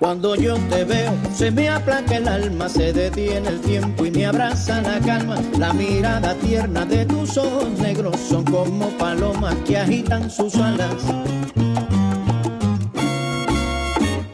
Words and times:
Cuando 0.00 0.34
yo 0.34 0.56
te 0.70 0.82
veo, 0.84 1.12
se 1.30 1.50
me 1.50 1.68
aplaca 1.68 2.16
el 2.16 2.26
alma, 2.26 2.70
se 2.70 2.90
detiene 2.90 3.46
el 3.46 3.60
tiempo 3.60 4.06
y 4.06 4.10
me 4.10 4.24
abraza 4.24 4.80
la 4.80 4.98
calma. 4.98 5.36
La 5.58 5.74
mirada 5.74 6.34
tierna 6.36 6.86
de 6.86 7.04
tus 7.04 7.36
ojos 7.36 7.68
negros 7.78 8.16
son 8.18 8.42
como 8.44 8.88
palomas 8.96 9.54
que 9.66 9.76
agitan 9.76 10.30
sus 10.30 10.56
alas. 10.56 10.94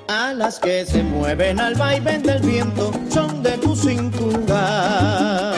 Alas 0.06 0.60
que 0.60 0.86
se 0.86 1.02
mueven 1.02 1.58
al 1.58 1.74
vaivén 1.74 2.22
del 2.22 2.42
viento 2.42 2.92
son 3.08 3.42
de 3.42 3.58
tu 3.58 3.74
cintura. 3.74 5.52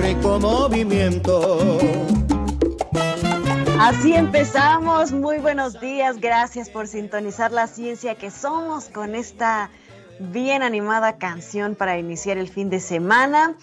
Rico 0.00 0.40
movimiento 0.40 2.07
Así 3.88 4.12
empezamos. 4.12 5.12
Muy 5.12 5.38
buenos 5.38 5.80
días. 5.80 6.20
Gracias 6.20 6.68
por 6.68 6.86
sintonizar 6.86 7.52
la 7.52 7.66
ciencia 7.66 8.16
que 8.16 8.30
somos 8.30 8.90
con 8.90 9.14
esta 9.14 9.70
bien 10.18 10.62
animada 10.62 11.16
canción 11.16 11.74
para 11.74 11.98
iniciar 11.98 12.36
el 12.36 12.50
fin 12.50 12.68
de 12.68 12.80
semana. 12.80 13.54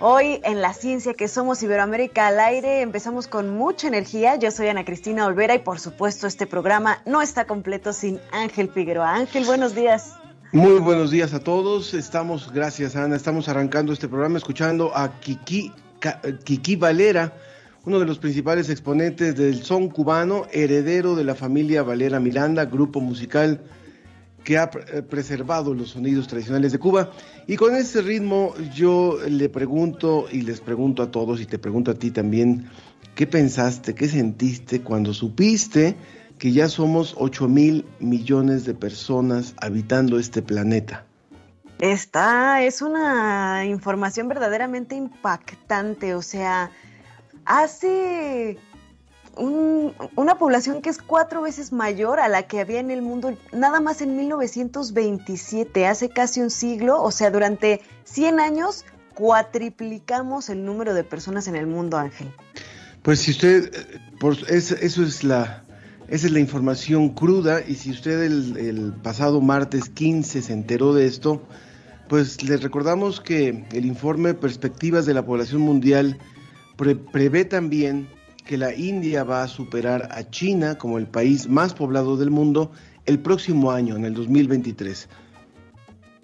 Hoy 0.00 0.40
en 0.42 0.60
la 0.60 0.72
ciencia 0.72 1.14
que 1.14 1.28
somos 1.28 1.62
Iberoamérica 1.62 2.26
al 2.26 2.40
aire 2.40 2.80
empezamos 2.80 3.28
con 3.28 3.50
mucha 3.50 3.86
energía. 3.86 4.34
Yo 4.34 4.50
soy 4.50 4.66
Ana 4.66 4.84
Cristina 4.84 5.24
Olvera 5.24 5.54
y 5.54 5.60
por 5.60 5.78
supuesto 5.78 6.26
este 6.26 6.48
programa 6.48 7.00
no 7.06 7.22
está 7.22 7.44
completo 7.44 7.92
sin 7.92 8.18
Ángel 8.32 8.70
Figueroa. 8.70 9.14
Ángel, 9.14 9.44
buenos 9.44 9.76
días. 9.76 10.16
Muy 10.50 10.80
buenos 10.80 11.12
días 11.12 11.32
a 11.32 11.38
todos. 11.38 11.94
Estamos, 11.94 12.52
gracias 12.52 12.96
Ana, 12.96 13.14
estamos 13.14 13.48
arrancando 13.48 13.92
este 13.92 14.08
programa 14.08 14.36
escuchando 14.36 14.90
a 14.96 15.20
Kiki, 15.20 15.72
Kiki 16.42 16.74
Valera 16.74 17.32
uno 17.84 17.98
de 17.98 18.06
los 18.06 18.18
principales 18.18 18.68
exponentes 18.68 19.36
del 19.36 19.62
son 19.62 19.88
cubano, 19.88 20.46
heredero 20.52 21.14
de 21.14 21.24
la 21.24 21.34
familia 21.34 21.82
Valera 21.82 22.20
Miranda, 22.20 22.66
grupo 22.66 23.00
musical 23.00 23.60
que 24.44 24.58
ha 24.58 24.70
eh, 24.92 25.02
preservado 25.02 25.74
los 25.74 25.90
sonidos 25.90 26.28
tradicionales 26.28 26.72
de 26.72 26.78
Cuba. 26.78 27.10
Y 27.46 27.56
con 27.56 27.74
ese 27.74 28.02
ritmo 28.02 28.54
yo 28.74 29.18
le 29.28 29.48
pregunto 29.48 30.26
y 30.30 30.42
les 30.42 30.60
pregunto 30.60 31.02
a 31.02 31.10
todos 31.10 31.40
y 31.40 31.46
te 31.46 31.58
pregunto 31.58 31.90
a 31.90 31.94
ti 31.94 32.10
también, 32.10 32.68
¿qué 33.14 33.26
pensaste, 33.26 33.94
qué 33.94 34.08
sentiste 34.08 34.82
cuando 34.82 35.14
supiste 35.14 35.96
que 36.38 36.52
ya 36.52 36.68
somos 36.68 37.14
8 37.18 37.48
mil 37.48 37.84
millones 37.98 38.64
de 38.64 38.74
personas 38.74 39.54
habitando 39.58 40.18
este 40.18 40.42
planeta? 40.42 41.04
Esta 41.78 42.62
es 42.62 42.82
una 42.82 43.64
información 43.64 44.28
verdaderamente 44.28 44.96
impactante, 44.96 46.14
o 46.14 46.20
sea, 46.20 46.70
hace 47.50 48.58
una 49.36 50.38
población 50.38 50.82
que 50.82 50.90
es 50.90 50.98
cuatro 50.98 51.42
veces 51.42 51.72
mayor 51.72 52.20
a 52.20 52.28
la 52.28 52.44
que 52.44 52.60
había 52.60 52.78
en 52.78 52.90
el 52.90 53.02
mundo 53.02 53.36
nada 53.52 53.80
más 53.80 54.00
en 54.02 54.16
1927, 54.16 55.86
hace 55.86 56.10
casi 56.10 56.40
un 56.40 56.50
siglo, 56.50 57.02
o 57.02 57.10
sea, 57.10 57.30
durante 57.30 57.80
100 58.04 58.38
años 58.38 58.84
cuatriplicamos 59.14 60.48
el 60.48 60.64
número 60.64 60.94
de 60.94 61.02
personas 61.02 61.48
en 61.48 61.56
el 61.56 61.66
mundo, 61.66 61.96
Ángel. 61.96 62.32
Pues 63.02 63.20
si 63.20 63.32
usted, 63.32 63.72
por, 64.20 64.36
eso 64.48 64.76
es 64.80 65.24
la, 65.24 65.64
esa 66.08 66.26
es 66.26 66.32
la 66.32 66.40
información 66.40 67.08
cruda 67.08 67.62
y 67.66 67.74
si 67.74 67.90
usted 67.90 68.22
el, 68.22 68.56
el 68.58 68.92
pasado 68.92 69.40
martes 69.40 69.88
15 69.88 70.42
se 70.42 70.52
enteró 70.52 70.94
de 70.94 71.06
esto, 71.06 71.42
pues 72.08 72.42
les 72.42 72.62
recordamos 72.62 73.20
que 73.20 73.64
el 73.72 73.86
informe 73.86 74.34
Perspectivas 74.34 75.06
de 75.06 75.14
la 75.14 75.24
Población 75.24 75.62
Mundial 75.62 76.18
prevé 77.12 77.44
también 77.44 78.08
que 78.44 78.56
la 78.56 78.74
India 78.74 79.22
va 79.22 79.42
a 79.42 79.48
superar 79.48 80.08
a 80.10 80.28
China 80.28 80.76
como 80.78 80.98
el 80.98 81.06
país 81.06 81.48
más 81.48 81.74
poblado 81.74 82.16
del 82.16 82.30
mundo 82.30 82.72
el 83.06 83.18
próximo 83.18 83.70
año, 83.70 83.96
en 83.96 84.04
el 84.04 84.14
2023. 84.14 85.08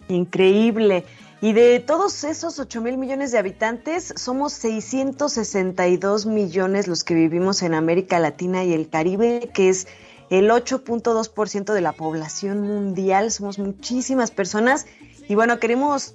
Increíble. 0.08 1.04
Y 1.42 1.52
de 1.52 1.80
todos 1.80 2.24
esos 2.24 2.58
8 2.58 2.80
mil 2.80 2.96
millones 2.96 3.30
de 3.30 3.38
habitantes, 3.38 4.14
somos 4.16 4.54
662 4.54 6.26
millones 6.26 6.88
los 6.88 7.04
que 7.04 7.14
vivimos 7.14 7.62
en 7.62 7.74
América 7.74 8.18
Latina 8.18 8.64
y 8.64 8.72
el 8.72 8.88
Caribe, 8.88 9.50
que 9.52 9.68
es 9.68 9.86
el 10.30 10.50
8.2% 10.50 11.72
de 11.74 11.80
la 11.80 11.92
población 11.92 12.62
mundial. 12.62 13.30
Somos 13.30 13.58
muchísimas 13.58 14.30
personas. 14.30 14.86
Y 15.28 15.34
bueno, 15.34 15.58
queremos 15.58 16.14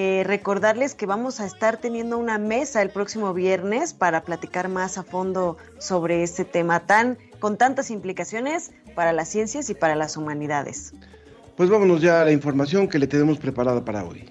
eh, 0.00 0.22
recordarles 0.22 0.94
que 0.94 1.06
vamos 1.06 1.40
a 1.40 1.44
estar 1.44 1.78
teniendo 1.78 2.18
una 2.18 2.38
mesa 2.38 2.82
el 2.82 2.90
próximo 2.90 3.34
viernes 3.34 3.94
para 3.94 4.22
platicar 4.22 4.68
más 4.68 4.96
a 4.96 5.02
fondo 5.02 5.56
sobre 5.78 6.22
este 6.22 6.44
tema 6.44 6.86
tan 6.86 7.18
con 7.40 7.56
tantas 7.56 7.90
implicaciones 7.90 8.70
para 8.94 9.12
las 9.12 9.28
ciencias 9.28 9.70
y 9.70 9.74
para 9.74 9.96
las 9.96 10.16
humanidades. 10.16 10.92
Pues 11.56 11.68
vámonos 11.68 12.00
ya 12.00 12.22
a 12.22 12.24
la 12.24 12.30
información 12.30 12.86
que 12.86 13.00
le 13.00 13.08
tenemos 13.08 13.38
preparada 13.38 13.84
para 13.84 14.04
hoy. 14.04 14.30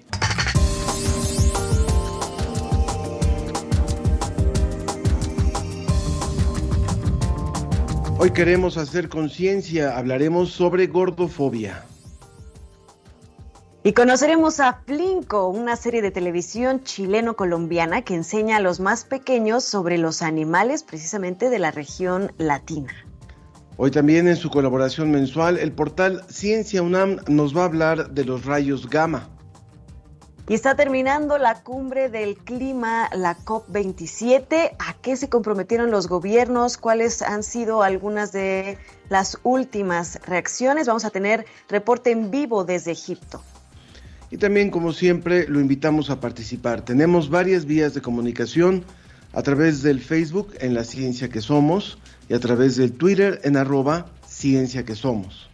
Hoy 8.18 8.30
queremos 8.30 8.78
hacer 8.78 9.10
conciencia, 9.10 9.98
hablaremos 9.98 10.50
sobre 10.50 10.86
gordofobia. 10.86 11.84
Y 13.84 13.92
conoceremos 13.92 14.58
a 14.58 14.82
Flinco, 14.86 15.48
una 15.48 15.76
serie 15.76 16.02
de 16.02 16.10
televisión 16.10 16.82
chileno-colombiana 16.82 18.02
que 18.02 18.14
enseña 18.14 18.56
a 18.56 18.60
los 18.60 18.80
más 18.80 19.04
pequeños 19.04 19.62
sobre 19.64 19.98
los 19.98 20.20
animales 20.20 20.82
precisamente 20.82 21.48
de 21.48 21.60
la 21.60 21.70
región 21.70 22.32
latina. 22.38 22.92
Hoy 23.76 23.92
también 23.92 24.26
en 24.26 24.34
su 24.34 24.50
colaboración 24.50 25.12
mensual, 25.12 25.58
el 25.58 25.70
portal 25.70 26.24
Ciencia 26.28 26.82
UNAM 26.82 27.18
nos 27.28 27.56
va 27.56 27.62
a 27.62 27.66
hablar 27.66 28.10
de 28.10 28.24
los 28.24 28.44
rayos 28.44 28.90
gamma. 28.90 29.28
Y 30.48 30.54
está 30.54 30.74
terminando 30.74 31.38
la 31.38 31.62
cumbre 31.62 32.08
del 32.08 32.36
clima, 32.36 33.08
la 33.12 33.36
COP27. 33.36 34.72
¿A 34.78 34.94
qué 34.94 35.16
se 35.16 35.28
comprometieron 35.28 35.92
los 35.92 36.08
gobiernos? 36.08 36.78
¿Cuáles 36.78 37.22
han 37.22 37.44
sido 37.44 37.84
algunas 37.84 38.32
de 38.32 38.76
las 39.08 39.38
últimas 39.44 40.18
reacciones? 40.26 40.88
Vamos 40.88 41.04
a 41.04 41.10
tener 41.10 41.46
reporte 41.68 42.10
en 42.10 42.32
vivo 42.32 42.64
desde 42.64 42.90
Egipto. 42.90 43.40
Y 44.30 44.36
también, 44.36 44.70
como 44.70 44.92
siempre, 44.92 45.48
lo 45.48 45.60
invitamos 45.60 46.10
a 46.10 46.20
participar. 46.20 46.84
Tenemos 46.84 47.30
varias 47.30 47.64
vías 47.64 47.94
de 47.94 48.02
comunicación 48.02 48.84
a 49.32 49.42
través 49.42 49.82
del 49.82 50.00
Facebook 50.00 50.54
en 50.60 50.74
La 50.74 50.84
Ciencia 50.84 51.28
que 51.28 51.40
Somos 51.40 51.98
y 52.28 52.34
a 52.34 52.40
través 52.40 52.76
del 52.76 52.92
Twitter 52.92 53.40
en 53.44 53.56
arroba 53.56 54.06
Ciencia 54.26 54.84
que 54.84 54.94
Somos. 54.94 55.47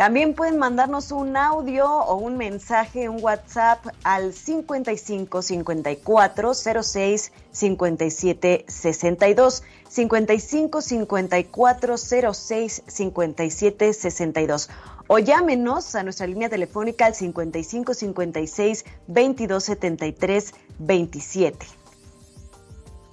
También 0.00 0.32
pueden 0.32 0.56
mandarnos 0.56 1.12
un 1.12 1.36
audio 1.36 1.86
o 1.86 2.16
un 2.16 2.38
mensaje, 2.38 3.10
un 3.10 3.22
WhatsApp 3.22 3.84
al 4.02 4.32
55 4.32 5.42
54 5.42 6.54
06 6.54 7.32
57 7.52 8.64
62. 8.66 9.62
55 9.90 10.80
54 10.80 11.98
06 11.98 12.82
57 12.86 13.92
62 13.92 14.70
o 15.06 15.18
llámenos 15.18 15.94
a 15.94 16.02
nuestra 16.02 16.26
línea 16.26 16.48
telefónica 16.48 17.04
al 17.04 17.14
55 17.14 17.92
56 17.92 18.86
22 19.06 19.64
73 19.64 20.54
27. 20.78 21.66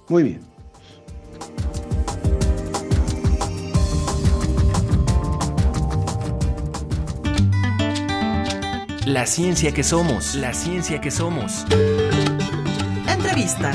Muy 0.08 0.22
bien. 0.22 0.40
La 9.08 9.24
ciencia 9.24 9.72
que 9.72 9.82
somos, 9.82 10.34
la 10.34 10.52
ciencia 10.52 11.00
que 11.00 11.10
somos. 11.10 11.64
Entrevista. 13.08 13.72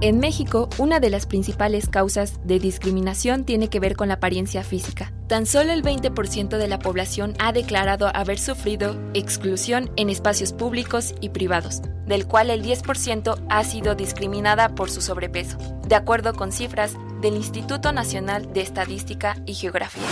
En 0.00 0.20
México, 0.20 0.68
una 0.78 1.00
de 1.00 1.10
las 1.10 1.26
principales 1.26 1.88
causas 1.88 2.46
de 2.46 2.60
discriminación 2.60 3.44
tiene 3.44 3.68
que 3.68 3.80
ver 3.80 3.96
con 3.96 4.06
la 4.06 4.14
apariencia 4.14 4.62
física. 4.62 5.12
Tan 5.26 5.44
solo 5.44 5.72
el 5.72 5.82
20% 5.82 6.56
de 6.56 6.68
la 6.68 6.78
población 6.78 7.34
ha 7.40 7.50
declarado 7.50 8.08
haber 8.14 8.38
sufrido 8.38 8.94
exclusión 9.12 9.90
en 9.96 10.08
espacios 10.08 10.52
públicos 10.52 11.16
y 11.20 11.30
privados, 11.30 11.82
del 12.06 12.28
cual 12.28 12.50
el 12.50 12.62
10% 12.62 13.44
ha 13.50 13.64
sido 13.64 13.96
discriminada 13.96 14.76
por 14.76 14.88
su 14.88 15.00
sobrepeso, 15.00 15.58
de 15.88 15.96
acuerdo 15.96 16.32
con 16.32 16.52
cifras 16.52 16.96
del 17.20 17.34
Instituto 17.34 17.90
Nacional 17.90 18.52
de 18.52 18.60
Estadística 18.60 19.34
y 19.46 19.54
Geografía. 19.54 20.06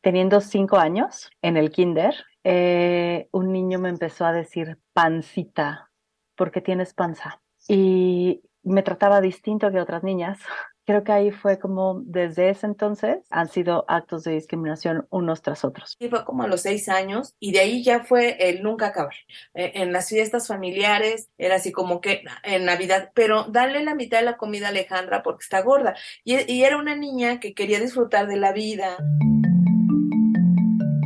teniendo 0.00 0.40
cinco 0.40 0.78
años 0.78 1.30
en 1.42 1.58
el 1.58 1.70
kinder, 1.70 2.14
eh, 2.44 3.28
un 3.30 3.52
niño 3.52 3.78
me 3.78 3.90
empezó 3.90 4.24
a 4.24 4.32
decir 4.32 4.78
pancita, 4.94 5.90
porque 6.34 6.60
tienes 6.62 6.92
panza. 6.92 7.40
Y 7.68 8.42
me 8.64 8.82
trataba 8.82 9.20
distinto 9.20 9.70
que 9.70 9.80
otras 9.80 10.02
niñas. 10.02 10.38
Creo 10.86 11.02
que 11.02 11.12
ahí 11.12 11.30
fue 11.30 11.58
como 11.58 12.02
desde 12.04 12.50
ese 12.50 12.66
entonces 12.66 13.26
han 13.30 13.48
sido 13.48 13.86
actos 13.88 14.22
de 14.24 14.32
discriminación 14.32 15.06
unos 15.08 15.40
tras 15.40 15.64
otros. 15.64 15.96
Y 15.98 16.10
fue 16.10 16.26
como 16.26 16.42
a 16.42 16.46
los 16.46 16.60
seis 16.60 16.90
años 16.90 17.34
y 17.40 17.52
de 17.52 17.60
ahí 17.60 17.82
ya 17.82 18.04
fue 18.04 18.36
el 18.50 18.62
nunca 18.62 18.88
acabar. 18.88 19.14
Eh, 19.54 19.72
en 19.76 19.94
las 19.94 20.10
fiestas 20.10 20.46
familiares 20.46 21.30
era 21.38 21.56
así 21.56 21.72
como 21.72 22.02
que 22.02 22.22
en 22.42 22.66
Navidad, 22.66 23.12
pero 23.14 23.44
dale 23.44 23.82
la 23.82 23.94
mitad 23.94 24.18
de 24.18 24.26
la 24.26 24.36
comida 24.36 24.66
a 24.66 24.70
Alejandra 24.70 25.22
porque 25.22 25.44
está 25.44 25.62
gorda. 25.62 25.94
Y, 26.22 26.52
y 26.52 26.64
era 26.64 26.76
una 26.76 26.94
niña 26.94 27.40
que 27.40 27.54
quería 27.54 27.80
disfrutar 27.80 28.26
de 28.26 28.36
la 28.36 28.52
vida. 28.52 28.98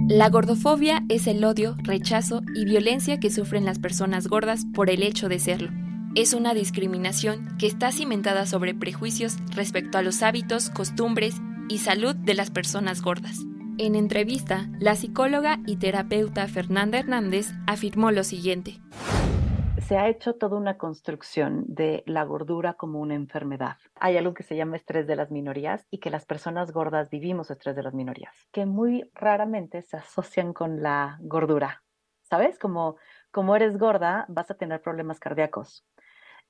La 0.08 0.28
gordofobia 0.28 1.02
es 1.08 1.28
el 1.28 1.44
odio, 1.44 1.76
rechazo 1.84 2.40
y 2.52 2.64
violencia 2.64 3.20
que 3.20 3.31
sufren 3.31 3.64
las 3.64 3.78
personas 3.78 4.26
gordas 4.26 4.64
por 4.75 4.90
el 4.90 5.04
hecho 5.04 5.28
de 5.28 5.38
serlo 5.38 5.88
es 6.14 6.32
una 6.32 6.55
discriminación 6.55 7.56
que 7.58 7.66
está 7.66 7.93
cimentada 7.93 8.46
sobre 8.46 8.75
prejuicios 8.75 9.37
respecto 9.55 9.99
a 9.99 10.02
los 10.02 10.22
hábitos, 10.22 10.70
costumbres 10.70 11.37
y 11.69 11.78
salud 11.78 12.16
de 12.16 12.34
las 12.34 12.50
personas 12.50 13.02
gordas. 13.02 13.38
En 13.78 13.94
entrevista, 13.94 14.69
la 14.81 14.96
psicóloga 14.96 15.58
y 15.66 15.76
terapeuta 15.76 16.49
Fernanda 16.49 16.99
Hernández 16.99 17.52
afirmó 17.66 18.10
lo 18.10 18.25
siguiente. 18.25 18.81
Se 19.87 19.96
ha 19.96 20.08
hecho 20.08 20.34
toda 20.34 20.56
una 20.56 20.76
construcción 20.76 21.64
de 21.69 22.02
la 22.06 22.25
gordura 22.25 22.75
como 22.75 23.00
una 23.00 23.14
enfermedad. 23.14 23.76
Hay 23.94 24.16
algo 24.16 24.34
que 24.34 24.43
se 24.43 24.56
llama 24.56 24.76
estrés 24.76 25.06
de 25.06 25.16
las 25.16 25.31
minorías 25.31 25.87
y 25.90 25.99
que 25.99 26.11
las 26.11 26.26
personas 26.26 26.72
gordas 26.72 27.08
vivimos 27.11 27.50
estrés 27.50 27.76
de 27.76 27.82
las 27.82 27.94
minorías, 27.94 28.34
que 28.50 28.66
muy 28.66 29.08
raramente 29.14 29.82
se 29.82 29.96
asocian 29.96 30.52
con 30.52 30.82
la 30.82 31.19
gordura. 31.20 31.82
¿Sabes? 32.22 32.58
Como, 32.58 32.96
como 33.31 33.56
eres 33.56 33.78
gorda, 33.78 34.26
vas 34.28 34.50
a 34.50 34.54
tener 34.54 34.82
problemas 34.82 35.20
cardíacos 35.20 35.87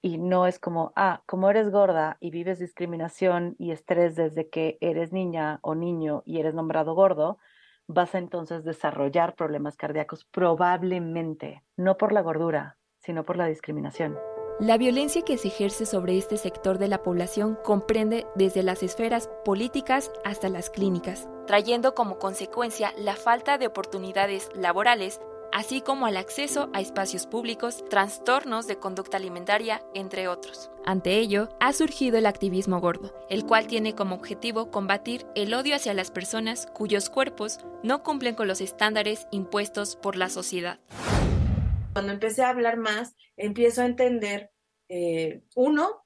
y 0.01 0.19
no 0.19 0.47
es 0.47 0.59
como, 0.59 0.93
ah, 0.97 1.23
como 1.27 1.51
eres 1.51 1.71
gorda 1.71 2.17
y 2.21 2.31
vives 2.31 2.59
discriminación 2.59 3.57
y 3.59 3.73
estrés 3.73 4.15
desde 4.17 4.49
que 4.49 4.79
eres 4.81 5.13
niña 5.13 5.59
o 5.63 5.75
niño 5.75 6.23
y 6.25 6.39
eres 6.39 6.55
nombrado 6.55 6.95
gordo, 6.95 7.39
vas 7.87 8.15
a 8.15 8.19
entonces 8.19 8.65
desarrollar 8.65 9.35
problemas 9.35 9.77
cardíacos 9.77 10.25
probablemente, 10.27 11.65
no 11.77 11.97
por 11.97 12.13
la 12.13 12.23
gordura, 12.23 12.77
sino 12.99 13.25
por 13.25 13.37
la 13.37 13.47
discriminación. 13.47 14.17
La 14.61 14.77
violencia 14.77 15.23
que 15.23 15.39
se 15.39 15.49
ejerce 15.49 15.87
sobre 15.87 16.19
este 16.19 16.37
sector 16.37 16.79
de 16.79 16.89
la 16.89 17.03
población 17.03 17.57
comprende 17.63 18.27
desde 18.35 18.65
las 18.65 18.83
esferas 18.83 19.31
políticas 19.45 20.11
hasta 20.25 20.49
las 20.49 20.69
clínicas, 20.69 21.29
trayendo 21.47 21.95
como 21.95 22.19
consecuencia 22.19 22.93
la 22.99 23.15
falta 23.15 23.57
de 23.57 23.69
oportunidades 23.69 24.51
laborales 24.55 25.21
así 25.53 25.81
como 25.81 26.07
al 26.07 26.17
acceso 26.17 26.71
a 26.73 26.81
espacios 26.81 27.27
públicos, 27.27 27.85
trastornos 27.89 28.67
de 28.67 28.79
conducta 28.79 29.17
alimentaria, 29.17 29.83
entre 29.95 30.29
otros. 30.29 30.71
Ante 30.85 31.19
ello, 31.19 31.49
ha 31.61 31.73
surgido 31.73 32.19
el 32.19 32.27
activismo 32.27 32.81
gordo, 32.81 33.15
el 33.29 33.45
cual 33.45 33.67
tiene 33.67 33.95
como 33.95 34.15
objetivo 34.15 34.71
combatir 34.71 35.27
el 35.35 35.55
odio 35.55 35.77
hacia 35.77 35.95
las 35.95 36.11
personas 36.11 36.67
cuyos 36.75 37.11
cuerpos 37.11 37.59
no 37.83 38.03
cumplen 38.03 38.35
con 38.35 38.49
los 38.49 38.61
estándares 38.61 39.27
impuestos 39.31 39.97
por 39.97 40.17
la 40.17 40.29
sociedad. 40.29 40.81
Cuando 41.93 42.13
empecé 42.13 42.43
a 42.43 42.51
hablar 42.51 42.77
más, 42.77 43.17
empiezo 43.37 43.83
a 43.83 43.87
entender, 43.87 44.51
eh, 44.89 45.43
uno, 45.55 46.05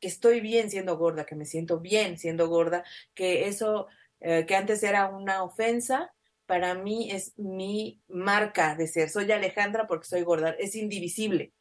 que 0.00 0.08
estoy 0.08 0.40
bien 0.40 0.70
siendo 0.70 0.96
gorda, 0.98 1.24
que 1.24 1.36
me 1.36 1.46
siento 1.46 1.80
bien 1.80 2.18
siendo 2.18 2.48
gorda, 2.48 2.84
que 3.14 3.46
eso 3.46 3.86
eh, 4.24 4.46
que 4.46 4.54
antes 4.54 4.82
era 4.84 5.08
una 5.08 5.42
ofensa, 5.42 6.14
para 6.52 6.74
mí 6.74 7.10
es 7.10 7.32
mi 7.38 8.02
marca 8.08 8.76
de 8.76 8.86
ser. 8.86 9.08
Soy 9.08 9.32
Alejandra 9.32 9.86
porque 9.86 10.06
soy 10.06 10.20
gorda, 10.20 10.50
es 10.50 10.76
indivisible. 10.76 11.54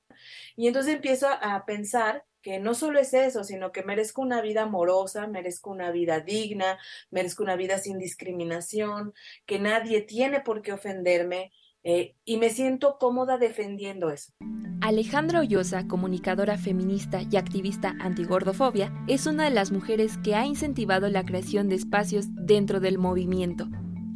Y 0.57 0.67
entonces 0.67 0.95
empiezo 0.95 1.29
a 1.29 1.63
pensar 1.65 2.25
que 2.41 2.59
no 2.59 2.73
solo 2.73 2.99
es 2.99 3.13
eso, 3.13 3.45
sino 3.45 3.71
que 3.71 3.83
merezco 3.83 4.21
una 4.21 4.41
vida 4.41 4.63
amorosa, 4.63 5.27
merezco 5.27 5.71
una 5.71 5.91
vida 5.91 6.19
digna, 6.19 6.77
merezco 7.09 7.41
una 7.41 7.55
vida 7.55 7.77
sin 7.77 7.99
discriminación, 7.99 9.13
que 9.45 9.59
nadie 9.59 10.01
tiene 10.01 10.41
por 10.41 10.61
qué 10.61 10.73
ofenderme 10.73 11.53
eh, 11.85 12.17
y 12.25 12.35
me 12.35 12.49
siento 12.49 12.97
cómoda 12.99 13.37
defendiendo 13.37 14.09
eso. 14.09 14.33
Alejandra 14.81 15.39
Ollosa, 15.39 15.87
comunicadora 15.87 16.57
feminista 16.57 17.21
y 17.31 17.37
activista 17.37 17.95
antigordofobia, 18.01 18.91
es 19.07 19.25
una 19.25 19.45
de 19.45 19.51
las 19.51 19.71
mujeres 19.71 20.17
que 20.17 20.35
ha 20.35 20.45
incentivado 20.45 21.07
la 21.07 21.23
creación 21.23 21.69
de 21.69 21.75
espacios 21.75 22.25
dentro 22.31 22.81
del 22.81 22.97
movimiento 22.97 23.69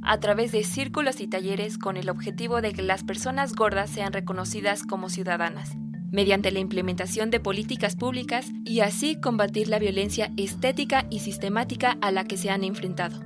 a 0.06 0.20
través 0.20 0.52
de 0.52 0.64
círculos 0.64 1.20
y 1.20 1.28
talleres 1.28 1.78
con 1.78 1.98
el 1.98 2.10
objetivo 2.10 2.62
de 2.62 2.74
que 2.74 2.84
las 2.84 3.04
personas 3.04 3.54
gordas 3.54 3.90
sean 3.90 4.14
reconocidas 4.14 4.84
como 4.84 5.10
ciudadanas, 5.10 5.72
mediante 6.12 6.52
la 6.52 6.60
implementación 6.60 7.32
de 7.32 7.40
políticas 7.40 7.96
públicas 7.96 8.48
y 8.64 8.82
así 8.82 9.20
combatir 9.20 9.68
la 9.68 9.80
violencia 9.80 10.32
estética 10.38 11.08
y 11.10 11.20
sistemática 11.20 11.98
a 12.02 12.12
la 12.12 12.26
que 12.26 12.38
se 12.38 12.50
han 12.52 12.64
enfrentado. 12.64 13.20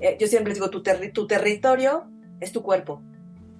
Eh, 0.00 0.16
yo 0.20 0.26
siempre 0.26 0.54
digo, 0.54 0.70
tu, 0.70 0.82
tu 1.12 1.26
territorio 1.26 2.10
es 2.40 2.52
tu 2.52 2.62
cuerpo, 2.62 3.00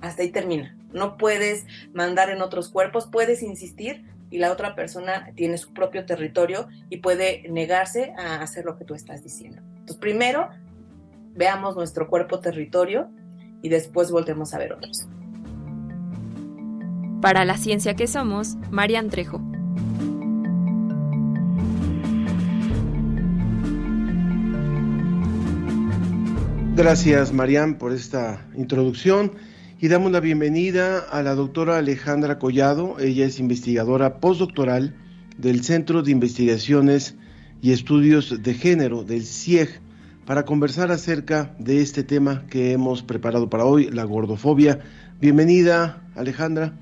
hasta 0.01 0.23
ahí 0.23 0.31
termina. 0.31 0.77
No 0.93 1.17
puedes 1.17 1.65
mandar 1.93 2.31
en 2.31 2.43
otros 2.43 2.69
cuerpos, 2.69 3.09
puedes 3.11 3.43
insistir 3.43 4.05
y 4.31 4.39
la 4.39 4.51
otra 4.51 4.75
persona 4.75 5.31
tiene 5.37 5.59
su 5.59 5.73
propio 5.73 6.07
territorio 6.07 6.67
y 6.91 6.97
puede 6.97 7.49
negarse 7.49 8.13
a 8.19 8.43
hacer 8.43 8.65
lo 8.65 8.77
que 8.77 8.85
tú 8.85 8.95
estás 8.95 9.23
diciendo. 9.23 9.63
Entonces, 9.71 9.97
primero, 9.97 10.49
veamos 11.35 11.77
nuestro 11.77 12.09
cuerpo 12.09 12.41
territorio 12.41 13.09
y 13.63 13.69
después 13.69 14.11
volvemos 14.11 14.55
a 14.55 14.59
ver 14.59 14.73
otros. 14.73 15.07
Para 17.21 17.45
la 17.45 17.57
ciencia 17.57 17.95
que 17.97 18.07
somos, 18.07 18.57
Marian 18.71 19.09
Trejo. 19.09 19.41
Gracias, 26.77 27.33
Marian, 27.33 27.79
por 27.79 27.93
esta 27.93 28.45
introducción. 28.57 29.33
Y 29.81 29.89
damos 29.89 30.11
la 30.11 30.21
bienvenida 30.21 30.99
a 30.99 31.23
la 31.23 31.35
doctora 31.35 31.79
Alejandra 31.79 32.39
Collado. 32.39 32.99
Ella 32.99 33.27
es 33.27 33.39
investigadora 33.39 34.19
postdoctoral 34.19 34.97
del 35.39 35.63
Centro 35.63 36.03
de 36.03 36.11
Investigaciones 36.11 37.17
y 37.63 37.73
Estudios 37.73 38.43
de 38.43 38.55
Género 38.55 39.05
del 39.05 39.25
CIEG 39.25 39.81
para 40.27 40.45
conversar 40.45 40.91
acerca 40.91 41.55
de 41.59 41.81
este 41.81 42.03
tema 42.03 42.47
que 42.51 42.73
hemos 42.73 43.03
preparado 43.03 43.51
para 43.51 43.65
hoy, 43.65 43.91
la 43.91 44.05
gordofobia. 44.05 44.81
Bienvenida, 45.21 46.03
Alejandra. 46.17 46.73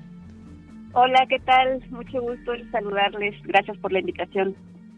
Hola, 0.93 1.25
¿qué 1.27 1.39
tal? 1.39 1.83
Mucho 1.89 2.21
gusto 2.21 2.51
saludarles. 2.71 3.35
Gracias 3.43 3.77
por 3.77 3.91
la 3.91 3.99
invitación. 3.99 4.55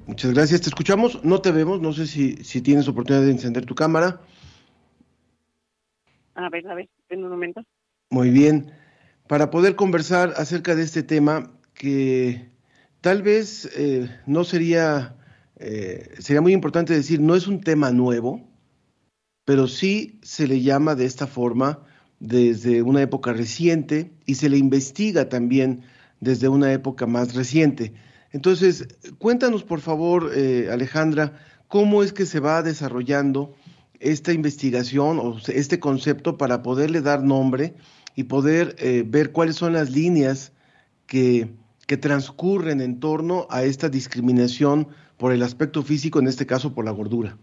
Muchas 0.07 0.33
gracias. 0.33 0.61
Te 0.61 0.69
escuchamos, 0.69 1.23
no 1.23 1.41
te 1.41 1.51
vemos. 1.51 1.81
No 1.81 1.93
sé 1.93 2.05
si, 2.05 2.35
si 2.43 2.61
tienes 2.61 2.87
oportunidad 2.87 3.25
de 3.25 3.31
encender 3.31 3.65
tu 3.65 3.75
cámara. 3.75 4.19
A 6.35 6.49
ver, 6.49 6.67
a 6.67 6.75
ver, 6.75 6.89
en 7.09 7.23
un 7.23 7.29
momento. 7.31 7.61
Muy 8.09 8.29
bien. 8.29 8.71
Para 9.27 9.49
poder 9.49 9.75
conversar 9.75 10.33
acerca 10.37 10.75
de 10.75 10.83
este 10.83 11.01
tema 11.01 11.51
que 11.73 12.49
tal 13.01 13.23
vez 13.23 13.71
eh, 13.77 14.09
no 14.27 14.43
sería 14.43 15.15
eh, 15.67 16.11
sería 16.19 16.41
muy 16.41 16.53
importante 16.53 16.93
decir, 16.93 17.19
no 17.19 17.33
es 17.33 17.47
un 17.47 17.59
tema 17.59 17.89
nuevo, 17.89 18.47
pero 19.45 19.67
sí 19.67 20.19
se 20.21 20.47
le 20.47 20.61
llama 20.61 20.93
de 20.93 21.05
esta 21.05 21.25
forma 21.25 21.79
desde 22.19 22.83
una 22.83 23.01
época 23.01 23.33
reciente 23.33 24.11
y 24.27 24.35
se 24.35 24.47
le 24.47 24.59
investiga 24.59 25.27
también 25.27 25.81
desde 26.19 26.49
una 26.49 26.71
época 26.71 27.07
más 27.07 27.33
reciente. 27.33 27.93
Entonces, 28.31 28.87
cuéntanos 29.17 29.63
por 29.63 29.81
favor, 29.81 30.33
eh, 30.35 30.69
Alejandra, 30.71 31.33
cómo 31.67 32.03
es 32.03 32.13
que 32.13 32.27
se 32.27 32.39
va 32.39 32.61
desarrollando 32.61 33.55
esta 33.99 34.33
investigación 34.33 35.17
o 35.17 35.39
este 35.47 35.79
concepto 35.79 36.37
para 36.37 36.61
poderle 36.61 37.01
dar 37.01 37.23
nombre 37.23 37.73
y 38.15 38.25
poder 38.25 38.75
eh, 38.77 39.03
ver 39.03 39.31
cuáles 39.31 39.55
son 39.55 39.73
las 39.73 39.89
líneas 39.89 40.51
que, 41.07 41.55
que 41.87 41.97
transcurren 41.97 42.81
en 42.81 42.99
torno 42.99 43.47
a 43.49 43.63
esta 43.63 43.89
discriminación 43.89 44.89
por 45.17 45.31
el 45.31 45.43
aspecto 45.43 45.81
físico, 45.83 46.19
en 46.19 46.27
este 46.27 46.45
caso 46.45 46.73
por 46.73 46.85
la 46.85 46.91
gordura? 46.91 47.37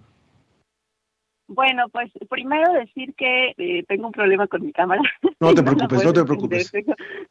Bueno, 1.49 1.88
pues 1.91 2.11
primero 2.31 2.73
decir 2.73 3.14
que 3.14 3.55
eh, 3.59 3.85
tengo 3.87 4.07
un 4.07 4.12
problema 4.12 4.47
con 4.47 4.64
mi 4.64 4.73
cámara. 4.73 5.02
No 5.38 5.55
te 5.55 5.62
preocupes, 5.62 6.05
no, 6.05 6.12
te 6.12 6.25
preocupes. 6.25 6.73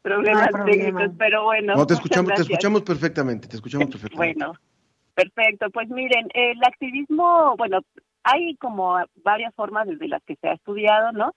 problemas 0.02 0.50
técnicos, 0.66 1.12
pero 1.18 1.46
bueno. 1.46 1.76
No, 1.76 1.88
te 1.88 1.96
escuchamos, 1.96 2.34
te 2.36 2.42
escuchamos 2.44 2.82
perfectamente, 2.84 3.48
te 3.48 3.56
escuchamos 3.56 3.88
perfectamente. 3.92 4.38
Bueno, 4.46 4.60
perfecto. 5.16 5.70
Pues 5.72 5.90
miren, 5.90 6.28
el 6.34 6.64
activismo, 6.64 7.56
bueno, 7.58 7.80
hay 8.24 8.56
como 8.58 9.00
varias 9.24 9.56
formas 9.56 9.88
desde 9.88 10.08
las 10.08 10.24
que 10.24 10.36
se 10.36 10.50
ha 10.50 10.54
estudiado, 10.54 11.12
¿no? 11.14 11.34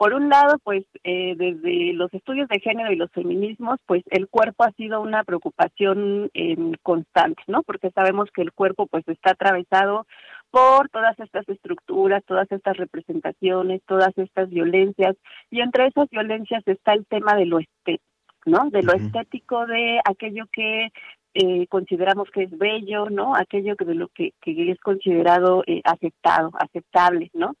Por 0.00 0.14
un 0.14 0.30
lado, 0.30 0.56
pues 0.64 0.86
eh, 1.04 1.34
desde 1.36 1.92
los 1.92 2.10
estudios 2.14 2.48
de 2.48 2.58
género 2.58 2.90
y 2.90 2.96
los 2.96 3.12
feminismos, 3.12 3.78
pues 3.84 4.02
el 4.06 4.28
cuerpo 4.28 4.64
ha 4.64 4.72
sido 4.72 5.02
una 5.02 5.24
preocupación 5.24 6.30
eh, 6.32 6.56
constante, 6.82 7.42
¿no? 7.48 7.62
Porque 7.62 7.90
sabemos 7.90 8.30
que 8.32 8.40
el 8.40 8.50
cuerpo 8.50 8.86
pues 8.86 9.06
está 9.06 9.32
atravesado 9.32 10.06
por 10.50 10.88
todas 10.88 11.20
estas 11.20 11.46
estructuras, 11.50 12.24
todas 12.24 12.50
estas 12.50 12.78
representaciones, 12.78 13.82
todas 13.86 14.16
estas 14.16 14.48
violencias, 14.48 15.16
y 15.50 15.60
entre 15.60 15.88
esas 15.88 16.08
violencias 16.08 16.62
está 16.64 16.94
el 16.94 17.04
tema 17.04 17.36
de 17.36 17.44
lo 17.44 17.58
estético, 17.58 18.02
¿no? 18.46 18.70
De 18.70 18.82
lo 18.82 18.94
estético 18.94 19.66
de 19.66 20.00
aquello 20.08 20.46
que 20.50 20.88
eh, 21.34 21.66
consideramos 21.66 22.30
que 22.30 22.44
es 22.44 22.56
bello, 22.56 23.10
¿no? 23.10 23.36
Aquello 23.36 23.76
que 23.76 23.84
de 23.84 23.96
lo 23.96 24.08
que, 24.08 24.32
que 24.40 24.70
es 24.70 24.80
considerado 24.80 25.62
eh, 25.66 25.82
aceptado, 25.84 26.52
aceptable, 26.58 27.30
¿no? 27.34 27.54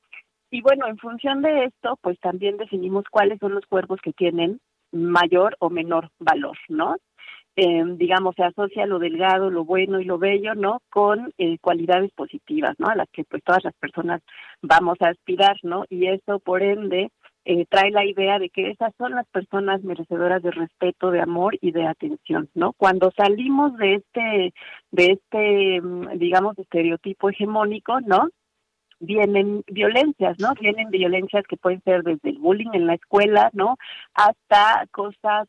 Y 0.50 0.62
bueno, 0.62 0.86
en 0.88 0.98
función 0.98 1.42
de 1.42 1.64
esto, 1.64 1.98
pues 2.02 2.18
también 2.20 2.56
definimos 2.56 3.04
cuáles 3.10 3.38
son 3.38 3.54
los 3.54 3.66
cuerpos 3.66 4.00
que 4.02 4.12
tienen 4.12 4.60
mayor 4.92 5.56
o 5.60 5.70
menor 5.70 6.10
valor, 6.18 6.58
¿no? 6.68 6.96
Eh, 7.56 7.84
digamos, 7.96 8.34
se 8.36 8.44
asocia 8.44 8.86
lo 8.86 8.98
delgado, 8.98 9.50
lo 9.50 9.64
bueno 9.64 10.00
y 10.00 10.04
lo 10.04 10.18
bello, 10.18 10.54
¿no? 10.54 10.80
Con 10.90 11.32
eh, 11.38 11.58
cualidades 11.60 12.10
positivas, 12.12 12.74
¿no? 12.78 12.88
A 12.88 12.96
las 12.96 13.08
que 13.10 13.24
pues 13.24 13.42
todas 13.44 13.64
las 13.64 13.74
personas 13.74 14.22
vamos 14.62 14.96
a 15.00 15.08
aspirar, 15.08 15.56
¿no? 15.62 15.84
Y 15.88 16.06
eso, 16.06 16.38
por 16.38 16.62
ende, 16.62 17.10
eh, 17.44 17.66
trae 17.68 17.90
la 17.90 18.04
idea 18.04 18.38
de 18.38 18.50
que 18.50 18.70
esas 18.70 18.94
son 18.96 19.12
las 19.12 19.26
personas 19.28 19.82
merecedoras 19.82 20.42
de 20.42 20.50
respeto, 20.50 21.10
de 21.10 21.20
amor 21.20 21.56
y 21.60 21.72
de 21.72 21.86
atención, 21.86 22.48
¿no? 22.54 22.72
Cuando 22.74 23.10
salimos 23.16 23.76
de 23.76 23.94
este, 23.94 24.54
de 24.90 25.06
este, 25.12 25.80
mm, 25.80 26.18
digamos, 26.18 26.58
estereotipo 26.58 27.30
hegemónico, 27.30 28.00
¿no? 28.00 28.28
Vienen 29.00 29.64
violencias, 29.66 30.38
¿no? 30.38 30.52
Vienen 30.60 30.90
violencias 30.90 31.44
que 31.48 31.56
pueden 31.56 31.82
ser 31.82 32.02
desde 32.02 32.30
el 32.30 32.38
bullying 32.38 32.70
en 32.74 32.86
la 32.86 32.94
escuela, 32.94 33.50
¿no? 33.52 33.76
Hasta 34.14 34.86
cosas 34.92 35.48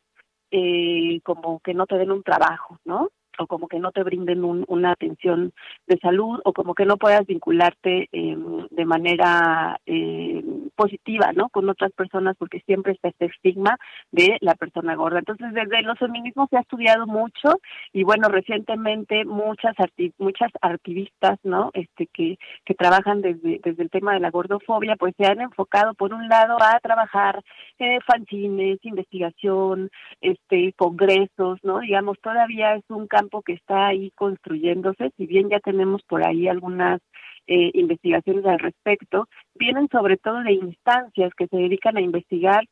eh, 0.50 1.20
como 1.22 1.60
que 1.60 1.74
no 1.74 1.86
te 1.86 1.96
den 1.96 2.10
un 2.10 2.22
trabajo, 2.22 2.78
¿no? 2.84 3.10
O 3.42 3.46
como 3.46 3.68
que 3.68 3.78
no 3.78 3.92
te 3.92 4.02
brinden 4.02 4.44
una 4.44 4.92
atención 4.92 5.52
de 5.86 5.98
salud 5.98 6.40
o 6.44 6.52
como 6.52 6.74
que 6.74 6.86
no 6.86 6.96
puedas 6.96 7.26
vincularte 7.26 8.08
eh, 8.12 8.36
de 8.70 8.84
manera 8.84 9.78
eh, 9.86 10.42
positiva, 10.76 11.32
¿no? 11.32 11.48
Con 11.48 11.68
otras 11.68 11.92
personas 11.92 12.36
porque 12.38 12.60
siempre 12.60 12.92
está 12.92 13.08
este 13.08 13.26
estigma 13.26 13.76
de 14.10 14.38
la 14.40 14.54
persona 14.54 14.94
gorda. 14.94 15.18
Entonces, 15.18 15.52
desde 15.52 15.82
los 15.82 15.98
feminismos 15.98 16.48
se 16.50 16.56
ha 16.56 16.60
estudiado 16.60 17.06
mucho 17.06 17.60
y 17.92 18.04
bueno, 18.04 18.28
recientemente 18.28 19.24
muchas 19.24 19.74
muchas 20.18 20.50
activistas, 20.60 21.38
¿no? 21.42 21.70
Este 21.74 22.06
que 22.06 22.38
que 22.64 22.74
trabajan 22.74 23.20
desde 23.20 23.60
desde 23.62 23.82
el 23.82 23.90
tema 23.90 24.14
de 24.14 24.20
la 24.20 24.30
gordofobia, 24.30 24.96
pues 24.96 25.14
se 25.16 25.26
han 25.26 25.40
enfocado 25.40 25.94
por 25.94 26.12
un 26.12 26.28
lado 26.28 26.56
a 26.60 26.78
trabajar 26.80 27.42
eh, 27.78 27.98
fanzines, 28.06 28.78
investigación, 28.84 29.90
este 30.20 30.72
congresos, 30.74 31.58
¿no? 31.62 31.80
Digamos, 31.80 32.18
todavía 32.20 32.74
es 32.74 32.84
un 32.88 33.06
campo 33.06 33.31
que 33.40 33.54
está 33.54 33.86
ahí 33.86 34.10
construyéndose, 34.10 35.10
si 35.16 35.26
bien 35.26 35.48
ya 35.48 35.60
tenemos 35.60 36.02
por 36.02 36.26
ahí 36.26 36.48
algunas 36.48 37.00
eh, 37.46 37.70
investigaciones 37.72 38.44
al 38.44 38.58
respecto, 38.58 39.28
vienen 39.54 39.88
sobre 39.90 40.18
todo 40.18 40.42
de 40.42 40.52
instancias 40.52 41.32
que 41.34 41.46
se 41.46 41.56
dedican 41.56 41.96
a 41.96 42.02
investigar 42.02 42.64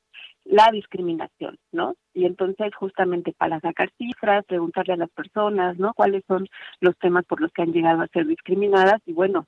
la 0.44 0.68
discriminación, 0.72 1.56
¿no? 1.72 1.94
Y 2.12 2.24
entonces 2.24 2.74
justamente 2.74 3.32
para 3.32 3.60
sacar 3.60 3.90
cifras, 3.96 4.44
preguntarle 4.46 4.94
a 4.94 4.98
las 4.98 5.10
personas, 5.10 5.78
¿no? 5.78 5.94
¿Cuáles 5.94 6.24
son 6.26 6.46
los 6.80 6.96
temas 6.98 7.24
por 7.24 7.40
los 7.40 7.52
que 7.52 7.62
han 7.62 7.72
llegado 7.72 8.02
a 8.02 8.08
ser 8.08 8.26
discriminadas? 8.26 9.00
Y 9.06 9.12
bueno, 9.12 9.46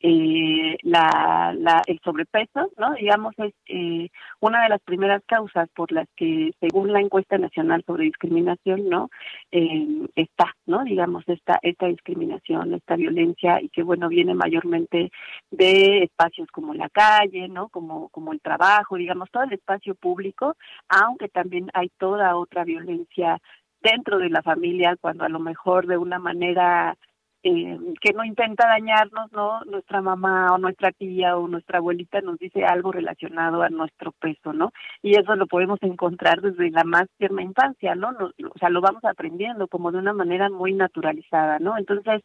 eh, 0.00 0.76
la, 0.82 1.54
la, 1.56 1.82
el 1.86 1.98
sobrepeso, 2.04 2.70
¿no? 2.76 2.94
Digamos, 2.94 3.34
es 3.38 3.54
eh, 3.66 4.10
una 4.40 4.62
de 4.62 4.68
las 4.68 4.80
primeras 4.82 5.22
causas 5.26 5.68
por 5.74 5.90
las 5.90 6.06
que, 6.16 6.52
según 6.60 6.92
la 6.92 7.00
encuesta 7.00 7.38
nacional 7.38 7.82
sobre 7.86 8.04
discriminación, 8.04 8.88
¿no? 8.88 9.10
Eh, 9.50 10.06
está, 10.14 10.54
¿no? 10.66 10.84
Digamos, 10.84 11.24
esta, 11.28 11.58
esta 11.62 11.86
discriminación, 11.86 12.74
esta 12.74 12.96
violencia 12.96 13.60
y 13.60 13.68
que, 13.70 13.82
bueno, 13.82 14.08
viene 14.08 14.34
mayormente 14.34 15.10
de 15.50 16.02
espacios 16.04 16.48
como 16.50 16.74
la 16.74 16.88
calle, 16.90 17.48
¿no? 17.48 17.68
Como, 17.68 18.08
como 18.10 18.32
el 18.32 18.40
trabajo, 18.40 18.96
digamos, 18.96 19.30
todo 19.30 19.44
el 19.44 19.54
espacio 19.54 19.94
público, 19.94 20.56
aunque 20.88 21.28
también 21.28 21.70
hay 21.72 21.90
toda 21.98 22.36
otra 22.36 22.64
violencia 22.64 23.40
dentro 23.82 24.18
de 24.18 24.30
la 24.30 24.42
familia 24.42 24.96
cuando 25.00 25.24
a 25.24 25.28
lo 25.28 25.38
mejor 25.38 25.86
de 25.86 25.96
una 25.96 26.18
manera 26.18 26.96
eh, 27.42 27.78
que 28.00 28.12
no 28.12 28.24
intenta 28.24 28.66
dañarnos, 28.66 29.30
¿no? 29.32 29.60
Nuestra 29.64 30.00
mamá 30.00 30.52
o 30.52 30.58
nuestra 30.58 30.90
tía 30.92 31.36
o 31.36 31.46
nuestra 31.48 31.78
abuelita 31.78 32.20
nos 32.20 32.38
dice 32.38 32.64
algo 32.64 32.92
relacionado 32.92 33.62
a 33.62 33.68
nuestro 33.68 34.12
peso, 34.12 34.52
¿no? 34.52 34.72
Y 35.02 35.16
eso 35.16 35.36
lo 35.36 35.46
podemos 35.46 35.78
encontrar 35.82 36.40
desde 36.40 36.70
la 36.70 36.84
más 36.84 37.06
tierna 37.18 37.42
infancia, 37.42 37.94
¿no? 37.94 38.08
o 38.10 38.58
sea, 38.58 38.70
lo 38.70 38.80
vamos 38.80 39.04
aprendiendo 39.04 39.68
como 39.68 39.92
de 39.92 39.98
una 39.98 40.12
manera 40.12 40.48
muy 40.50 40.72
naturalizada, 40.74 41.58
¿no? 41.58 41.78
Entonces, 41.78 42.22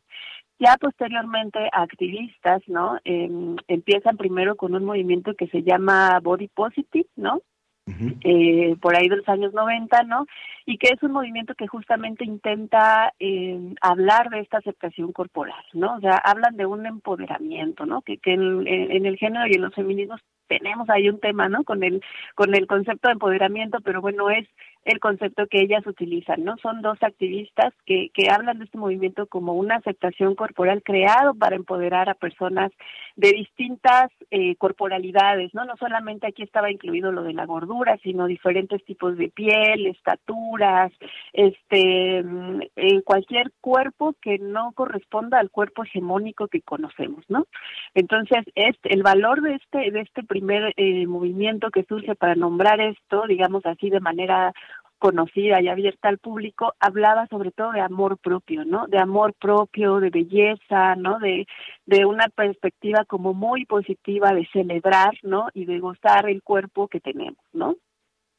ya 0.60 0.77
posteriormente 0.80 1.60
activistas, 1.72 2.62
¿no? 2.68 2.98
Eh, 3.03 3.30
empiezan 3.68 4.18
primero 4.18 4.56
con 4.56 4.75
un 4.75 4.86
movimiento 4.86 5.34
que 5.36 5.48
se 5.48 5.63
llama 5.63 6.20
Body 6.22 6.48
Positive, 6.48 7.08
¿no? 7.15 7.41
Eh, 7.88 8.75
por 8.79 8.95
ahí 8.95 9.09
de 9.09 9.17
los 9.17 9.29
años 9.29 9.53
90, 9.53 10.03
¿no? 10.03 10.25
Y 10.65 10.77
que 10.77 10.89
es 10.93 11.01
un 11.03 11.11
movimiento 11.11 11.55
que 11.55 11.67
justamente 11.67 12.23
intenta 12.23 13.13
eh, 13.19 13.59
hablar 13.81 14.29
de 14.29 14.39
esta 14.39 14.59
aceptación 14.59 15.11
corporal, 15.11 15.63
¿no? 15.73 15.95
O 15.95 16.00
sea, 16.00 16.17
hablan 16.17 16.55
de 16.55 16.65
un 16.65 16.85
empoderamiento, 16.85 17.85
¿no? 17.85 18.01
Que, 18.01 18.17
que 18.17 18.33
en, 18.33 18.67
en 18.67 19.05
el 19.05 19.17
género 19.17 19.47
y 19.47 19.55
en 19.55 19.61
los 19.61 19.73
feminismos 19.73 20.21
tenemos 20.47 20.89
ahí 20.89 21.09
un 21.09 21.19
tema, 21.19 21.50
¿no? 21.50 21.63
Con 21.63 21.83
el 21.83 22.01
con 22.35 22.53
el 22.53 22.67
concepto 22.67 23.07
de 23.07 23.13
empoderamiento, 23.13 23.79
pero 23.81 24.01
bueno, 24.01 24.29
es 24.29 24.47
el 24.83 25.00
concepto 25.00 25.45
que 25.47 25.61
ellas 25.61 25.85
utilizan, 25.85 26.43
¿no? 26.43 26.57
Son 26.57 26.81
dos 26.81 26.97
activistas 27.01 27.73
que, 27.85 28.09
que 28.13 28.29
hablan 28.29 28.59
de 28.59 28.65
este 28.65 28.77
movimiento 28.77 29.27
como 29.27 29.53
una 29.53 29.75
aceptación 29.75 30.35
corporal 30.35 30.81
creado 30.83 31.35
para 31.35 31.55
empoderar 31.55 32.09
a 32.09 32.15
personas 32.15 32.71
de 33.15 33.31
distintas 33.31 34.09
eh, 34.31 34.55
corporalidades, 34.55 35.53
¿no? 35.53 35.65
No 35.65 35.75
solamente 35.77 36.27
aquí 36.27 36.43
estaba 36.43 36.71
incluido 36.71 37.11
lo 37.11 37.23
de 37.23 37.33
la 37.33 37.45
gordura, 37.45 37.97
sino 38.01 38.25
diferentes 38.25 38.83
tipos 38.85 39.17
de 39.17 39.29
piel, 39.29 39.88
estaturas, 39.88 40.91
este, 41.33 42.23
mm, 42.23 42.61
eh, 42.75 43.01
cualquier 43.03 43.51
cuerpo 43.61 44.15
que 44.21 44.39
no 44.39 44.71
corresponda 44.73 45.39
al 45.39 45.51
cuerpo 45.51 45.83
hegemónico 45.83 46.47
que 46.47 46.61
conocemos, 46.61 47.23
¿no? 47.29 47.45
Entonces, 47.93 48.45
este, 48.55 48.93
el 48.93 49.03
valor 49.03 49.41
de 49.41 49.55
este, 49.55 49.91
de 49.91 50.01
este 50.01 50.23
primer 50.23 50.73
eh, 50.77 51.05
movimiento 51.05 51.69
que 51.69 51.83
surge 51.83 52.15
para 52.15 52.35
nombrar 52.35 52.81
esto, 52.81 53.25
digamos 53.27 53.65
así, 53.65 53.89
de 53.89 54.00
manera 54.00 54.53
conocida 55.01 55.60
y 55.60 55.67
abierta 55.67 56.10
al 56.10 56.20
público, 56.20 56.75
hablaba 56.79 57.25
sobre 57.25 57.50
todo 57.50 57.72
de 57.72 57.81
amor 57.81 58.20
propio, 58.20 58.63
¿no? 58.65 58.86
De 58.86 59.00
amor 59.00 59.34
propio, 59.34 60.00
de 60.00 60.12
belleza, 60.12 60.96
¿no? 60.96 61.17
De, 61.17 61.48
de 61.88 62.05
una 62.05 62.27
perspectiva 62.29 63.03
como 63.05 63.34
muy 63.34 63.65
positiva 63.65 64.31
de 64.31 64.48
celebrar, 64.53 65.17
¿no? 65.24 65.48
Y 65.55 65.65
de 65.65 65.79
gozar 65.79 66.29
el 66.29 66.43
cuerpo 66.43 66.88
que 66.88 67.00
tenemos, 67.00 67.43
¿no? 67.51 67.77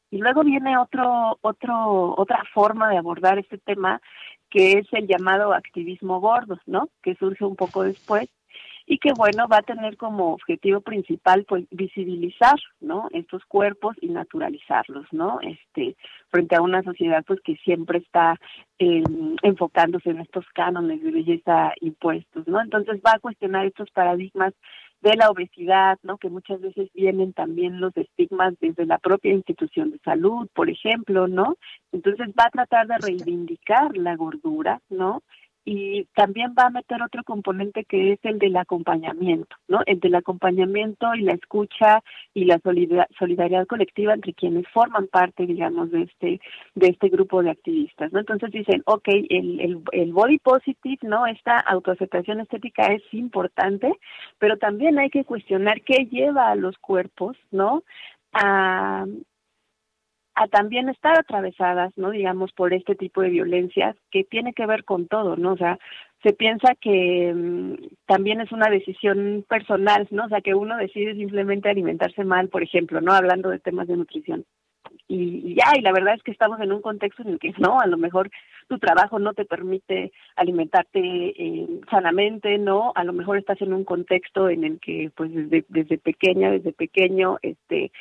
Y 0.09 0.19
luego 0.19 0.43
viene 0.43 0.77
otro, 0.77 1.37
otro, 1.41 2.15
otra 2.17 2.41
forma 2.53 2.89
de 2.89 2.97
abordar 2.97 3.39
este 3.39 3.57
tema 3.57 4.01
que 4.49 4.73
es 4.73 4.87
el 4.93 5.05
llamado 5.05 5.53
activismo 5.53 6.21
gordo, 6.21 6.59
¿no? 6.65 6.87
Que 7.01 7.15
surge 7.15 7.43
un 7.43 7.57
poco 7.57 7.83
después 7.83 8.29
y 8.85 8.97
que 8.97 9.11
bueno 9.15 9.47
va 9.47 9.57
a 9.57 9.63
tener 9.63 9.97
como 9.97 10.33
objetivo 10.33 10.81
principal 10.81 11.45
pues 11.47 11.65
visibilizar 11.71 12.59
no 12.81 13.07
estos 13.11 13.43
cuerpos 13.45 13.95
y 14.01 14.09
naturalizarlos 14.09 15.05
no 15.11 15.39
este 15.41 15.95
frente 16.29 16.55
a 16.55 16.61
una 16.61 16.83
sociedad 16.83 17.23
pues 17.25 17.39
que 17.41 17.55
siempre 17.57 17.99
está 17.99 18.39
eh, 18.79 19.03
enfocándose 19.41 20.09
en 20.09 20.19
estos 20.19 20.45
cánones 20.53 21.01
de 21.03 21.11
belleza 21.11 21.73
impuestos 21.81 22.47
no 22.47 22.61
entonces 22.61 23.01
va 23.05 23.13
a 23.13 23.19
cuestionar 23.19 23.65
estos 23.65 23.89
paradigmas 23.91 24.53
de 25.03 25.17
la 25.17 25.29
obesidad, 25.29 25.99
¿no? 26.01 26.17
Que 26.17 26.29
muchas 26.29 26.61
veces 26.61 26.89
vienen 26.93 27.33
también 27.33 27.81
los 27.81 27.95
estigmas 27.97 28.53
desde 28.61 28.85
la 28.85 28.97
propia 28.99 29.33
institución 29.33 29.91
de 29.91 29.99
salud, 29.99 30.47
por 30.53 30.69
ejemplo, 30.69 31.27
¿no? 31.27 31.57
Entonces 31.91 32.29
va 32.29 32.45
a 32.45 32.51
tratar 32.51 32.87
de 32.87 32.97
reivindicar 32.99 33.97
la 33.97 34.15
gordura, 34.15 34.79
¿no? 34.89 35.21
Y 35.65 36.05
también 36.15 36.53
va 36.57 36.65
a 36.65 36.69
meter 36.69 37.01
otro 37.01 37.23
componente 37.23 37.85
que 37.85 38.13
es 38.13 38.19
el 38.23 38.37
del 38.39 38.57
acompañamiento, 38.57 39.55
¿no? 39.67 39.81
El 39.85 39.99
del 39.99 40.15
acompañamiento 40.15 41.13
y 41.15 41.21
la 41.21 41.33
escucha 41.33 42.03
y 42.33 42.45
la 42.45 42.59
solidaridad 43.17 43.67
colectiva 43.67 44.13
entre 44.13 44.33
quienes 44.33 44.67
forman 44.69 45.07
parte, 45.07 45.45
digamos, 45.45 45.91
de 45.91 46.03
este 46.03 46.41
de 46.75 46.87
este 46.87 47.09
grupo 47.09 47.41
de 47.41 47.51
activistas, 47.51 48.11
¿no? 48.11 48.19
Entonces 48.19 48.51
dicen, 48.51 48.83
ok, 48.85 49.07
el, 49.07 49.59
el, 49.61 49.81
el 49.91 50.13
body 50.13 50.39
positive, 50.39 50.99
¿no? 51.03 51.25
Esta 51.27 51.59
autoaceptación 51.59 52.41
estética 52.41 52.87
es 52.87 53.03
importante, 53.13 53.91
pero 54.39 54.57
también 54.57 54.99
hay 54.99 55.09
que 55.09 55.23
cuestionar 55.23 55.81
qué 55.81 56.07
lleva 56.11 56.49
a 56.49 56.55
los 56.55 56.77
cuerpos, 56.79 57.37
¿no? 57.51 57.83
A, 58.33 59.05
a 60.43 60.47
también 60.47 60.89
estar 60.89 61.17
atravesadas, 61.17 61.97
¿no? 61.97 62.11
Digamos, 62.11 62.51
por 62.51 62.73
este 62.73 62.95
tipo 62.95 63.21
de 63.21 63.29
violencias 63.29 63.95
que 64.11 64.25
tiene 64.25 64.53
que 64.53 64.65
ver 64.65 64.83
con 64.83 65.07
todo, 65.07 65.37
¿no? 65.37 65.53
O 65.53 65.57
sea, 65.57 65.79
se 66.21 66.33
piensa 66.33 66.75
que 66.75 67.33
mm, 67.33 67.75
también 68.05 68.41
es 68.41 68.51
una 68.51 68.69
decisión 68.69 69.45
personal, 69.47 70.05
¿no? 70.11 70.25
O 70.25 70.29
sea, 70.29 70.41
que 70.41 70.53
uno 70.53 70.75
decide 70.77 71.15
simplemente 71.15 71.69
alimentarse 71.69 72.25
mal, 72.25 72.49
por 72.49 72.61
ejemplo, 72.61 72.99
¿no? 72.99 73.13
Hablando 73.13 73.49
de 73.49 73.59
temas 73.59 73.87
de 73.87 73.95
nutrición. 73.95 74.45
Y, 75.07 75.51
y 75.51 75.55
ya, 75.55 75.77
y 75.77 75.81
la 75.81 75.93
verdad 75.93 76.15
es 76.15 76.23
que 76.23 76.31
estamos 76.31 76.59
en 76.59 76.73
un 76.73 76.81
contexto 76.81 77.21
en 77.21 77.29
el 77.29 77.39
que 77.39 77.53
no, 77.57 77.79
a 77.79 77.87
lo 77.87 77.97
mejor 77.97 78.29
tu 78.67 78.79
trabajo 78.79 79.19
no 79.19 79.33
te 79.33 79.45
permite 79.45 80.11
alimentarte 80.35 80.99
eh, 80.99 81.67
sanamente, 81.89 82.57
¿no? 82.57 82.91
A 82.95 83.05
lo 83.05 83.13
mejor 83.13 83.37
estás 83.37 83.61
en 83.61 83.71
un 83.71 83.85
contexto 83.85 84.49
en 84.49 84.65
el 84.65 84.79
que, 84.81 85.09
pues, 85.15 85.33
desde, 85.33 85.65
desde 85.69 85.97
pequeña, 85.97 86.51
desde 86.51 86.73
pequeño, 86.73 87.37
este, 87.41 87.91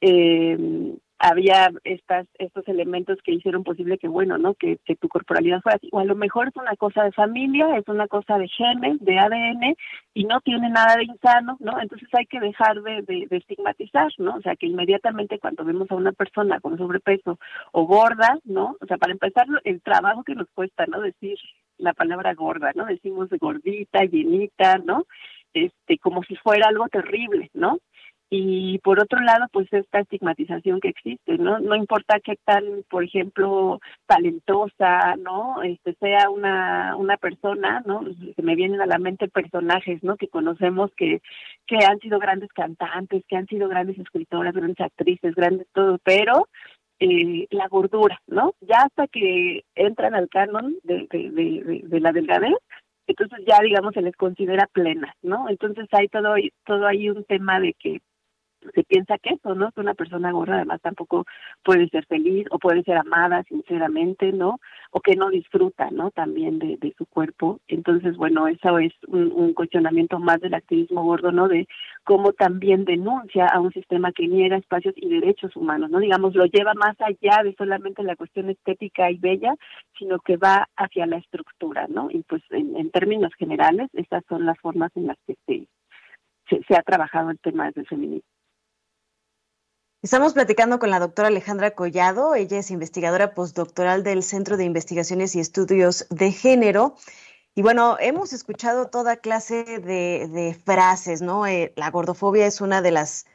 eh, 0.00 0.96
había 1.22 1.70
estas 1.84 2.26
estos 2.38 2.66
elementos 2.66 3.18
que 3.22 3.32
hicieron 3.32 3.62
posible 3.62 3.98
que 3.98 4.08
bueno 4.08 4.38
no 4.38 4.54
que, 4.54 4.78
que 4.86 4.96
tu 4.96 5.08
corporalidad 5.08 5.60
fuera 5.60 5.76
así. 5.76 5.90
O 5.92 6.00
a 6.00 6.04
lo 6.04 6.16
mejor 6.16 6.48
es 6.48 6.56
una 6.56 6.74
cosa 6.76 7.04
de 7.04 7.12
familia 7.12 7.76
es 7.76 7.86
una 7.88 8.08
cosa 8.08 8.38
de 8.38 8.48
genes 8.48 8.98
de 9.00 9.18
ADN 9.18 9.76
y 10.14 10.24
no 10.24 10.40
tiene 10.40 10.70
nada 10.70 10.96
de 10.96 11.04
insano 11.04 11.58
no 11.60 11.78
entonces 11.78 12.08
hay 12.14 12.24
que 12.24 12.40
dejar 12.40 12.80
de, 12.80 13.02
de, 13.02 13.36
estigmatizar 13.36 14.10
no 14.16 14.36
o 14.36 14.40
sea 14.40 14.56
que 14.56 14.66
inmediatamente 14.66 15.38
cuando 15.38 15.62
vemos 15.62 15.90
a 15.90 15.94
una 15.94 16.12
persona 16.12 16.58
con 16.58 16.78
sobrepeso 16.78 17.38
o 17.72 17.84
gorda 17.84 18.38
no 18.44 18.76
o 18.80 18.86
sea 18.86 18.96
para 18.96 19.12
empezar 19.12 19.46
el 19.64 19.82
trabajo 19.82 20.24
que 20.24 20.34
nos 20.34 20.48
cuesta 20.52 20.86
no 20.86 21.02
decir 21.02 21.36
la 21.76 21.92
palabra 21.92 22.32
gorda 22.32 22.72
no 22.74 22.86
decimos 22.86 23.28
gordita 23.38 24.04
llenita 24.04 24.78
no 24.78 25.04
este 25.52 25.98
como 25.98 26.22
si 26.22 26.34
fuera 26.36 26.68
algo 26.68 26.88
terrible 26.88 27.50
no 27.52 27.78
y 28.32 28.78
por 28.78 29.02
otro 29.02 29.20
lado 29.20 29.46
pues 29.52 29.66
esta 29.72 29.98
estigmatización 29.98 30.80
que 30.80 30.88
existe 30.88 31.36
no 31.36 31.58
no 31.58 31.74
importa 31.74 32.20
qué 32.20 32.36
tan 32.44 32.84
por 32.88 33.02
ejemplo 33.02 33.80
talentosa 34.06 35.16
no 35.16 35.62
este 35.64 35.94
sea 35.94 36.30
una 36.30 36.94
una 36.96 37.16
persona 37.16 37.82
no 37.84 38.04
se 38.36 38.42
me 38.42 38.54
vienen 38.54 38.80
a 38.80 38.86
la 38.86 38.98
mente 38.98 39.26
personajes 39.26 40.04
no 40.04 40.16
que 40.16 40.28
conocemos 40.28 40.92
que 40.96 41.20
que 41.66 41.84
han 41.84 41.98
sido 41.98 42.20
grandes 42.20 42.50
cantantes 42.52 43.24
que 43.26 43.36
han 43.36 43.46
sido 43.48 43.68
grandes 43.68 43.98
escritoras 43.98 44.54
grandes 44.54 44.80
actrices 44.80 45.34
grandes 45.34 45.66
todo 45.72 45.98
pero 46.04 46.46
eh, 47.00 47.48
la 47.50 47.66
gordura 47.66 48.20
no 48.28 48.54
ya 48.60 48.82
hasta 48.82 49.08
que 49.08 49.64
entran 49.74 50.14
al 50.14 50.28
canon 50.28 50.76
de 50.84 51.08
de, 51.10 51.30
de, 51.30 51.80
de 51.84 52.00
la 52.00 52.12
delgadez 52.12 52.54
entonces 53.08 53.40
ya 53.44 53.58
digamos 53.60 53.92
se 53.92 54.02
les 54.02 54.14
considera 54.14 54.68
plena, 54.72 55.16
¿no? 55.20 55.48
Entonces 55.48 55.88
hay 55.90 56.06
todo 56.06 56.34
todo 56.64 56.86
ahí 56.86 57.10
un 57.10 57.24
tema 57.24 57.58
de 57.58 57.74
que 57.74 58.00
se 58.74 58.84
piensa 58.84 59.18
que 59.18 59.34
eso, 59.34 59.54
¿no? 59.54 59.72
Que 59.72 59.80
una 59.80 59.94
persona 59.94 60.32
gorda 60.32 60.56
además 60.56 60.80
tampoco 60.82 61.26
puede 61.62 61.88
ser 61.88 62.06
feliz 62.06 62.46
o 62.50 62.58
puede 62.58 62.82
ser 62.82 62.96
amada 62.96 63.42
sinceramente, 63.44 64.32
¿no? 64.32 64.60
O 64.90 65.00
que 65.00 65.16
no 65.16 65.30
disfruta, 65.30 65.90
¿no? 65.90 66.10
También 66.10 66.58
de, 66.58 66.94
su 66.96 67.06
cuerpo. 67.06 67.60
Entonces, 67.68 68.16
bueno, 68.16 68.48
eso 68.48 68.78
es 68.78 68.92
un, 69.06 69.32
un, 69.32 69.54
cuestionamiento 69.54 70.18
más 70.18 70.40
del 70.40 70.54
activismo 70.54 71.04
gordo, 71.04 71.32
¿no? 71.32 71.48
De 71.48 71.66
cómo 72.04 72.32
también 72.32 72.84
denuncia 72.84 73.46
a 73.46 73.60
un 73.60 73.72
sistema 73.72 74.12
que 74.12 74.28
niega 74.28 74.56
espacios 74.56 74.94
y 74.96 75.08
derechos 75.08 75.54
humanos, 75.56 75.90
¿no? 75.90 75.98
Digamos, 75.98 76.34
lo 76.34 76.46
lleva 76.46 76.74
más 76.74 76.96
allá 77.00 77.42
de 77.42 77.54
solamente 77.56 78.02
la 78.02 78.16
cuestión 78.16 78.50
estética 78.50 79.10
y 79.10 79.18
bella, 79.18 79.54
sino 79.98 80.18
que 80.18 80.36
va 80.36 80.68
hacia 80.76 81.06
la 81.06 81.18
estructura, 81.18 81.86
¿no? 81.88 82.08
Y 82.10 82.22
pues 82.22 82.42
en, 82.50 82.76
en 82.76 82.90
términos 82.90 83.32
generales, 83.38 83.88
estas 83.92 84.24
son 84.28 84.44
las 84.46 84.58
formas 84.58 84.90
en 84.96 85.06
las 85.06 85.16
que 85.26 85.36
se, 85.46 85.66
se, 86.48 86.62
se 86.64 86.76
ha 86.76 86.82
trabajado 86.82 87.30
el 87.30 87.38
tema 87.38 87.70
del 87.70 87.86
feminismo. 87.86 88.29
Estamos 90.02 90.32
platicando 90.32 90.78
con 90.78 90.88
la 90.88 90.98
doctora 90.98 91.28
Alejandra 91.28 91.72
Collado. 91.72 92.34
Ella 92.34 92.60
es 92.60 92.70
investigadora 92.70 93.34
postdoctoral 93.34 94.02
del 94.02 94.22
Centro 94.22 94.56
de 94.56 94.64
Investigaciones 94.64 95.36
y 95.36 95.40
Estudios 95.40 96.06
de 96.08 96.32
Género. 96.32 96.94
Y 97.54 97.60
bueno, 97.60 97.98
hemos 98.00 98.32
escuchado 98.32 98.86
toda 98.86 99.16
clase 99.16 99.62
de, 99.62 100.26
de 100.26 100.58
frases, 100.64 101.20
¿no? 101.20 101.46
Eh, 101.46 101.74
la 101.76 101.90
gordofobia 101.90 102.46
es 102.46 102.62
una 102.62 102.80
de 102.80 102.92
las, 102.92 103.26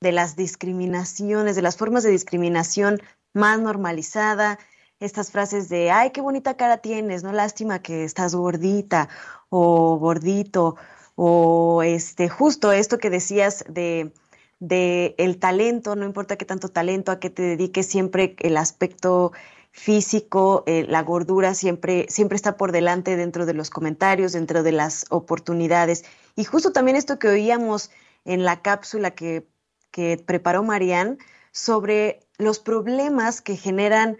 de 0.00 0.12
las 0.12 0.36
discriminaciones, 0.36 1.54
de 1.54 1.60
las 1.60 1.76
formas 1.76 2.02
de 2.02 2.12
discriminación 2.12 3.02
más 3.34 3.60
normalizada. 3.60 4.58
Estas 5.00 5.30
frases 5.30 5.68
de, 5.68 5.90
ay, 5.90 6.12
qué 6.12 6.22
bonita 6.22 6.56
cara 6.56 6.78
tienes, 6.78 7.24
no 7.24 7.32
lástima 7.32 7.82
que 7.82 8.04
estás 8.04 8.34
gordita 8.34 9.10
o 9.50 9.98
gordito, 9.98 10.76
o 11.14 11.82
este, 11.82 12.30
justo 12.30 12.72
esto 12.72 12.96
que 12.96 13.10
decías 13.10 13.66
de 13.68 14.14
de 14.58 15.14
el 15.18 15.38
talento, 15.38 15.96
no 15.96 16.06
importa 16.06 16.36
qué 16.36 16.44
tanto 16.44 16.68
talento, 16.68 17.12
a 17.12 17.20
qué 17.20 17.30
te 17.30 17.42
dediques, 17.42 17.86
siempre 17.86 18.36
el 18.38 18.56
aspecto 18.56 19.32
físico, 19.70 20.64
eh, 20.66 20.86
la 20.88 21.02
gordura 21.02 21.54
siempre, 21.54 22.06
siempre 22.08 22.36
está 22.36 22.56
por 22.56 22.72
delante 22.72 23.16
dentro 23.16 23.44
de 23.44 23.52
los 23.52 23.68
comentarios, 23.68 24.32
dentro 24.32 24.62
de 24.62 24.72
las 24.72 25.04
oportunidades. 25.10 26.04
Y 26.34 26.44
justo 26.44 26.72
también 26.72 26.96
esto 26.96 27.18
que 27.18 27.28
oíamos 27.28 27.90
en 28.24 28.44
la 28.44 28.62
cápsula 28.62 29.10
que, 29.10 29.46
que 29.90 30.22
preparó 30.24 30.62
Marían 30.62 31.18
sobre 31.52 32.20
los 32.38 32.58
problemas 32.58 33.42
que 33.42 33.56
generan 33.56 34.16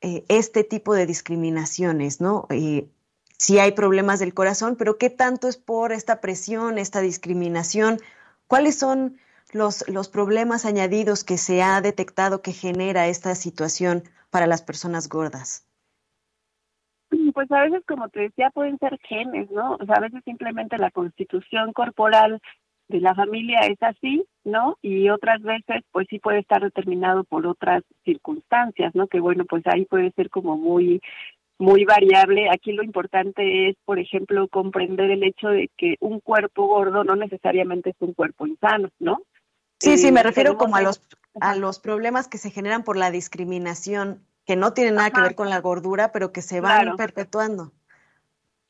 eh, 0.00 0.24
este 0.28 0.62
tipo 0.62 0.94
de 0.94 1.06
discriminaciones, 1.06 2.20
¿no? 2.20 2.46
Eh, 2.50 2.88
sí 3.36 3.58
hay 3.58 3.72
problemas 3.72 4.20
del 4.20 4.34
corazón, 4.34 4.76
pero 4.76 4.96
¿qué 4.96 5.10
tanto 5.10 5.48
es 5.48 5.56
por 5.56 5.92
esta 5.92 6.20
presión, 6.20 6.78
esta 6.78 7.00
discriminación? 7.00 8.00
¿Cuáles 8.46 8.78
son 8.78 9.18
los, 9.52 9.88
los 9.88 10.08
problemas 10.08 10.64
añadidos 10.64 11.24
que 11.24 11.38
se 11.38 11.62
ha 11.62 11.80
detectado 11.80 12.42
que 12.42 12.52
genera 12.52 13.08
esta 13.08 13.34
situación 13.34 14.02
para 14.30 14.46
las 14.46 14.62
personas 14.62 15.08
gordas? 15.08 15.64
Pues 17.32 17.50
a 17.52 17.62
veces, 17.62 17.84
como 17.86 18.08
te 18.08 18.20
decía, 18.20 18.50
pueden 18.50 18.78
ser 18.78 18.98
genes, 19.08 19.50
¿no? 19.50 19.76
O 19.76 19.86
sea, 19.86 19.96
a 19.96 20.00
veces 20.00 20.22
simplemente 20.24 20.76
la 20.76 20.90
constitución 20.90 21.72
corporal 21.72 22.40
de 22.88 23.00
la 23.00 23.14
familia 23.14 23.60
es 23.60 23.80
así, 23.82 24.24
¿no? 24.44 24.76
Y 24.82 25.08
otras 25.10 25.40
veces, 25.42 25.84
pues 25.92 26.06
sí 26.10 26.18
puede 26.18 26.40
estar 26.40 26.62
determinado 26.62 27.24
por 27.24 27.46
otras 27.46 27.82
circunstancias, 28.04 28.94
¿no? 28.94 29.06
Que 29.06 29.20
bueno, 29.20 29.44
pues 29.44 29.62
ahí 29.66 29.84
puede 29.84 30.10
ser 30.12 30.30
como 30.30 30.56
muy 30.56 31.00
muy 31.58 31.84
variable. 31.84 32.48
Aquí 32.50 32.72
lo 32.72 32.84
importante 32.84 33.68
es, 33.68 33.76
por 33.84 33.98
ejemplo, 33.98 34.46
comprender 34.48 35.10
el 35.10 35.24
hecho 35.24 35.48
de 35.48 35.68
que 35.76 35.96
un 36.00 36.20
cuerpo 36.20 36.66
gordo 36.66 37.04
no 37.04 37.16
necesariamente 37.16 37.90
es 37.90 37.96
un 38.00 38.14
cuerpo 38.14 38.46
insano, 38.46 38.90
¿no? 39.00 39.18
Sí, 39.78 39.96
sí, 39.96 40.12
me 40.12 40.22
refiero 40.22 40.56
como 40.56 40.76
a 40.76 40.82
los, 40.82 41.00
a 41.40 41.54
los 41.54 41.78
problemas 41.78 42.28
que 42.28 42.38
se 42.38 42.50
generan 42.50 42.84
por 42.84 42.96
la 42.96 43.10
discriminación, 43.10 44.24
que 44.44 44.56
no 44.56 44.72
tienen 44.72 44.96
nada 44.96 45.10
que 45.10 45.20
ver 45.20 45.34
con 45.34 45.50
la 45.50 45.60
gordura, 45.60 46.12
pero 46.12 46.32
que 46.32 46.42
se 46.42 46.60
van 46.60 46.96
perpetuando. 46.96 47.72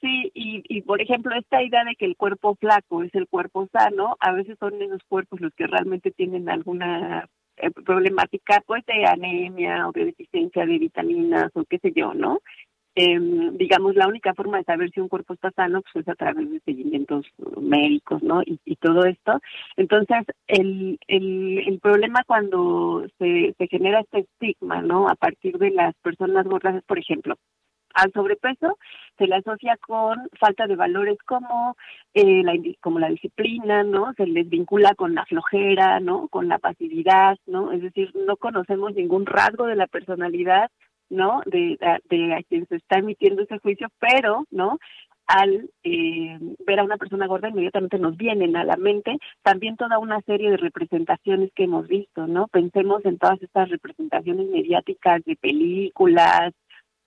Sí, 0.00 0.30
y, 0.32 0.62
y 0.68 0.82
por 0.82 1.00
ejemplo, 1.00 1.34
esta 1.34 1.62
idea 1.62 1.84
de 1.84 1.96
que 1.96 2.04
el 2.04 2.16
cuerpo 2.16 2.54
flaco 2.54 3.02
es 3.02 3.12
el 3.14 3.26
cuerpo 3.26 3.68
sano, 3.72 4.16
a 4.20 4.32
veces 4.32 4.56
son 4.60 4.80
esos 4.80 5.02
cuerpos 5.08 5.40
los 5.40 5.52
que 5.54 5.66
realmente 5.66 6.12
tienen 6.12 6.48
alguna 6.48 7.28
eh, 7.56 7.70
problemática, 7.72 8.62
pues 8.64 8.86
de 8.86 9.04
anemia 9.04 9.88
o 9.88 9.92
de 9.92 10.06
deficiencia 10.06 10.64
de 10.64 10.78
vitaminas 10.78 11.50
o 11.54 11.64
qué 11.64 11.78
sé 11.80 11.92
yo, 11.92 12.14
¿no? 12.14 12.40
Eh, 12.94 13.18
digamos, 13.52 13.94
la 13.94 14.08
única 14.08 14.34
forma 14.34 14.58
de 14.58 14.64
saber 14.64 14.90
si 14.90 15.00
un 15.00 15.08
cuerpo 15.08 15.34
está 15.34 15.50
sano 15.52 15.82
pues, 15.82 16.04
es 16.04 16.08
a 16.08 16.14
través 16.14 16.50
de 16.50 16.60
seguimientos 16.60 17.26
médicos, 17.60 18.22
¿no? 18.22 18.42
Y, 18.44 18.58
todo 18.80 19.04
esto. 19.04 19.40
Entonces, 19.76 20.24
el, 20.46 20.98
el, 21.08 21.58
el 21.66 21.80
problema 21.80 22.22
cuando 22.26 23.04
se, 23.18 23.54
se 23.58 23.66
genera 23.66 24.00
este 24.00 24.20
estigma, 24.20 24.82
¿no? 24.82 25.08
A 25.08 25.16
partir 25.16 25.58
de 25.58 25.70
las 25.70 25.94
personas 25.96 26.46
gordas 26.46 26.82
por 26.86 26.98
ejemplo, 26.98 27.36
al 27.94 28.12
sobrepeso 28.12 28.78
se 29.16 29.26
le 29.26 29.36
asocia 29.36 29.76
con 29.78 30.16
falta 30.38 30.66
de 30.66 30.76
valores 30.76 31.18
como 31.26 31.76
eh, 32.14 32.42
la 32.44 32.52
como 32.80 32.98
la 32.98 33.08
disciplina 33.08 33.82
no 33.82 34.12
se 34.14 34.26
les 34.26 34.48
vincula 34.48 34.94
con 34.94 35.14
la 35.14 35.24
flojera 35.26 36.00
no 36.00 36.28
con 36.28 36.48
la 36.48 36.58
pasividad 36.58 37.36
no 37.46 37.72
es 37.72 37.82
decir 37.82 38.12
no 38.14 38.36
conocemos 38.36 38.94
ningún 38.94 39.26
rasgo 39.26 39.66
de 39.66 39.76
la 39.76 39.86
personalidad 39.86 40.70
¿no? 41.10 41.42
De, 41.46 41.78
de, 42.08 42.34
a 42.34 42.42
quien 42.42 42.66
se 42.66 42.76
está 42.76 42.98
emitiendo 42.98 43.42
ese 43.42 43.58
juicio, 43.58 43.88
pero, 43.98 44.44
¿no? 44.50 44.78
Al 45.26 45.70
eh, 45.82 46.38
ver 46.66 46.80
a 46.80 46.84
una 46.84 46.96
persona 46.96 47.26
gorda, 47.26 47.50
inmediatamente 47.50 47.98
nos 47.98 48.16
vienen 48.16 48.56
a 48.56 48.64
la 48.64 48.76
mente 48.76 49.18
también 49.42 49.76
toda 49.76 49.98
una 49.98 50.22
serie 50.22 50.50
de 50.50 50.56
representaciones 50.56 51.52
que 51.54 51.64
hemos 51.64 51.86
visto, 51.86 52.26
¿no? 52.26 52.48
Pensemos 52.48 53.04
en 53.04 53.18
todas 53.18 53.42
estas 53.42 53.68
representaciones 53.68 54.48
mediáticas 54.48 55.22
de 55.24 55.36
películas, 55.36 56.54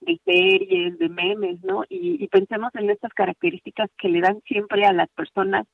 de 0.02 0.20
series, 0.24 1.00
de 1.00 1.10
memes, 1.10 1.64
¿no? 1.64 1.84
Y, 1.90 2.24
y 2.24 2.28
pensemos 2.28 2.74
en 2.76 2.90
estas 2.90 3.14
características 3.14 3.90
que 3.98 4.10
le 4.10 4.22
dan 4.22 4.42
siempre 4.46 4.86
a 4.86 4.94
las 4.94 5.10
personas 5.10 5.66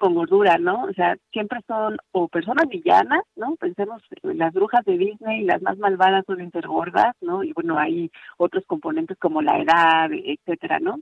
con 0.00 0.14
gordura, 0.14 0.56
¿no? 0.56 0.84
O 0.84 0.92
sea, 0.94 1.16
siempre 1.30 1.60
son 1.68 1.98
o 2.12 2.26
personas 2.28 2.66
villanas, 2.68 3.22
¿no? 3.36 3.54
Pensemos 3.56 4.02
en 4.22 4.38
las 4.38 4.52
brujas 4.54 4.82
de 4.86 4.96
Disney, 4.96 5.44
las 5.44 5.60
más 5.60 5.76
malvadas 5.76 6.24
suelen 6.24 6.50
ser 6.52 6.66
gordas, 6.66 7.14
¿no? 7.20 7.44
Y 7.44 7.52
bueno, 7.52 7.78
hay 7.78 8.10
otros 8.38 8.64
componentes 8.66 9.18
como 9.18 9.42
la 9.42 9.58
edad, 9.58 10.10
etcétera, 10.10 10.80
¿no? 10.80 11.00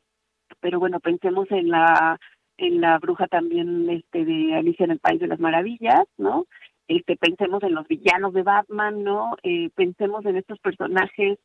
Pero 0.60 0.80
bueno, 0.80 0.98
pensemos 0.98 1.46
en 1.52 1.70
la 1.70 2.18
en 2.56 2.80
la 2.80 2.98
bruja 2.98 3.28
también 3.28 3.88
este 3.88 4.24
de 4.24 4.56
Alicia 4.56 4.84
en 4.84 4.90
el 4.90 4.98
País 4.98 5.20
de 5.20 5.28
las 5.28 5.38
Maravillas, 5.38 6.04
¿no? 6.18 6.46
Este 6.88 7.16
pensemos 7.16 7.62
en 7.62 7.74
los 7.74 7.86
villanos 7.86 8.34
de 8.34 8.42
Batman, 8.42 9.04
¿no? 9.04 9.36
Eh, 9.44 9.70
pensemos 9.76 10.26
en 10.26 10.36
estos 10.36 10.58
personajes 10.58 11.38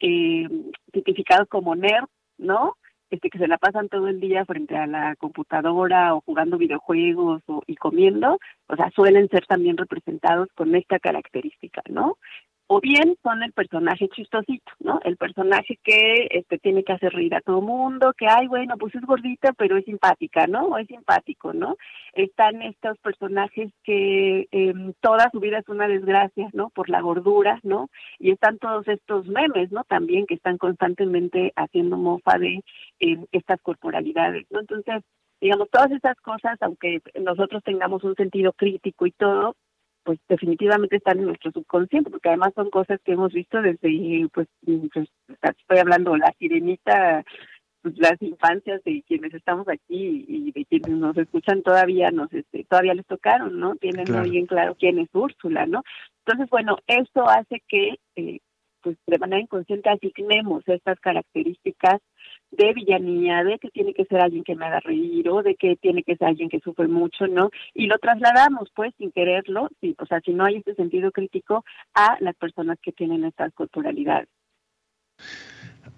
eh, 0.00 0.46
tipificados 0.92 1.48
como 1.48 1.74
nerd, 1.74 2.04
¿no? 2.36 2.76
Este 3.10 3.30
que 3.30 3.38
se 3.38 3.48
la 3.48 3.58
pasan 3.58 3.88
todo 3.88 4.08
el 4.08 4.20
día 4.20 4.44
frente 4.44 4.76
a 4.76 4.86
la 4.86 5.16
computadora 5.16 6.14
o 6.14 6.20
jugando 6.20 6.58
videojuegos 6.58 7.42
o, 7.46 7.62
y 7.66 7.76
comiendo, 7.76 8.38
o 8.68 8.76
sea, 8.76 8.90
suelen 8.90 9.28
ser 9.28 9.46
también 9.46 9.76
representados 9.76 10.48
con 10.54 10.74
esta 10.74 10.98
característica, 10.98 11.82
¿no? 11.88 12.18
O 12.70 12.80
bien 12.80 13.16
son 13.22 13.42
el 13.42 13.52
personaje 13.52 14.08
chistosito, 14.10 14.70
¿no? 14.80 15.00
El 15.02 15.16
personaje 15.16 15.78
que 15.82 16.28
este 16.30 16.58
tiene 16.58 16.84
que 16.84 16.92
hacer 16.92 17.12
reír 17.14 17.34
a 17.34 17.40
todo 17.40 17.62
mundo, 17.62 18.12
que 18.16 18.26
ay, 18.28 18.46
bueno, 18.46 18.76
pues 18.78 18.94
es 18.94 19.00
gordita, 19.02 19.54
pero 19.54 19.78
es 19.78 19.86
simpática, 19.86 20.46
¿no? 20.46 20.66
O 20.66 20.78
es 20.78 20.86
simpático, 20.86 21.54
¿no? 21.54 21.76
Están 22.12 22.60
estos 22.60 22.98
personajes 22.98 23.72
que 23.84 24.48
eh, 24.52 24.74
toda 25.00 25.30
su 25.32 25.40
vida 25.40 25.58
es 25.58 25.68
una 25.68 25.88
desgracia, 25.88 26.50
¿no? 26.52 26.68
Por 26.68 26.90
la 26.90 27.00
gordura, 27.00 27.58
¿no? 27.62 27.88
Y 28.18 28.32
están 28.32 28.58
todos 28.58 28.86
estos 28.86 29.26
memes, 29.26 29.72
¿no? 29.72 29.84
También 29.84 30.26
que 30.26 30.34
están 30.34 30.58
constantemente 30.58 31.54
haciendo 31.56 31.96
mofa 31.96 32.38
de 32.38 32.62
eh, 33.00 33.16
estas 33.32 33.62
corporalidades, 33.62 34.46
¿no? 34.50 34.60
Entonces, 34.60 35.02
digamos, 35.40 35.70
todas 35.70 35.90
estas 35.90 36.20
cosas, 36.20 36.58
aunque 36.60 37.00
nosotros 37.18 37.62
tengamos 37.64 38.04
un 38.04 38.14
sentido 38.14 38.52
crítico 38.52 39.06
y 39.06 39.12
todo, 39.12 39.56
pues 40.08 40.20
definitivamente 40.26 40.96
están 40.96 41.18
en 41.18 41.26
nuestro 41.26 41.52
subconsciente, 41.52 42.08
porque 42.08 42.30
además 42.30 42.54
son 42.54 42.70
cosas 42.70 42.98
que 43.04 43.12
hemos 43.12 43.30
visto 43.30 43.60
desde, 43.60 44.26
pues, 44.32 44.48
pues 44.64 45.06
estoy 45.42 45.78
hablando, 45.78 46.16
la 46.16 46.32
sirenita, 46.38 47.22
pues, 47.82 47.98
las 47.98 48.16
infancias 48.22 48.82
de 48.84 49.04
quienes 49.06 49.34
estamos 49.34 49.68
aquí 49.68 50.24
y 50.26 50.50
de 50.52 50.64
quienes 50.64 50.92
nos 50.92 51.14
escuchan 51.18 51.62
todavía 51.62 52.10
nos 52.10 52.32
este, 52.32 52.64
todavía 52.64 52.94
les 52.94 53.04
tocaron, 53.04 53.60
¿no? 53.60 53.76
Tienen 53.76 54.10
muy 54.10 54.30
bien 54.30 54.46
claro 54.46 54.74
quién 54.78 54.98
es 54.98 55.10
Úrsula, 55.12 55.66
¿no? 55.66 55.82
Entonces, 56.24 56.48
bueno, 56.48 56.78
esto 56.86 57.28
hace 57.28 57.62
que 57.68 57.98
eh, 58.16 58.38
pues 58.80 58.96
de 59.06 59.18
manera 59.18 59.42
inconsciente 59.42 59.90
asignemos 59.90 60.66
estas 60.68 60.98
características 61.00 62.00
de 62.50 62.72
villanía, 62.72 63.44
de 63.44 63.58
que 63.58 63.70
tiene 63.70 63.94
que 63.94 64.04
ser 64.04 64.20
alguien 64.20 64.44
que 64.44 64.54
me 64.54 64.66
haga 64.66 64.80
reír 64.80 65.28
o 65.28 65.42
de 65.42 65.54
que 65.54 65.76
tiene 65.76 66.02
que 66.02 66.16
ser 66.16 66.28
alguien 66.28 66.48
que 66.48 66.60
sufre 66.60 66.88
mucho, 66.88 67.26
¿no? 67.26 67.50
Y 67.74 67.86
lo 67.86 67.98
trasladamos, 67.98 68.70
pues, 68.74 68.94
sin 68.98 69.12
quererlo, 69.12 69.68
sí, 69.80 69.94
o 69.98 70.06
sea, 70.06 70.20
si 70.20 70.32
no 70.32 70.44
hay 70.44 70.56
este 70.56 70.74
sentido 70.74 71.10
crítico 71.12 71.64
a 71.94 72.16
las 72.20 72.34
personas 72.36 72.78
que 72.82 72.92
tienen 72.92 73.24
estas 73.24 73.52
corporalidades. 73.54 74.28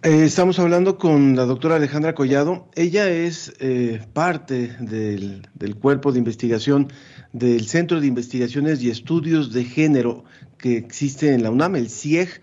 Eh, 0.02 0.24
estamos 0.24 0.58
hablando 0.58 0.96
con 0.96 1.36
la 1.36 1.44
doctora 1.44 1.76
Alejandra 1.76 2.14
Collado. 2.14 2.70
Ella 2.74 3.10
es 3.10 3.54
eh, 3.60 4.00
parte 4.14 4.74
del, 4.80 5.42
del, 5.52 5.76
cuerpo 5.76 6.10
de 6.10 6.18
investigación 6.18 6.88
del 7.32 7.66
Centro 7.66 8.00
de 8.00 8.06
Investigaciones 8.06 8.82
y 8.82 8.88
Estudios 8.88 9.52
de 9.52 9.64
Género 9.64 10.24
que 10.56 10.78
existe 10.78 11.34
en 11.34 11.42
la 11.42 11.50
UNAM, 11.50 11.76
el 11.76 11.90
CIEG, 11.90 12.40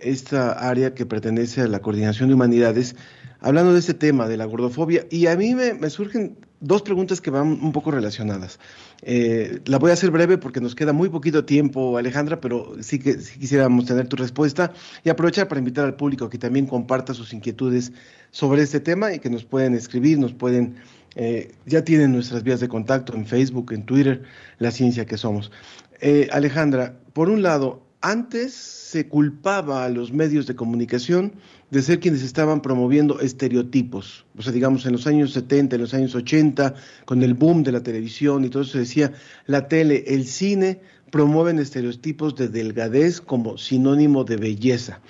esta 0.00 0.52
área 0.52 0.94
que 0.94 1.06
pertenece 1.06 1.62
a 1.62 1.68
la 1.68 1.80
Coordinación 1.80 2.28
de 2.28 2.34
Humanidades, 2.34 2.96
hablando 3.40 3.72
de 3.72 3.80
este 3.80 3.94
tema, 3.94 4.28
de 4.28 4.36
la 4.36 4.44
gordofobia, 4.44 5.06
y 5.10 5.26
a 5.26 5.36
mí 5.36 5.54
me, 5.54 5.90
surgen 5.90 6.36
dos 6.60 6.82
preguntas 6.82 7.20
que 7.20 7.30
van 7.30 7.46
un 7.46 7.72
poco 7.72 7.90
relacionadas. 7.90 8.58
Eh, 9.02 9.60
la 9.66 9.78
voy 9.78 9.90
a 9.90 9.94
hacer 9.94 10.10
breve 10.10 10.38
porque 10.38 10.60
nos 10.60 10.74
queda 10.74 10.92
muy 10.92 11.08
poquito 11.08 11.44
tiempo, 11.44 11.98
Alejandra, 11.98 12.40
pero 12.40 12.74
sí 12.80 12.98
que 12.98 13.16
quisiéramos 13.16 13.86
tener 13.86 14.08
tu 14.08 14.16
respuesta 14.16 14.72
y 15.04 15.10
aprovechar 15.10 15.46
para 15.48 15.60
invitar 15.60 15.84
al 15.84 15.94
público 15.94 16.28
que 16.28 16.38
también 16.38 16.66
comparta 16.66 17.14
sus 17.14 17.32
inquietudes 17.32 17.92
sobre 18.30 18.62
este 18.62 18.80
tema 18.80 19.12
y 19.12 19.20
que 19.20 19.30
nos 19.30 19.44
pueden 19.44 19.74
escribir, 19.74 20.18
nos 20.18 20.32
pueden, 20.32 20.76
eh, 21.14 21.52
ya 21.66 21.84
tienen 21.84 22.12
nuestras 22.12 22.42
vías 22.42 22.60
de 22.60 22.68
contacto 22.68 23.14
en 23.14 23.26
Facebook, 23.26 23.72
en 23.72 23.84
Twitter, 23.84 24.22
la 24.58 24.72
ciencia 24.72 25.06
que 25.06 25.16
somos. 25.16 25.52
Eh, 26.00 26.28
Alejandra, 26.32 26.98
por 27.12 27.28
un 27.28 27.42
lado, 27.42 27.87
antes 28.00 28.54
se 28.54 29.08
culpaba 29.08 29.84
a 29.84 29.88
los 29.88 30.12
medios 30.12 30.46
de 30.46 30.54
comunicación 30.54 31.32
de 31.70 31.82
ser 31.82 32.00
quienes 32.00 32.22
estaban 32.22 32.62
promoviendo 32.62 33.20
estereotipos. 33.20 34.24
O 34.36 34.42
sea, 34.42 34.52
digamos, 34.52 34.86
en 34.86 34.92
los 34.92 35.06
años 35.06 35.32
70, 35.32 35.76
en 35.76 35.82
los 35.82 35.94
años 35.94 36.14
80, 36.14 36.74
con 37.04 37.22
el 37.22 37.34
boom 37.34 37.62
de 37.62 37.72
la 37.72 37.82
televisión 37.82 38.44
y 38.44 38.48
todo 38.48 38.62
eso, 38.62 38.72
se 38.72 38.78
decía, 38.80 39.12
la 39.46 39.68
tele, 39.68 40.04
el 40.06 40.26
cine 40.26 40.80
promueven 41.10 41.58
estereotipos 41.58 42.36
de 42.36 42.48
delgadez 42.48 43.20
como 43.20 43.58
sinónimo 43.58 44.24
de 44.24 44.36
belleza. 44.36 45.00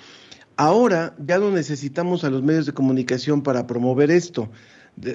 Ahora 0.57 1.15
ya 1.25 1.37
no 1.37 1.51
necesitamos 1.51 2.23
a 2.23 2.29
los 2.29 2.43
medios 2.43 2.65
de 2.65 2.73
comunicación 2.73 3.43
para 3.43 3.67
promover 3.67 4.11
esto. 4.11 4.49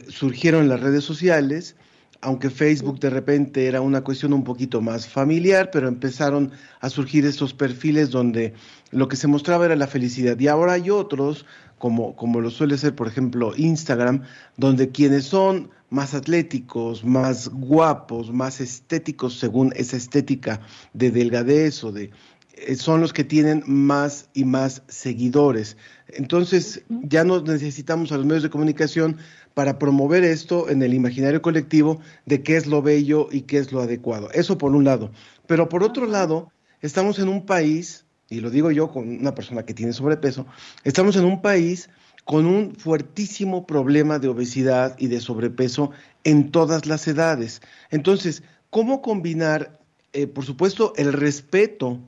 surgieron 0.08 0.68
las 0.68 0.80
redes 0.80 1.04
sociales, 1.04 1.76
aunque 2.20 2.50
Facebook 2.50 3.00
de 3.00 3.10
repente 3.10 3.66
era 3.66 3.80
una 3.80 4.02
cuestión 4.02 4.32
un 4.32 4.44
poquito 4.44 4.80
más 4.80 5.06
familiar, 5.08 5.70
pero 5.72 5.88
empezaron 5.88 6.52
a 6.80 6.90
surgir 6.90 7.24
estos 7.26 7.54
perfiles 7.54 8.10
donde 8.10 8.54
lo 8.90 9.08
que 9.08 9.16
se 9.16 9.26
mostraba 9.26 9.66
era 9.66 9.76
la 9.76 9.86
felicidad. 9.86 10.38
Y 10.38 10.48
ahora 10.48 10.74
hay 10.74 10.90
otros, 10.90 11.46
como, 11.78 12.16
como 12.16 12.40
lo 12.40 12.50
suele 12.50 12.78
ser, 12.78 12.94
por 12.94 13.08
ejemplo, 13.08 13.52
Instagram, 13.56 14.22
donde 14.56 14.90
quienes 14.90 15.24
son 15.24 15.70
más 15.90 16.14
atléticos, 16.14 17.04
más 17.04 17.48
guapos, 17.48 18.32
más 18.32 18.60
estéticos, 18.60 19.38
según 19.38 19.72
esa 19.76 19.96
estética 19.96 20.60
de 20.92 21.10
delgadez 21.10 21.84
o 21.84 21.92
de 21.92 22.10
eh, 22.56 22.76
son 22.76 23.00
los 23.00 23.12
que 23.12 23.24
tienen 23.24 23.64
más 23.66 24.28
y 24.32 24.44
más 24.44 24.82
seguidores. 24.86 25.76
Entonces, 26.08 26.84
ya 26.88 27.24
no 27.24 27.40
necesitamos 27.40 28.12
a 28.12 28.16
los 28.16 28.26
medios 28.26 28.44
de 28.44 28.50
comunicación 28.50 29.16
para 29.54 29.78
promover 29.78 30.24
esto 30.24 30.68
en 30.68 30.82
el 30.82 30.94
imaginario 30.94 31.40
colectivo 31.40 32.00
de 32.26 32.42
qué 32.42 32.56
es 32.56 32.66
lo 32.66 32.82
bello 32.82 33.28
y 33.30 33.42
qué 33.42 33.58
es 33.58 33.72
lo 33.72 33.80
adecuado. 33.80 34.30
Eso 34.32 34.58
por 34.58 34.74
un 34.74 34.84
lado. 34.84 35.12
Pero 35.46 35.68
por 35.68 35.82
otro 35.82 36.06
lado, 36.06 36.50
estamos 36.82 37.18
en 37.20 37.28
un 37.28 37.46
país, 37.46 38.04
y 38.28 38.40
lo 38.40 38.50
digo 38.50 38.70
yo 38.72 38.90
con 38.90 39.08
una 39.08 39.34
persona 39.34 39.64
que 39.64 39.74
tiene 39.74 39.92
sobrepeso, 39.92 40.46
estamos 40.82 41.16
en 41.16 41.24
un 41.24 41.40
país 41.40 41.88
con 42.24 42.46
un 42.46 42.74
fuertísimo 42.74 43.66
problema 43.66 44.18
de 44.18 44.28
obesidad 44.28 44.96
y 44.98 45.06
de 45.06 45.20
sobrepeso 45.20 45.90
en 46.24 46.50
todas 46.50 46.86
las 46.86 47.06
edades. 47.06 47.60
Entonces, 47.90 48.42
¿cómo 48.70 49.02
combinar, 49.02 49.78
eh, 50.12 50.26
por 50.26 50.44
supuesto, 50.44 50.94
el 50.96 51.12
respeto 51.12 52.00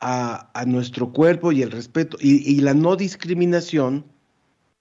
a, 0.00 0.50
nuestro 0.66 1.12
cuerpo 1.12 1.52
y 1.52 1.62
el 1.62 1.70
respeto 1.70 2.16
y 2.20 2.60
la 2.60 2.74
no 2.74 2.96
discriminación? 2.96 4.04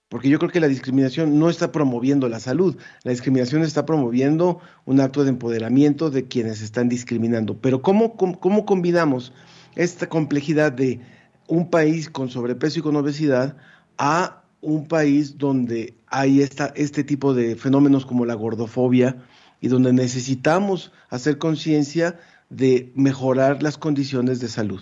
Porque 0.10 0.30
yo 0.30 0.38
creo 0.38 0.52
que 0.52 0.60
la 0.60 0.68
discriminación 0.68 1.40
no 1.40 1.50
está 1.50 1.72
promoviendo 1.72 2.30
la 2.30 2.40
salud, 2.40 2.78
la 3.04 3.12
discriminación 3.12 3.64
está 3.64 3.86
promoviendo 3.86 4.60
un 4.86 5.00
acto 5.00 5.24
de 5.24 5.32
empoderamiento 5.32 6.12
de 6.12 6.28
quienes 6.28 6.62
están 6.62 6.90
discriminando. 6.90 7.58
Pero 7.58 7.82
¿cómo, 7.82 8.16
cómo, 8.16 8.66
combinamos 8.66 9.34
esta 9.76 10.08
complejidad 10.08 10.72
de 10.72 11.00
un 11.48 11.70
país 11.70 12.10
con 12.10 12.30
sobrepeso 12.30 12.80
y 12.80 12.82
con 12.84 12.96
obesidad 12.96 13.58
a 13.98 14.44
un 14.62 14.88
país 14.88 15.38
donde 15.38 15.96
hay 16.08 16.42
esta, 16.42 16.72
este 16.76 17.04
tipo 17.04 17.34
de 17.34 17.56
fenómenos 17.56 18.06
como 18.06 18.26
la 18.26 18.36
gordofobia 18.36 19.18
y 19.60 19.70
donde 19.70 19.92
necesitamos 19.92 20.92
hacer 21.10 21.40
conciencia 21.40 22.20
de 22.50 22.92
mejorar 22.96 23.64
las 23.64 23.78
condiciones 23.78 24.40
de 24.40 24.48
salud? 24.48 24.82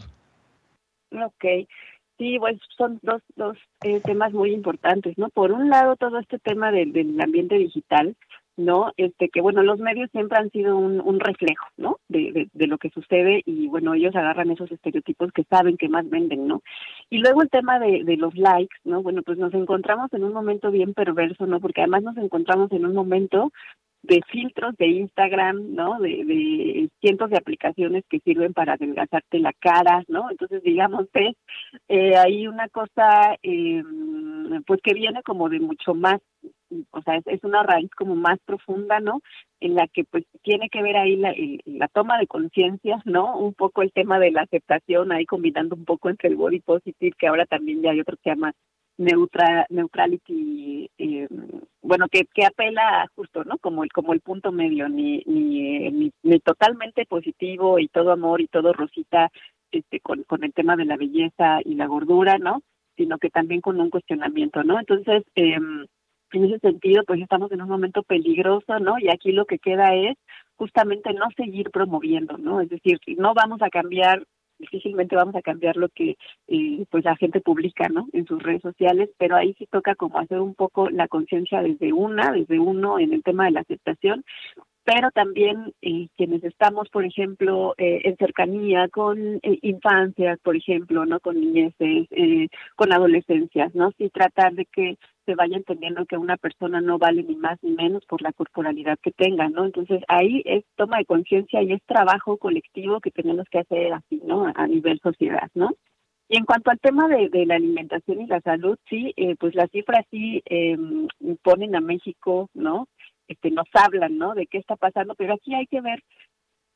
Ok, 1.11 1.45
Sí, 2.17 2.37
pues 2.39 2.59
son 2.77 2.99
dos, 3.01 3.21
dos 3.35 3.57
eh, 3.83 3.99
temas 4.01 4.33
muy 4.33 4.51
importantes, 4.51 5.17
¿no? 5.17 5.29
Por 5.29 5.51
un 5.51 5.69
lado, 5.69 5.95
todo 5.95 6.19
este 6.19 6.37
tema 6.39 6.71
del, 6.71 6.93
del 6.93 7.19
ambiente 7.19 7.55
digital, 7.57 8.15
¿no? 8.55 8.91
Este 8.97 9.29
que 9.29 9.41
bueno, 9.41 9.63
los 9.63 9.79
medios 9.79 10.11
siempre 10.11 10.37
han 10.37 10.51
sido 10.51 10.77
un, 10.77 11.01
un 11.01 11.19
reflejo, 11.19 11.65
¿no? 11.77 11.97
De, 12.07 12.49
de, 12.53 12.67
lo 12.67 12.77
que 12.77 12.89
sucede 12.91 13.41
y 13.45 13.67
bueno, 13.67 13.95
ellos 13.95 14.15
agarran 14.15 14.51
esos 14.51 14.71
estereotipos 14.71 15.31
que 15.31 15.43
saben 15.45 15.77
que 15.77 15.89
más 15.89 16.07
venden, 16.07 16.47
¿no? 16.47 16.61
Y 17.09 17.17
luego 17.17 17.41
el 17.41 17.49
tema 17.49 17.79
de, 17.79 18.03
de 18.03 18.17
los 18.17 18.35
likes, 18.35 18.75
¿no? 18.83 19.01
Bueno, 19.01 19.23
pues 19.23 19.39
nos 19.39 19.53
encontramos 19.53 20.13
en 20.13 20.23
un 20.23 20.33
momento 20.33 20.69
bien 20.69 20.93
perverso, 20.93 21.47
¿no? 21.47 21.59
Porque 21.59 21.81
además 21.81 22.03
nos 22.03 22.17
encontramos 22.17 22.71
en 22.71 22.85
un 22.85 22.93
momento 22.93 23.51
de 24.03 24.21
filtros 24.29 24.75
de 24.77 24.87
Instagram, 24.87 25.73
¿no? 25.73 25.97
De, 25.99 26.25
de, 26.25 26.89
cientos 26.99 27.29
de 27.29 27.37
aplicaciones 27.37 28.03
que 28.09 28.19
sirven 28.19 28.53
para 28.53 28.73
adelgazarte 28.73 29.39
la 29.39 29.53
cara, 29.53 30.03
¿no? 30.09 30.29
Entonces, 30.29 30.61
digamos, 30.61 31.07
es 31.13 31.35
eh, 31.87 32.17
hay 32.17 32.47
una 32.47 32.67
cosa, 32.67 33.37
eh, 33.41 33.81
pues 34.67 34.81
que 34.83 34.93
viene 34.93 35.23
como 35.23 35.47
de 35.47 35.61
mucho 35.61 35.93
más, 35.93 36.19
o 36.91 37.01
sea, 37.01 37.19
es, 37.25 37.43
una 37.43 37.63
raíz 37.63 37.89
como 37.91 38.15
más 38.15 38.39
profunda, 38.45 38.99
¿no? 38.99 39.21
En 39.61 39.75
la 39.75 39.87
que 39.87 40.03
pues 40.03 40.25
tiene 40.41 40.69
que 40.69 40.81
ver 40.81 40.97
ahí 40.97 41.15
la, 41.15 41.33
la 41.65 41.87
toma 41.87 42.17
de 42.17 42.27
conciencia, 42.27 43.01
¿no? 43.05 43.37
Un 43.37 43.53
poco 43.53 43.83
el 43.83 43.93
tema 43.93 44.19
de 44.19 44.31
la 44.31 44.41
aceptación, 44.41 45.13
ahí 45.13 45.25
combinando 45.25 45.75
un 45.75 45.85
poco 45.85 46.09
entre 46.09 46.27
el 46.27 46.35
body 46.35 46.59
positive, 46.59 47.15
que 47.17 47.27
ahora 47.27 47.45
también 47.45 47.81
ya 47.81 47.91
hay 47.91 48.01
otro 48.01 48.17
que 48.17 48.23
se 48.23 48.29
llama 48.31 48.53
neutra, 48.97 49.65
neutrality, 49.69 50.89
eh, 50.97 51.27
bueno, 51.81 52.07
que, 52.09 52.25
que 52.33 52.45
apela 52.45 53.07
justo, 53.15 53.43
¿no? 53.43 53.57
Como 53.57 53.83
el, 53.83 53.91
como 53.91 54.13
el 54.13 54.21
punto 54.21 54.51
medio, 54.51 54.87
ni, 54.89 55.23
ni, 55.25 56.11
ni, 56.21 56.39
totalmente 56.39 57.05
positivo 57.05 57.79
y 57.79 57.87
todo 57.87 58.11
amor 58.11 58.41
y 58.41 58.47
todo 58.47 58.73
rosita 58.73 59.31
este, 59.71 59.99
con, 59.99 60.23
con 60.23 60.43
el 60.43 60.53
tema 60.53 60.75
de 60.75 60.85
la 60.85 60.97
belleza 60.97 61.59
y 61.65 61.75
la 61.75 61.87
gordura, 61.87 62.37
¿no? 62.37 62.61
Sino 62.95 63.17
que 63.17 63.29
también 63.29 63.61
con 63.61 63.79
un 63.79 63.89
cuestionamiento, 63.89 64.63
¿no? 64.63 64.79
Entonces, 64.79 65.23
eh, 65.35 65.57
en 66.33 66.45
ese 66.45 66.59
sentido, 66.59 67.03
pues 67.05 67.21
estamos 67.21 67.51
en 67.51 67.61
un 67.61 67.69
momento 67.69 68.03
peligroso, 68.03 68.79
¿no? 68.79 68.97
Y 68.99 69.09
aquí 69.09 69.31
lo 69.31 69.45
que 69.45 69.59
queda 69.59 69.93
es 69.95 70.17
justamente 70.55 71.13
no 71.13 71.27
seguir 71.35 71.69
promoviendo, 71.71 72.37
¿no? 72.37 72.61
Es 72.61 72.69
decir, 72.69 72.99
no 73.17 73.33
vamos 73.33 73.61
a 73.61 73.69
cambiar 73.69 74.23
difícilmente 74.63 75.15
vamos 75.15 75.35
a 75.35 75.41
cambiar 75.41 75.77
lo 75.77 75.89
que 75.89 76.17
eh, 76.47 76.85
pues 76.89 77.03
la 77.03 77.15
gente 77.15 77.41
publica 77.41 77.87
no 77.89 78.07
en 78.13 78.25
sus 78.25 78.41
redes 78.41 78.61
sociales 78.61 79.09
pero 79.17 79.35
ahí 79.35 79.53
sí 79.57 79.67
toca 79.67 79.95
como 79.95 80.19
hacer 80.19 80.39
un 80.39 80.55
poco 80.55 80.89
la 80.89 81.07
conciencia 81.07 81.61
desde 81.61 81.93
una 81.93 82.31
desde 82.31 82.59
uno 82.59 82.99
en 82.99 83.13
el 83.13 83.23
tema 83.23 83.45
de 83.45 83.51
la 83.51 83.61
aceptación 83.61 84.23
pero 84.85 85.11
también 85.11 85.73
eh, 85.81 86.07
quienes 86.17 86.43
estamos, 86.43 86.89
por 86.89 87.05
ejemplo, 87.05 87.73
eh, 87.77 88.01
en 88.03 88.17
cercanía 88.17 88.89
con 88.89 89.39
eh, 89.41 89.59
infancias, 89.61 90.39
por 90.43 90.57
ejemplo, 90.57 91.05
no 91.05 91.19
con 91.21 91.39
niñeces, 91.39 92.07
eh, 92.11 92.49
con 92.75 92.91
adolescencias, 92.91 93.73
¿no? 93.75 93.91
Sí 93.97 94.09
tratar 94.09 94.53
de 94.53 94.65
que 94.65 94.97
se 95.25 95.35
vaya 95.35 95.57
entendiendo 95.57 96.05
que 96.05 96.17
una 96.17 96.37
persona 96.37 96.81
no 96.81 96.97
vale 96.97 97.23
ni 97.23 97.35
más 97.35 97.57
ni 97.61 97.71
menos 97.71 98.05
por 98.05 98.21
la 98.21 98.33
corporalidad 98.33 98.97
que 99.01 99.11
tenga, 99.11 99.49
¿no? 99.49 99.65
Entonces 99.65 100.01
ahí 100.07 100.41
es 100.45 100.63
toma 100.75 100.97
de 100.97 101.05
conciencia 101.05 101.61
y 101.61 101.73
es 101.73 101.81
trabajo 101.85 102.37
colectivo 102.37 102.99
que 102.99 103.11
tenemos 103.11 103.47
que 103.49 103.59
hacer 103.59 103.93
así, 103.93 104.21
¿no? 104.25 104.51
A 104.55 104.67
nivel 104.67 104.99
sociedad, 105.01 105.49
¿no? 105.53 105.71
Y 106.29 106.37
en 106.37 106.45
cuanto 106.45 106.71
al 106.71 106.79
tema 106.79 107.07
de, 107.07 107.45
la 107.45 107.55
alimentación 107.55 108.21
y 108.21 108.27
la 108.27 108.41
salud, 108.41 108.77
sí, 108.89 109.13
eh, 109.17 109.35
pues 109.37 109.53
las 109.55 109.69
cifras 109.71 110.05
sí 110.09 110.41
eh, 110.45 110.77
ponen 111.43 111.75
a 111.75 111.81
México, 111.81 112.49
¿no? 112.53 112.87
Este, 113.27 113.51
nos 113.51 113.67
hablan, 113.73 114.17
¿no? 114.17 114.33
De 114.33 114.47
qué 114.47 114.57
está 114.57 114.75
pasando, 114.75 115.15
pero 115.15 115.33
aquí 115.33 115.53
hay 115.53 115.67
que 115.67 115.81
ver 115.81 116.01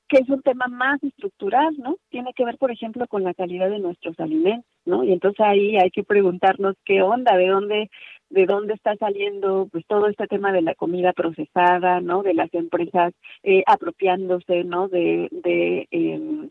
que 0.07 0.17
es 0.17 0.29
un 0.29 0.41
tema 0.41 0.67
más 0.67 1.03
estructural, 1.03 1.75
¿no? 1.77 1.97
Tiene 2.09 2.33
que 2.33 2.45
ver, 2.45 2.57
por 2.57 2.71
ejemplo, 2.71 3.07
con 3.07 3.23
la 3.23 3.33
calidad 3.33 3.69
de 3.69 3.79
nuestros 3.79 4.19
alimentos, 4.19 4.69
¿no? 4.87 5.03
Y 5.03 5.13
entonces 5.13 5.39
ahí 5.45 5.77
hay 5.77 5.91
que 5.91 6.03
preguntarnos 6.03 6.75
qué 6.85 7.01
onda, 7.01 7.37
de 7.37 7.47
dónde, 7.47 7.89
de 8.29 8.45
dónde 8.45 8.73
está 8.73 8.95
saliendo, 8.95 9.67
pues 9.71 9.85
todo 9.87 10.07
este 10.07 10.27
tema 10.27 10.51
de 10.51 10.61
la 10.63 10.73
comida 10.73 11.13
procesada, 11.13 12.01
¿no? 12.01 12.23
De 12.23 12.33
las 12.33 12.53
empresas 12.53 13.13
eh, 13.43 13.63
apropiándose, 13.67 14.63
¿no? 14.63 14.87
De, 14.87 15.27
de 15.31 15.87
eh, 15.91 16.47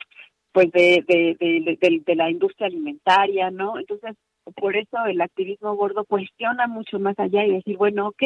pues 0.53 0.72
de, 0.72 1.05
de, 1.07 2.01
de, 2.07 2.14
la 2.14 2.31
industria 2.31 2.68
alimentaria, 2.68 3.51
¿no? 3.51 3.79
Entonces, 3.79 4.16
por 4.55 4.75
eso 4.75 5.05
el 5.07 5.20
activismo 5.20 5.75
gordo 5.77 6.07
cuestiona 6.07 6.66
mucho 6.66 6.99
más 6.99 7.18
allá 7.18 7.44
y 7.44 7.53
decir, 7.53 7.77
bueno, 7.77 8.09
ok, 8.09 8.22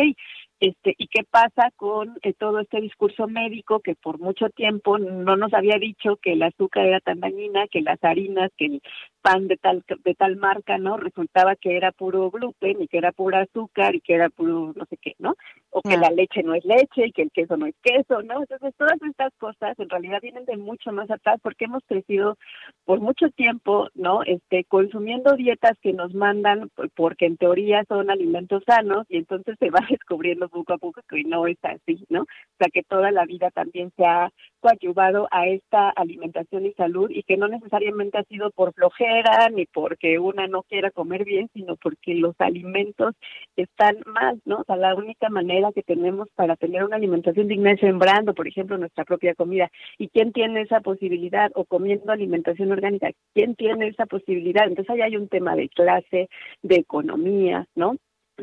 este, 0.60 0.94
¿y 0.98 1.06
qué 1.06 1.24
pasa 1.24 1.70
con 1.76 2.18
eh, 2.22 2.34
todo 2.34 2.60
este 2.60 2.82
discurso 2.82 3.26
médico 3.26 3.80
que 3.80 3.94
por 3.94 4.18
mucho 4.18 4.50
tiempo 4.50 4.98
no 4.98 5.34
nos 5.36 5.54
había 5.54 5.78
dicho 5.78 6.16
que 6.16 6.32
el 6.32 6.42
azúcar 6.42 6.86
era 6.86 7.00
tan 7.00 7.20
dañina, 7.20 7.66
que 7.68 7.80
las 7.80 8.02
harinas, 8.04 8.50
que 8.58 8.66
el 8.66 8.82
pan 9.22 9.48
de 9.48 9.56
tal 9.56 9.84
de 10.04 10.14
tal 10.14 10.36
marca, 10.36 10.76
¿no? 10.78 10.98
Resultaba 10.98 11.56
que 11.56 11.76
era 11.76 11.92
puro 11.92 12.30
gluten 12.30 12.82
y 12.82 12.88
que 12.88 12.98
era 12.98 13.12
puro 13.12 13.38
azúcar 13.38 13.94
y 13.94 14.00
que 14.00 14.14
era 14.14 14.28
puro 14.28 14.72
no 14.76 14.84
sé 14.86 14.98
qué, 14.98 15.14
¿no? 15.18 15.34
O 15.70 15.80
que 15.80 15.96
la 15.96 16.10
leche 16.10 16.42
no 16.42 16.54
es 16.54 16.64
leche 16.64 17.06
y 17.06 17.12
que 17.12 17.22
el 17.22 17.30
queso 17.30 17.56
no 17.56 17.66
es 17.66 17.74
queso, 17.82 18.22
¿no? 18.22 18.40
Entonces 18.40 18.74
todas 18.76 19.00
estas 19.02 19.32
cosas 19.38 19.78
en 19.78 19.88
realidad 19.88 20.20
vienen 20.20 20.44
de 20.44 20.58
mucho 20.58 20.92
más 20.92 21.10
atrás 21.10 21.38
porque 21.42 21.66
hemos 21.66 21.82
crecido 21.86 22.36
por 22.84 23.00
mucho 23.00 23.30
tiempo, 23.30 23.88
¿no? 23.94 24.22
Este 24.24 24.64
consumiendo 24.64 25.36
dietas 25.36 25.78
que 25.80 25.94
nos 25.94 26.12
mandan 26.14 26.70
porque 26.96 27.26
en 27.26 27.38
teoría 27.38 27.84
son 27.88 28.10
alimentos 28.10 28.62
sanos 28.66 29.06
y 29.08 29.16
entonces 29.16 29.56
se 29.58 29.70
va 29.70 29.80
descubriendo 29.90 30.49
poco 30.50 30.74
a 30.74 30.78
poco 30.78 31.00
que 31.08 31.24
no 31.24 31.46
es 31.46 31.58
así, 31.62 32.04
¿no? 32.08 32.22
O 32.22 32.56
sea, 32.58 32.68
que 32.72 32.82
toda 32.82 33.10
la 33.10 33.24
vida 33.24 33.50
también 33.50 33.92
se 33.96 34.04
ha 34.04 34.30
coadyuvado 34.60 35.28
a 35.30 35.46
esta 35.46 35.90
alimentación 35.90 36.66
y 36.66 36.72
salud 36.72 37.10
y 37.10 37.22
que 37.22 37.36
no 37.36 37.48
necesariamente 37.48 38.18
ha 38.18 38.24
sido 38.24 38.50
por 38.50 38.74
flojera 38.74 39.48
ni 39.48 39.66
porque 39.66 40.18
una 40.18 40.46
no 40.46 40.62
quiera 40.64 40.90
comer 40.90 41.24
bien, 41.24 41.48
sino 41.54 41.76
porque 41.76 42.14
los 42.14 42.34
alimentos 42.38 43.14
están 43.56 43.96
mal, 44.06 44.40
¿no? 44.44 44.58
O 44.60 44.64
sea, 44.64 44.76
la 44.76 44.94
única 44.94 45.28
manera 45.30 45.72
que 45.72 45.82
tenemos 45.82 46.28
para 46.34 46.56
tener 46.56 46.84
una 46.84 46.96
alimentación 46.96 47.48
digna 47.48 47.72
es 47.72 47.80
sembrando, 47.80 48.34
por 48.34 48.46
ejemplo, 48.46 48.76
nuestra 48.76 49.04
propia 49.04 49.34
comida. 49.34 49.70
¿Y 49.98 50.08
quién 50.08 50.32
tiene 50.32 50.62
esa 50.62 50.80
posibilidad? 50.80 51.50
O 51.54 51.64
comiendo 51.64 52.12
alimentación 52.12 52.72
orgánica, 52.72 53.10
¿quién 53.34 53.54
tiene 53.54 53.88
esa 53.88 54.06
posibilidad? 54.06 54.66
Entonces 54.66 54.90
ahí 54.90 55.02
hay 55.02 55.16
un 55.16 55.28
tema 55.28 55.56
de 55.56 55.68
clase, 55.68 56.28
de 56.62 56.76
economía, 56.76 57.66
¿no? 57.74 57.96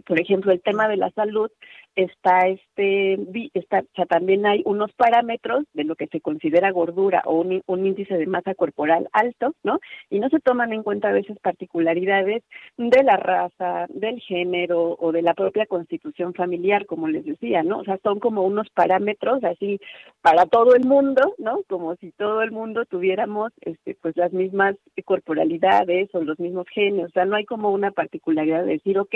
por 0.06 0.20
ejemplo, 0.20 0.52
el 0.52 0.62
tema 0.62 0.88
de 0.88 0.98
la 0.98 1.12
salud 1.12 1.50
está 1.98 2.48
este 2.48 3.18
está 3.56 3.80
o 3.80 3.96
sea, 3.96 4.06
también 4.06 4.46
hay 4.46 4.62
unos 4.66 4.94
parámetros 4.94 5.66
de 5.74 5.84
lo 5.84 5.96
que 5.96 6.06
se 6.08 6.22
considera 6.22 6.72
gordura 6.72 7.24
o 7.26 7.42
un, 7.42 7.64
un, 7.66 7.86
índice 7.88 8.16
de 8.16 8.28
masa 8.28 8.54
corporal 8.54 9.10
alto, 9.14 9.56
¿no? 9.64 9.80
Y 10.12 10.20
no 10.20 10.30
se 10.30 10.40
toman 10.40 10.74
en 10.74 10.84
cuenta 10.84 11.10
a 11.10 11.14
veces 11.14 11.38
particularidades 11.40 12.44
de 12.78 13.04
la 13.04 13.18
raza, 13.18 13.88
del 13.90 14.20
género 14.22 14.96
o 15.00 15.12
de 15.12 15.24
la 15.24 15.34
propia 15.34 15.66
constitución 15.66 16.36
familiar, 16.36 16.86
como 16.86 17.08
les 17.08 17.26
decía, 17.26 17.64
¿no? 17.64 17.80
O 17.80 17.84
sea, 17.84 17.98
son 18.04 18.20
como 18.20 18.44
unos 18.44 18.70
parámetros 18.70 19.44
así 19.44 19.80
para 20.22 20.46
todo 20.46 20.76
el 20.76 20.86
mundo, 20.86 21.34
¿no? 21.40 21.62
Como 21.68 21.96
si 21.96 22.12
todo 22.12 22.44
el 22.44 22.52
mundo 22.52 22.86
tuviéramos 22.86 23.52
este 23.62 23.98
pues 24.00 24.16
las 24.18 24.32
mismas 24.34 24.76
corporalidades 25.04 26.14
o 26.14 26.22
los 26.22 26.40
mismos 26.40 26.68
genes, 26.70 27.08
o 27.08 27.10
sea, 27.10 27.26
no 27.26 27.38
hay 27.38 27.46
como 27.46 27.72
una 27.72 27.90
particularidad 27.90 28.66
de 28.66 28.74
decir, 28.74 29.00
ok, 29.00 29.16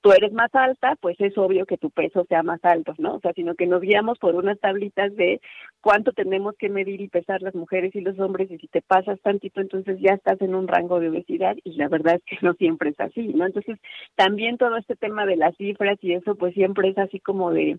tú 0.00 0.12
eres 0.12 0.32
más 0.32 0.54
alta, 0.54 0.96
pues 0.98 1.20
es 1.20 1.36
obvio 1.36 1.66
que 1.66 1.76
tu 1.76 1.90
peso 1.90 2.21
sea 2.24 2.42
más 2.42 2.60
alto, 2.64 2.94
¿no? 2.98 3.16
O 3.16 3.20
sea, 3.20 3.32
sino 3.34 3.54
que 3.54 3.66
nos 3.66 3.80
guiamos 3.80 4.18
por 4.18 4.34
unas 4.34 4.58
tablitas 4.60 5.14
de 5.16 5.40
cuánto 5.80 6.12
tenemos 6.12 6.56
que 6.56 6.68
medir 6.68 7.00
y 7.00 7.08
pesar 7.08 7.42
las 7.42 7.54
mujeres 7.54 7.94
y 7.94 8.00
los 8.00 8.18
hombres 8.18 8.50
y 8.50 8.58
si 8.58 8.68
te 8.68 8.82
pasas 8.82 9.20
tantito, 9.20 9.60
entonces 9.60 9.98
ya 10.00 10.14
estás 10.14 10.40
en 10.40 10.54
un 10.54 10.68
rango 10.68 11.00
de 11.00 11.08
obesidad 11.08 11.56
y 11.64 11.74
la 11.74 11.88
verdad 11.88 12.16
es 12.16 12.22
que 12.24 12.38
no 12.46 12.54
siempre 12.54 12.90
es 12.90 13.00
así, 13.00 13.28
¿no? 13.28 13.46
Entonces, 13.46 13.78
también 14.14 14.58
todo 14.58 14.76
este 14.76 14.96
tema 14.96 15.26
de 15.26 15.36
las 15.36 15.56
cifras 15.56 15.98
y 16.02 16.12
eso, 16.12 16.34
pues 16.36 16.54
siempre 16.54 16.88
es 16.88 16.98
así 16.98 17.20
como 17.20 17.50
de 17.50 17.78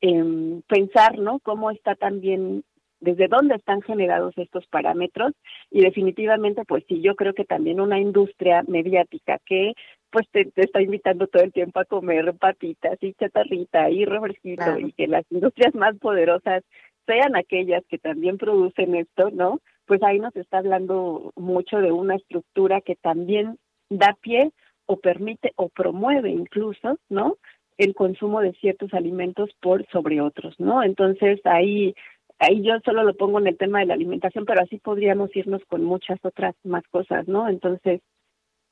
eh, 0.00 0.60
pensar, 0.68 1.18
¿no? 1.18 1.40
Cómo 1.40 1.70
está 1.70 1.94
también 1.94 2.64
desde 3.00 3.28
dónde 3.28 3.54
están 3.54 3.82
generados 3.82 4.34
estos 4.36 4.66
parámetros 4.66 5.32
y 5.70 5.82
definitivamente 5.82 6.64
pues 6.64 6.84
sí 6.88 7.00
yo 7.00 7.14
creo 7.14 7.32
que 7.32 7.44
también 7.44 7.80
una 7.80 8.00
industria 8.00 8.64
mediática 8.66 9.38
que 9.46 9.74
pues 10.10 10.26
te, 10.30 10.46
te, 10.46 10.62
está 10.62 10.80
invitando 10.80 11.26
todo 11.26 11.42
el 11.42 11.52
tiempo 11.52 11.80
a 11.80 11.84
comer 11.84 12.34
patitas 12.34 12.98
y 13.02 13.14
chatarrita 13.14 13.90
y 13.90 14.04
refresquito 14.04 14.64
claro. 14.64 14.80
y 14.80 14.92
que 14.92 15.06
las 15.06 15.24
industrias 15.30 15.74
más 15.74 15.96
poderosas 15.98 16.64
sean 17.06 17.36
aquellas 17.36 17.82
que 17.88 17.98
también 17.98 18.38
producen 18.38 18.94
esto, 18.94 19.30
¿no? 19.30 19.60
Pues 19.86 20.02
ahí 20.02 20.18
nos 20.18 20.36
está 20.36 20.58
hablando 20.58 21.32
mucho 21.36 21.78
de 21.78 21.90
una 21.90 22.16
estructura 22.16 22.80
que 22.82 22.96
también 22.96 23.58
da 23.88 24.16
pie 24.20 24.52
o 24.86 24.98
permite 24.98 25.52
o 25.56 25.68
promueve 25.68 26.30
incluso, 26.30 26.98
¿no? 27.08 27.36
El 27.78 27.94
consumo 27.94 28.40
de 28.40 28.52
ciertos 28.54 28.92
alimentos 28.92 29.50
por 29.60 29.86
sobre 29.88 30.20
otros, 30.20 30.54
¿no? 30.58 30.82
Entonces 30.82 31.40
ahí 31.44 31.94
ahí 32.38 32.62
yo 32.62 32.74
solo 32.84 33.02
lo 33.02 33.14
pongo 33.14 33.38
en 33.38 33.48
el 33.48 33.56
tema 33.56 33.80
de 33.80 33.86
la 33.86 33.94
alimentación, 33.94 34.44
pero 34.44 34.62
así 34.62 34.78
podríamos 34.78 35.34
irnos 35.34 35.64
con 35.66 35.84
muchas 35.84 36.18
otras 36.22 36.54
más 36.64 36.84
cosas, 36.90 37.26
¿no? 37.28 37.48
Entonces, 37.48 38.00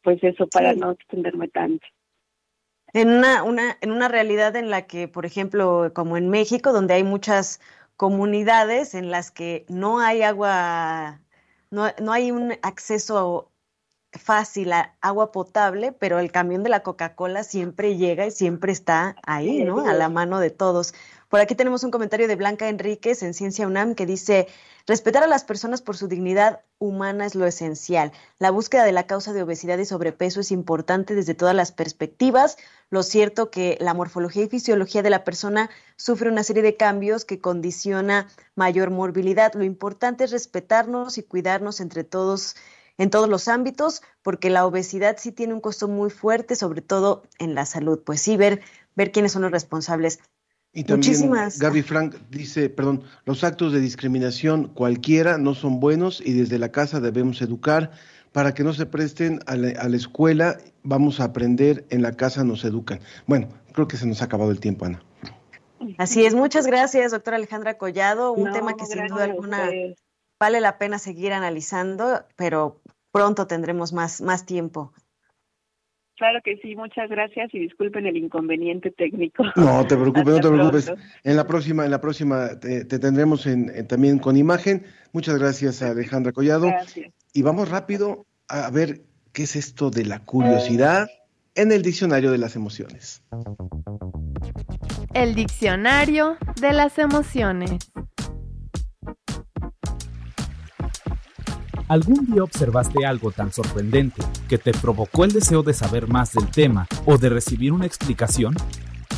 pues 0.07 0.23
eso 0.23 0.47
para 0.47 0.73
sí. 0.73 0.79
no 0.79 0.93
extenderme 0.93 1.49
tanto. 1.49 1.85
En 2.93 3.09
una, 3.11 3.43
una, 3.43 3.77
en 3.81 3.91
una 3.91 4.07
realidad 4.07 4.55
en 4.55 4.71
la 4.71 4.87
que, 4.87 5.09
por 5.09 5.27
ejemplo, 5.27 5.91
como 5.97 6.17
en 6.17 6.29
México, 6.31 6.73
donde 6.73 6.95
hay 6.95 7.03
muchas 7.03 7.61
comunidades 7.97 8.95
en 8.95 9.11
las 9.11 9.33
que 9.33 9.67
no 9.69 9.99
hay 9.99 10.23
agua, 10.23 11.21
no, 11.73 11.89
no 12.01 12.13
hay 12.13 12.31
un 12.31 12.53
acceso 12.63 13.51
fácil 14.19 14.73
a 14.73 14.95
agua 15.01 15.33
potable, 15.33 15.93
pero 15.93 16.19
el 16.19 16.33
camión 16.33 16.63
de 16.63 16.71
la 16.71 16.83
Coca-Cola 16.83 17.45
siempre 17.45 17.97
llega 17.97 18.27
y 18.27 18.31
siempre 18.31 18.73
está 18.73 19.17
ahí, 19.27 19.65
¿no? 19.65 19.87
A 19.87 19.93
la 19.93 20.09
mano 20.09 20.41
de 20.41 20.51
todos. 20.51 20.95
Por 21.29 21.41
aquí 21.41 21.57
tenemos 21.57 21.83
un 21.83 21.91
comentario 21.91 22.29
de 22.29 22.37
Blanca 22.37 22.69
Enríquez 22.69 23.23
en 23.23 23.35
Ciencia 23.35 23.67
UNAM 23.67 23.97
que 23.97 24.07
dice, 24.07 24.47
respetar 24.87 25.25
a 25.25 25.27
las 25.27 25.43
personas 25.43 25.83
por 25.83 25.97
su 25.97 26.07
dignidad 26.07 26.61
humana 26.79 27.27
es 27.27 27.35
lo 27.35 27.47
esencial. 27.47 28.13
La 28.39 28.53
búsqueda 28.53 28.85
de 28.85 28.93
la 28.93 29.09
causa 29.09 29.33
de 29.33 29.43
obesidad 29.43 29.79
y 29.79 29.85
sobrepeso 29.85 30.41
es 30.41 30.53
importante 30.53 31.17
desde 31.17 31.35
todas 31.35 31.55
las 31.55 31.73
perspectivas. 31.73 32.59
Lo 32.91 33.03
cierto 33.03 33.51
que 33.51 33.77
la 33.81 33.93
morfología 33.93 34.45
y 34.45 34.49
fisiología 34.49 35.03
de 35.03 35.11
la 35.11 35.25
persona 35.25 35.69
sufre 35.97 36.31
una 36.31 36.45
serie 36.45 36.63
de 36.63 36.77
cambios 36.77 37.25
que 37.25 37.41
condiciona 37.41 38.29
mayor 38.55 38.91
morbilidad. 38.91 39.53
Lo 39.55 39.65
importante 39.65 40.23
es 40.23 40.31
respetarnos 40.31 41.19
y 41.19 41.25
cuidarnos 41.25 41.81
entre 41.81 42.05
todos 42.05 42.55
en 42.99 43.11
todos 43.11 43.29
los 43.29 43.49
ámbitos, 43.49 44.03
porque 44.23 44.51
la 44.51 44.67
obesidad 44.67 45.17
sí 45.19 45.33
tiene 45.33 45.55
un 45.55 45.61
costo 45.61 45.89
muy 45.89 46.11
fuerte, 46.11 46.57
sobre 46.57 46.83
todo 46.83 47.23
en 47.39 47.55
la 47.55 47.67
salud. 47.67 48.01
Pues 48.05 48.21
sí, 48.21 48.37
ver, 48.37 48.61
ver 48.95 49.13
quiénes 49.13 49.33
son 49.33 49.43
los 49.43 49.51
responsables. 49.51 50.21
Y 50.73 50.85
también 50.85 51.13
Muchísimas. 51.13 51.59
Gaby 51.59 51.83
Frank 51.83 52.17
dice, 52.31 52.69
perdón, 52.69 53.03
los 53.25 53.45
actos 53.45 53.73
de 53.73 53.81
discriminación 53.81 54.69
cualquiera 54.69 55.39
no 55.39 55.55
son 55.55 55.81
buenos 55.81 56.21
y 56.25 56.35
desde 56.35 56.59
la 56.59 56.71
casa 56.71 57.01
debemos 57.01 57.41
educar 57.41 57.93
para 58.33 58.53
que 58.53 58.63
no 58.63 58.75
se 58.75 58.85
presten 58.85 59.41
a 59.47 59.57
la, 59.57 59.81
a 59.81 59.89
la 59.89 59.97
escuela, 59.97 60.59
vamos 60.83 61.21
a 61.21 61.25
aprender, 61.25 61.87
en 61.89 62.03
la 62.03 62.13
casa 62.13 62.45
nos 62.45 62.65
educan. 62.65 63.01
Bueno, 63.27 63.49
creo 63.73 63.89
que 63.89 63.97
se 63.97 64.07
nos 64.07 64.21
ha 64.21 64.27
acabado 64.27 64.51
el 64.51 64.61
tiempo, 64.61 64.85
Ana. 64.85 65.03
Así 65.99 66.25
es, 66.25 66.35
muchas 66.35 66.67
gracias, 66.67 67.13
doctora 67.13 67.37
Alejandra 67.37 67.79
Collado, 67.79 68.33
un 68.33 68.45
no, 68.45 68.53
tema 68.53 68.77
que 68.77 68.87
sin 68.87 69.07
duda 69.07 69.25
alguna 69.25 69.71
vale 70.39 70.61
la 70.61 70.79
pena 70.79 70.99
seguir 70.99 71.33
analizando, 71.33 72.25
pero 72.37 72.81
pronto 73.13 73.47
tendremos 73.47 73.93
más, 73.93 74.21
más 74.21 74.47
tiempo. 74.47 74.93
Claro 76.17 76.41
que 76.43 76.57
sí, 76.59 76.75
muchas 76.75 77.11
gracias 77.11 77.53
y 77.53 77.59
disculpen 77.59 78.07
el 78.07 78.17
inconveniente 78.17 78.91
técnico. 78.91 79.45
No 79.55 79.87
te 79.87 79.97
preocupes, 79.97 80.27
no 80.27 80.41
te 80.41 80.49
preocupes. 80.53 80.93
En 81.25 81.37
la 81.37 81.47
próxima, 81.47 81.85
en 81.85 81.91
la 81.91 82.01
próxima 82.01 82.59
te, 82.59 82.87
te 82.87 82.99
tendremos 82.99 83.47
en, 83.47 83.71
en, 83.75 83.87
también 83.87 84.19
con 84.19 84.37
imagen. 84.37 84.87
Muchas 85.13 85.39
gracias 85.39 85.83
a 85.83 85.91
Alejandra 85.91 86.33
Collado. 86.33 86.69
Gracias. 86.69 87.13
Y 87.35 87.43
vamos 87.43 87.69
rápido 87.69 88.27
a 88.49 88.71
ver 88.71 89.03
qué 89.33 89.43
es 89.43 89.57
esto 89.57 89.91
de 89.91 90.07
la 90.07 90.21
curiosidad 90.21 91.09
en 91.55 91.71
el 91.71 91.83
diccionario 91.83 92.31
de 92.31 92.39
las 92.39 92.57
emociones. 92.57 93.23
El 95.13 95.35
diccionario 95.35 96.39
de 96.61 96.73
las 96.73 96.99
emociones. 96.99 97.93
¿Algún 101.89 102.27
día 102.27 102.43
observaste 102.43 103.07
algo 103.07 103.31
tan 103.31 103.53
sorprendente 103.53 104.21
que 104.49 104.59
te 104.59 104.73
provocó 104.73 105.25
el 105.25 105.31
deseo 105.31 105.63
de 105.63 105.73
saber 105.73 106.09
más 106.09 106.33
del 106.33 106.49
tema 106.49 106.89
o 107.05 107.17
de 107.17 107.29
recibir 107.29 107.73
una 107.73 107.87
explicación? 107.87 108.57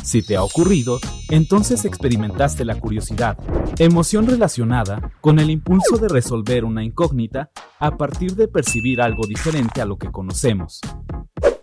Si 0.03 0.21
te 0.21 0.35
ha 0.35 0.43
ocurrido, 0.43 0.99
entonces 1.29 1.83
experimentaste 1.83 2.65
la 2.65 2.79
curiosidad, 2.79 3.39
emoción 3.79 4.27
relacionada 4.27 5.11
con 5.19 5.39
el 5.39 5.49
impulso 5.49 5.97
de 5.97 6.09
resolver 6.09 6.63
una 6.63 6.83
incógnita 6.83 7.49
a 7.79 7.97
partir 7.97 8.35
de 8.35 8.47
percibir 8.47 9.01
algo 9.01 9.25
diferente 9.27 9.81
a 9.81 9.85
lo 9.85 9.97
que 9.97 10.11
conocemos. 10.11 10.79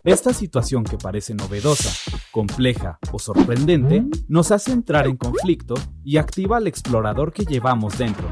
Esta 0.02 0.32
situación 0.32 0.82
que 0.82 0.98
parece 0.98 1.34
novedosa, 1.34 1.90
compleja 2.32 2.98
o 3.12 3.18
sorprendente 3.20 4.04
nos 4.28 4.50
hace 4.50 4.72
entrar 4.72 5.06
en 5.06 5.16
conflicto 5.16 5.74
y 6.04 6.16
activa 6.16 6.56
al 6.56 6.66
explorador 6.66 7.32
que 7.32 7.44
llevamos 7.44 7.96
dentro. 7.96 8.28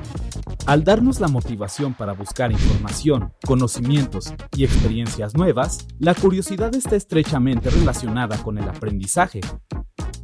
Al 0.66 0.82
darnos 0.82 1.20
la 1.20 1.28
motivación 1.28 1.92
para 1.92 2.14
buscar 2.14 2.50
información, 2.50 3.34
conocimientos 3.46 4.32
y 4.56 4.64
experiencias 4.64 5.34
nuevas, 5.34 5.86
la 5.98 6.14
curiosidad 6.14 6.74
está 6.74 6.96
estrechamente 6.96 7.68
relacionada 7.68 8.38
con 8.38 8.56
el 8.56 8.66
aprendizaje. 8.66 9.42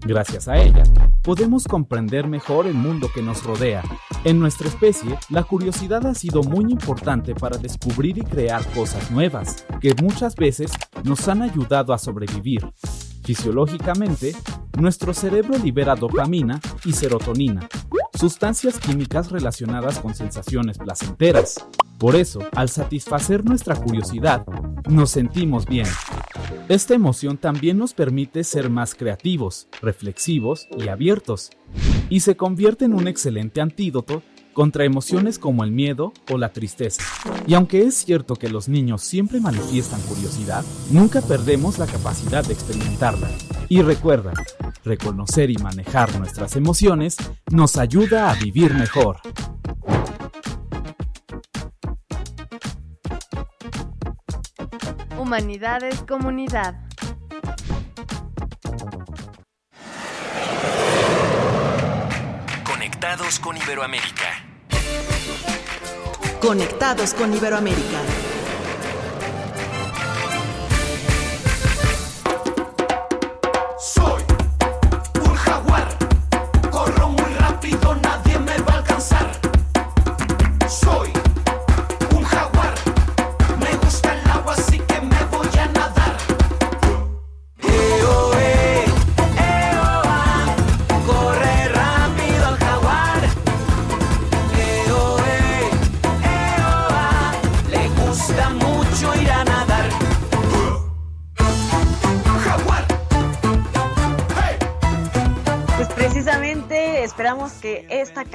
Gracias 0.07 0.49
a 0.49 0.57
ella, 0.57 0.83
podemos 1.23 1.69
comprender 1.69 2.27
mejor 2.27 2.67
el 2.67 2.73
mundo 2.73 3.11
que 3.15 3.21
nos 3.21 3.45
rodea. 3.45 3.83
En 4.25 4.41
nuestra 4.41 4.69
especie, 4.69 5.19
la 5.29 5.43
curiosidad 5.43 6.07
ha 6.07 6.15
sido 6.15 6.43
muy 6.43 6.73
importante 6.73 7.35
para 7.35 7.59
descubrir 7.59 8.17
y 8.17 8.23
crear 8.23 8.65
cosas 8.73 9.11
nuevas, 9.11 9.67
que 9.79 9.95
muchas 10.01 10.37
veces 10.37 10.73
nos 11.05 11.29
han 11.29 11.43
ayudado 11.43 11.93
a 11.93 11.99
sobrevivir. 11.99 12.67
Fisiológicamente, 13.23 14.35
nuestro 14.79 15.15
cerebro 15.15 15.59
libera 15.59 15.95
dopamina 15.95 16.61
y 16.85 16.93
serotonina, 16.93 17.69
sustancias 18.19 18.79
químicas 18.79 19.31
relacionadas 19.31 19.99
con 19.99 20.15
sensaciones 20.15 20.79
placenteras. 20.79 21.65
Por 21.99 22.17
eso, 22.17 22.41
al 22.53 22.71
satisfacer 22.71 23.45
nuestra 23.45 23.77
curiosidad, 23.77 24.47
nos 24.89 25.11
sentimos 25.11 25.67
bien. 25.67 25.87
Esta 26.69 26.95
emoción 26.95 27.37
también 27.37 27.77
nos 27.77 27.93
permite 27.95 28.43
ser 28.43 28.71
más 28.71 28.95
creativos, 28.95 29.69
reflexivos 29.83 30.67
y 30.79 30.89
abiertos, 30.89 31.51
y 32.09 32.21
se 32.21 32.37
convierte 32.37 32.87
en 32.87 32.95
un 32.95 33.07
excelente 33.07 33.61
antídoto 33.61 34.23
contra 34.53 34.85
emociones 34.85 35.39
como 35.39 35.65
el 35.65 35.73
miedo 35.73 36.13
o 36.31 36.39
la 36.39 36.53
tristeza. 36.53 37.03
Y 37.47 37.55
aunque 37.55 37.83
es 37.83 37.95
cierto 38.05 38.37
que 38.37 38.49
los 38.49 38.69
niños 38.69 39.03
siempre 39.03 39.41
manifiestan 39.41 40.01
curiosidad, 40.03 40.65
nunca 40.91 41.21
perdemos 41.23 41.79
la 41.79 41.87
capacidad 41.87 42.45
de 42.45 42.53
experimentarla. 42.53 43.29
Y 43.69 43.83
recuerda, 43.83 44.33
reconocer 44.85 45.51
y 45.51 45.57
manejar 45.57 46.19
nuestras 46.19 46.57
emociones 46.57 47.17
nos 47.51 47.77
ayuda 47.77 48.31
a 48.31 48.35
vivir 48.35 48.75
mejor. 48.75 49.19
Humanidades 55.17 56.03
Comunidad. 56.09 56.75
Conectados 62.65 63.39
con 63.39 63.57
Iberoamérica. 63.57 64.40
Conectados 66.41 67.13
con 67.13 67.35
Iberoamérica. 67.35 68.20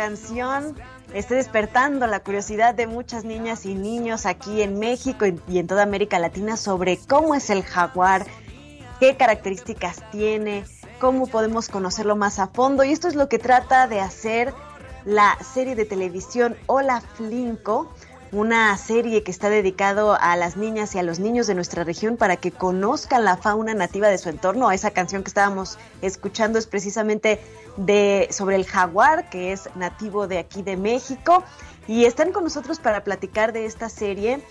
Canción 0.06 0.76
esté 1.16 1.34
despertando 1.34 2.06
la 2.06 2.20
curiosidad 2.20 2.76
de 2.76 2.86
muchas 2.86 3.26
niñas 3.26 3.66
y 3.66 3.74
niños 3.74 4.28
aquí 4.28 4.62
en 4.62 4.78
México 4.78 5.26
y 5.48 5.58
en 5.58 5.66
toda 5.66 5.82
América 5.82 6.20
Latina 6.20 6.58
sobre 6.58 7.00
cómo 7.00 7.34
es 7.34 7.50
el 7.50 7.64
jaguar, 7.64 8.24
qué 9.00 9.18
características 9.18 10.04
tiene, 10.12 10.64
cómo 11.00 11.26
podemos 11.26 11.70
conocerlo 11.70 12.16
más 12.16 12.38
a 12.38 12.46
fondo. 12.46 12.84
Y 12.84 12.92
esto 12.92 13.08
es 13.08 13.16
lo 13.16 13.30
que 13.30 13.40
trata 13.40 13.88
de 13.88 14.00
hacer 14.00 14.54
la 15.06 15.36
serie 15.42 15.74
de 15.74 15.86
televisión 15.86 16.56
Hola 16.68 17.02
Flinco, 17.02 17.92
una 18.36 18.78
serie 18.78 19.24
que 19.24 19.32
está 19.32 19.50
dedicado 19.50 20.18
a 20.20 20.36
las 20.36 20.58
niñas 20.58 20.94
y 20.94 21.00
a 21.00 21.04
los 21.04 21.20
niños 21.20 21.48
de 21.48 21.56
nuestra 21.56 21.86
región 21.86 22.18
para 22.18 22.36
que 22.36 22.52
conozcan 22.52 23.24
la 23.24 23.38
fauna 23.38 23.74
nativa 23.74 24.10
de 24.10 24.18
su 24.18 24.30
entorno. 24.30 24.72
Esa 24.72 24.92
canción 24.92 25.24
que 25.24 25.30
estábamos 25.30 25.78
escuchando 26.02 26.60
es 26.60 26.68
precisamente 26.68 27.40
de 27.78 28.28
sobre 28.32 28.58
el 28.58 28.66
jaguar, 28.66 29.30
que 29.30 29.54
es 29.54 29.70
nativo 29.76 30.28
de 30.28 30.40
aquí 30.40 30.64
de 30.64 30.76
México. 30.76 31.44
Y 31.88 32.06
están 32.06 32.34
con 32.34 32.44
nosotros 32.44 32.80
para 32.80 33.04
platicar 33.04 33.54
de 33.54 33.66
esta 33.66 33.90
serie. 33.90 34.42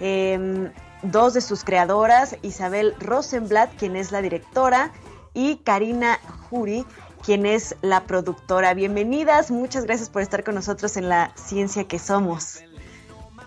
eh, 0.00 0.70
dos 1.02 1.34
de 1.34 1.40
sus 1.40 1.64
creadoras, 1.64 2.36
Isabel 2.42 2.94
Rosenblatt, 3.00 3.76
quien 3.76 3.96
es 3.96 4.12
la 4.12 4.22
directora, 4.22 4.92
y 5.34 5.56
Karina 5.56 6.18
Juri, 6.48 6.86
quien 7.24 7.46
es 7.46 7.76
la 7.82 8.04
productora. 8.04 8.74
Bienvenidas, 8.74 9.50
muchas 9.50 9.84
gracias 9.84 10.10
por 10.10 10.22
estar 10.22 10.44
con 10.44 10.54
nosotros 10.54 10.96
en 10.96 11.08
la 11.08 11.32
ciencia 11.34 11.84
que 11.84 11.98
somos. 11.98 12.62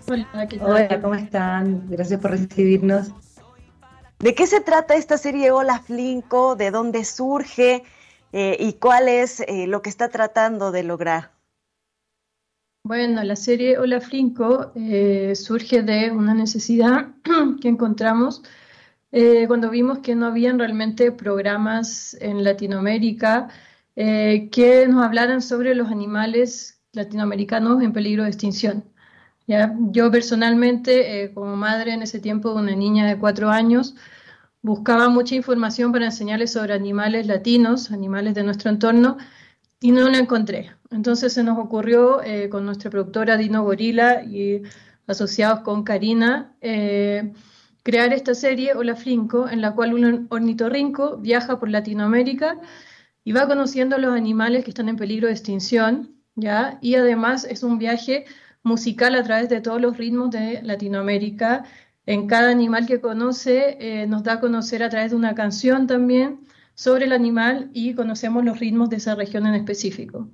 Hola, 0.08 0.48
¿qué 0.48 0.58
tal? 0.58 0.72
Hola, 0.72 1.02
¿cómo 1.02 1.16
están? 1.16 1.90
Gracias 1.90 2.20
por 2.20 2.32
recibirnos. 2.32 3.12
¿De 4.20 4.36
qué 4.36 4.46
se 4.46 4.62
trata 4.62 4.96
esta 4.96 5.18
serie 5.18 5.52
Hola 5.52 5.80
Flinco? 5.80 6.56
¿De 6.56 6.70
dónde 6.70 7.04
surge? 7.04 7.84
Eh, 8.32 8.58
¿Y 8.60 8.74
cuál 8.74 9.08
es 9.08 9.40
eh, 9.42 9.66
lo 9.68 9.82
que 9.82 9.90
está 9.90 10.10
tratando 10.10 10.72
de 10.72 10.84
lograr? 10.84 11.32
Bueno, 12.84 13.24
la 13.24 13.36
serie 13.36 13.80
Hola 13.80 14.00
Flinco 14.00 14.72
eh, 14.76 15.34
surge 15.36 15.82
de 15.82 16.12
una 16.12 16.36
necesidad 16.36 17.08
que 17.62 17.68
encontramos 17.68 18.44
cuando 19.48 19.70
vimos 19.70 20.00
que 20.00 20.14
no 20.14 20.26
habían 20.26 20.60
realmente 20.60 21.10
programas 21.10 22.18
en 22.20 22.44
Latinoamérica 22.44 23.48
que 23.96 24.86
nos 24.90 25.06
hablaran 25.06 25.42
sobre 25.42 25.74
los 25.74 25.88
animales 25.90 26.82
latinoamericanos 26.92 27.82
en 27.82 27.94
peligro 27.94 28.24
de 28.24 28.30
extinción. 28.30 28.84
Yo 29.48 30.12
personalmente, 30.12 31.24
eh, 31.24 31.34
como 31.34 31.56
madre 31.56 31.94
en 31.94 32.02
ese 32.02 32.20
tiempo 32.20 32.54
de 32.54 32.62
una 32.62 32.76
niña 32.76 33.06
de 33.06 33.20
cuatro 33.20 33.50
años, 33.50 33.96
buscaba 34.62 35.10
mucha 35.10 35.36
información 35.36 35.92
para 35.92 36.06
enseñarles 36.06 36.54
sobre 36.54 36.74
animales 36.74 37.28
latinos, 37.28 37.92
animales 37.92 38.34
de 38.34 38.44
nuestro 38.44 38.72
entorno, 38.72 39.18
y 39.80 39.92
no 39.92 40.10
la 40.10 40.18
encontré. 40.18 40.72
Entonces 40.90 41.34
se 41.34 41.44
nos 41.44 41.60
ocurrió 41.60 42.24
eh, 42.24 42.50
con 42.50 42.66
nuestra 42.66 42.90
productora 42.90 43.38
Dino 43.38 43.64
Gorila 43.64 44.24
y 44.24 44.64
asociados 45.06 45.60
con 45.60 45.84
Karina 45.84 46.56
eh, 46.62 47.32
crear 47.84 48.12
esta 48.14 48.34
serie 48.34 48.74
Hola 48.74 48.96
Flinco, 48.96 49.48
en 49.48 49.62
la 49.62 49.76
cual 49.76 49.94
un 49.94 50.28
ornitorrinco 50.32 51.18
viaja 51.18 51.60
por 51.60 51.70
Latinoamérica 51.70 52.60
y 53.24 53.32
va 53.32 53.48
conociendo 53.48 54.00
los 54.00 54.16
animales 54.16 54.64
que 54.64 54.72
están 54.72 54.90
en 54.90 54.96
peligro 54.96 55.28
de 55.28 55.34
extinción, 55.34 56.16
¿ya? 56.36 56.80
Y 56.82 56.96
además 56.96 57.46
es 57.46 57.62
un 57.62 57.78
viaje 57.78 58.26
musical 58.66 59.16
a 59.16 59.24
través 59.24 59.48
de 59.48 59.62
todos 59.62 59.80
los 59.80 59.96
ritmos 59.98 60.32
de 60.32 60.62
Latinoamérica. 60.64 61.64
En 62.06 62.28
cada 62.28 62.50
animal 62.50 62.86
que 62.86 63.00
conoce 63.00 63.78
eh, 63.80 64.08
nos 64.08 64.24
da 64.24 64.34
a 64.34 64.40
conocer 64.40 64.84
a 64.84 64.90
través 64.90 65.12
de 65.12 65.18
una 65.18 65.36
canción 65.36 65.88
también 65.88 66.42
sobre 66.74 67.06
el 67.06 67.14
animal 67.14 67.70
y 67.74 67.94
conocemos 67.94 68.44
los 68.44 68.60
ritmos 68.60 68.90
de 68.90 68.98
esa 68.98 69.16
región 69.16 69.46
en 69.46 69.56
específico. 69.56 70.28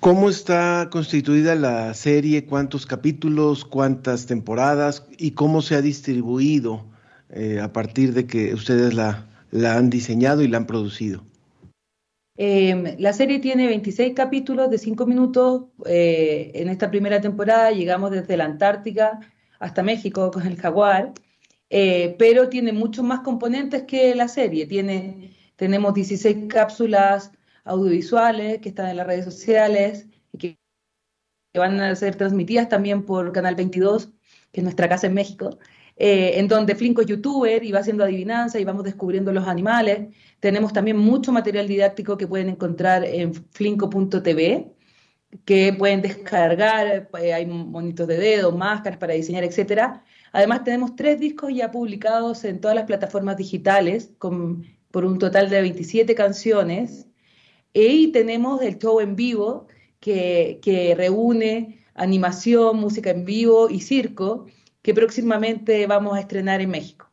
¿Cómo 0.00 0.30
está 0.30 0.88
constituida 0.90 1.54
la 1.54 1.92
serie? 1.94 2.46
¿Cuántos 2.46 2.86
capítulos? 2.86 3.64
¿Cuántas 3.64 4.26
temporadas? 4.26 5.06
¿Y 5.18 5.32
cómo 5.32 5.60
se 5.60 5.74
ha 5.74 5.82
distribuido 5.82 6.86
eh, 7.30 7.60
a 7.60 7.72
partir 7.72 8.14
de 8.14 8.26
que 8.26 8.54
ustedes 8.54 8.94
la, 8.94 9.28
la, 9.50 9.76
han 9.76 9.90
diseñado 9.90 10.42
y 10.42 10.48
la 10.48 10.58
han 10.58 10.66
producido? 10.66 11.24
Eh, 12.44 12.96
la 12.98 13.12
serie 13.12 13.38
tiene 13.38 13.68
26 13.68 14.14
capítulos 14.14 14.68
de 14.68 14.76
5 14.76 15.06
minutos. 15.06 15.66
Eh, 15.86 16.50
en 16.56 16.70
esta 16.70 16.90
primera 16.90 17.20
temporada 17.20 17.70
llegamos 17.70 18.10
desde 18.10 18.36
la 18.36 18.46
Antártica 18.46 19.20
hasta 19.60 19.84
México 19.84 20.28
con 20.32 20.44
el 20.48 20.56
jaguar. 20.60 21.12
Eh, 21.70 22.16
pero 22.18 22.48
tiene 22.48 22.72
muchos 22.72 23.04
más 23.04 23.20
componentes 23.20 23.84
que 23.84 24.16
la 24.16 24.26
serie. 24.26 24.66
Tiene 24.66 25.36
tenemos 25.54 25.94
16 25.94 26.48
cápsulas 26.48 27.30
audiovisuales 27.62 28.60
que 28.60 28.70
están 28.70 28.88
en 28.88 28.96
las 28.96 29.06
redes 29.06 29.24
sociales 29.24 30.08
y 30.32 30.38
que 30.38 30.58
van 31.54 31.80
a 31.80 31.94
ser 31.94 32.16
transmitidas 32.16 32.68
también 32.68 33.04
por 33.04 33.30
Canal 33.30 33.54
22, 33.54 34.10
que 34.50 34.60
es 34.60 34.64
nuestra 34.64 34.88
casa 34.88 35.06
en 35.06 35.14
México. 35.14 35.58
Eh, 35.96 36.38
en 36.38 36.48
donde 36.48 36.74
Flinco 36.74 37.02
es 37.02 37.06
youtuber 37.06 37.62
y 37.62 37.70
va 37.72 37.80
haciendo 37.80 38.04
adivinanza 38.04 38.58
y 38.58 38.64
vamos 38.64 38.84
descubriendo 38.84 39.32
los 39.32 39.46
animales. 39.46 40.08
Tenemos 40.40 40.72
también 40.72 40.96
mucho 40.96 41.32
material 41.32 41.68
didáctico 41.68 42.16
que 42.16 42.26
pueden 42.26 42.48
encontrar 42.48 43.04
en 43.04 43.34
flinco.tv, 43.34 44.72
que 45.44 45.72
pueden 45.78 46.02
descargar, 46.02 47.08
eh, 47.20 47.32
hay 47.34 47.46
monitos 47.46 48.06
de 48.08 48.18
dedo, 48.18 48.52
máscaras 48.52 48.98
para 48.98 49.14
diseñar, 49.14 49.44
etcétera. 49.44 50.04
Además 50.32 50.64
tenemos 50.64 50.96
tres 50.96 51.20
discos 51.20 51.52
ya 51.54 51.70
publicados 51.70 52.44
en 52.44 52.60
todas 52.60 52.74
las 52.74 52.86
plataformas 52.86 53.36
digitales, 53.36 54.12
con, 54.18 54.64
por 54.90 55.04
un 55.04 55.18
total 55.18 55.50
de 55.50 55.60
27 55.60 56.14
canciones. 56.14 57.08
Y 57.74 58.12
tenemos 58.12 58.62
el 58.62 58.78
show 58.78 59.00
en 59.00 59.16
vivo, 59.16 59.68
que, 60.00 60.58
que 60.62 60.94
reúne 60.94 61.78
animación, 61.94 62.78
música 62.78 63.10
en 63.10 63.24
vivo 63.24 63.68
y 63.70 63.80
circo, 63.80 64.46
que 64.82 64.94
próximamente 64.94 65.86
vamos 65.86 66.16
a 66.16 66.20
estrenar 66.20 66.60
en 66.60 66.70
México. 66.70 67.08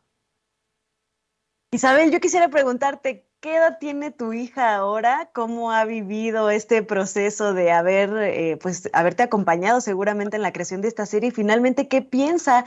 Isabel, 1.71 2.11
yo 2.11 2.19
quisiera 2.19 2.49
preguntarte, 2.49 3.27
¿qué 3.41 3.57
edad 3.57 3.77
tiene 3.79 4.09
tu 4.09 4.33
hija 4.33 4.75
ahora? 4.75 5.29
¿Cómo 5.33 5.71
ha 5.71 5.85
vivido 5.85 6.49
este 6.49 6.81
proceso 6.81 7.53
de 7.53 7.71
haber, 7.71 8.09
eh, 8.17 8.57
pues, 8.59 8.89
haberte 8.91 9.21
acompañado 9.21 9.79
seguramente 9.79 10.35
en 10.35 10.41
la 10.41 10.51
creación 10.51 10.81
de 10.81 10.87
esta 10.87 11.05
serie? 11.05 11.29
Y 11.29 11.31
finalmente, 11.31 11.87
¿qué 11.87 12.01
piensa? 12.01 12.65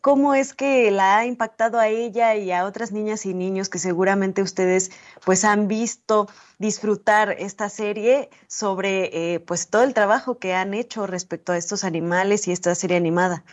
¿Cómo 0.00 0.34
es 0.34 0.54
que 0.54 0.90
la 0.90 1.18
ha 1.18 1.26
impactado 1.26 1.78
a 1.78 1.88
ella 1.88 2.36
y 2.36 2.52
a 2.52 2.64
otras 2.64 2.92
niñas 2.92 3.26
y 3.26 3.34
niños 3.34 3.68
que 3.68 3.78
seguramente 3.78 4.42
ustedes 4.42 4.92
pues 5.24 5.44
han 5.44 5.68
visto 5.68 6.28
disfrutar 6.58 7.32
esta 7.38 7.68
serie 7.68 8.30
sobre 8.46 9.34
eh, 9.34 9.40
pues 9.40 9.68
todo 9.68 9.82
el 9.82 9.94
trabajo 9.94 10.38
que 10.38 10.54
han 10.54 10.72
hecho 10.72 11.06
respecto 11.06 11.52
a 11.52 11.56
estos 11.56 11.82
animales 11.84 12.46
y 12.48 12.52
esta 12.52 12.74
serie 12.76 12.96
animada? 12.96 13.44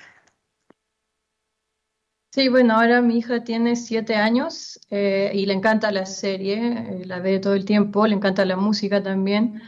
Sí, 2.36 2.50
bueno, 2.50 2.74
ahora 2.74 3.02
mi 3.02 3.20
hija 3.20 3.46
tiene 3.46 3.78
siete 3.78 4.16
años 4.16 4.78
eh, 4.90 5.32
y 5.34 5.46
le 5.46 5.54
encanta 5.54 5.90
la 5.94 6.06
serie, 6.06 6.58
eh, 6.80 7.06
la 7.06 7.20
ve 7.20 7.40
todo 7.40 7.54
el 7.54 7.64
tiempo, 7.64 8.06
le 8.08 8.16
encanta 8.16 8.44
la 8.44 8.58
música 8.58 9.02
también, 9.02 9.62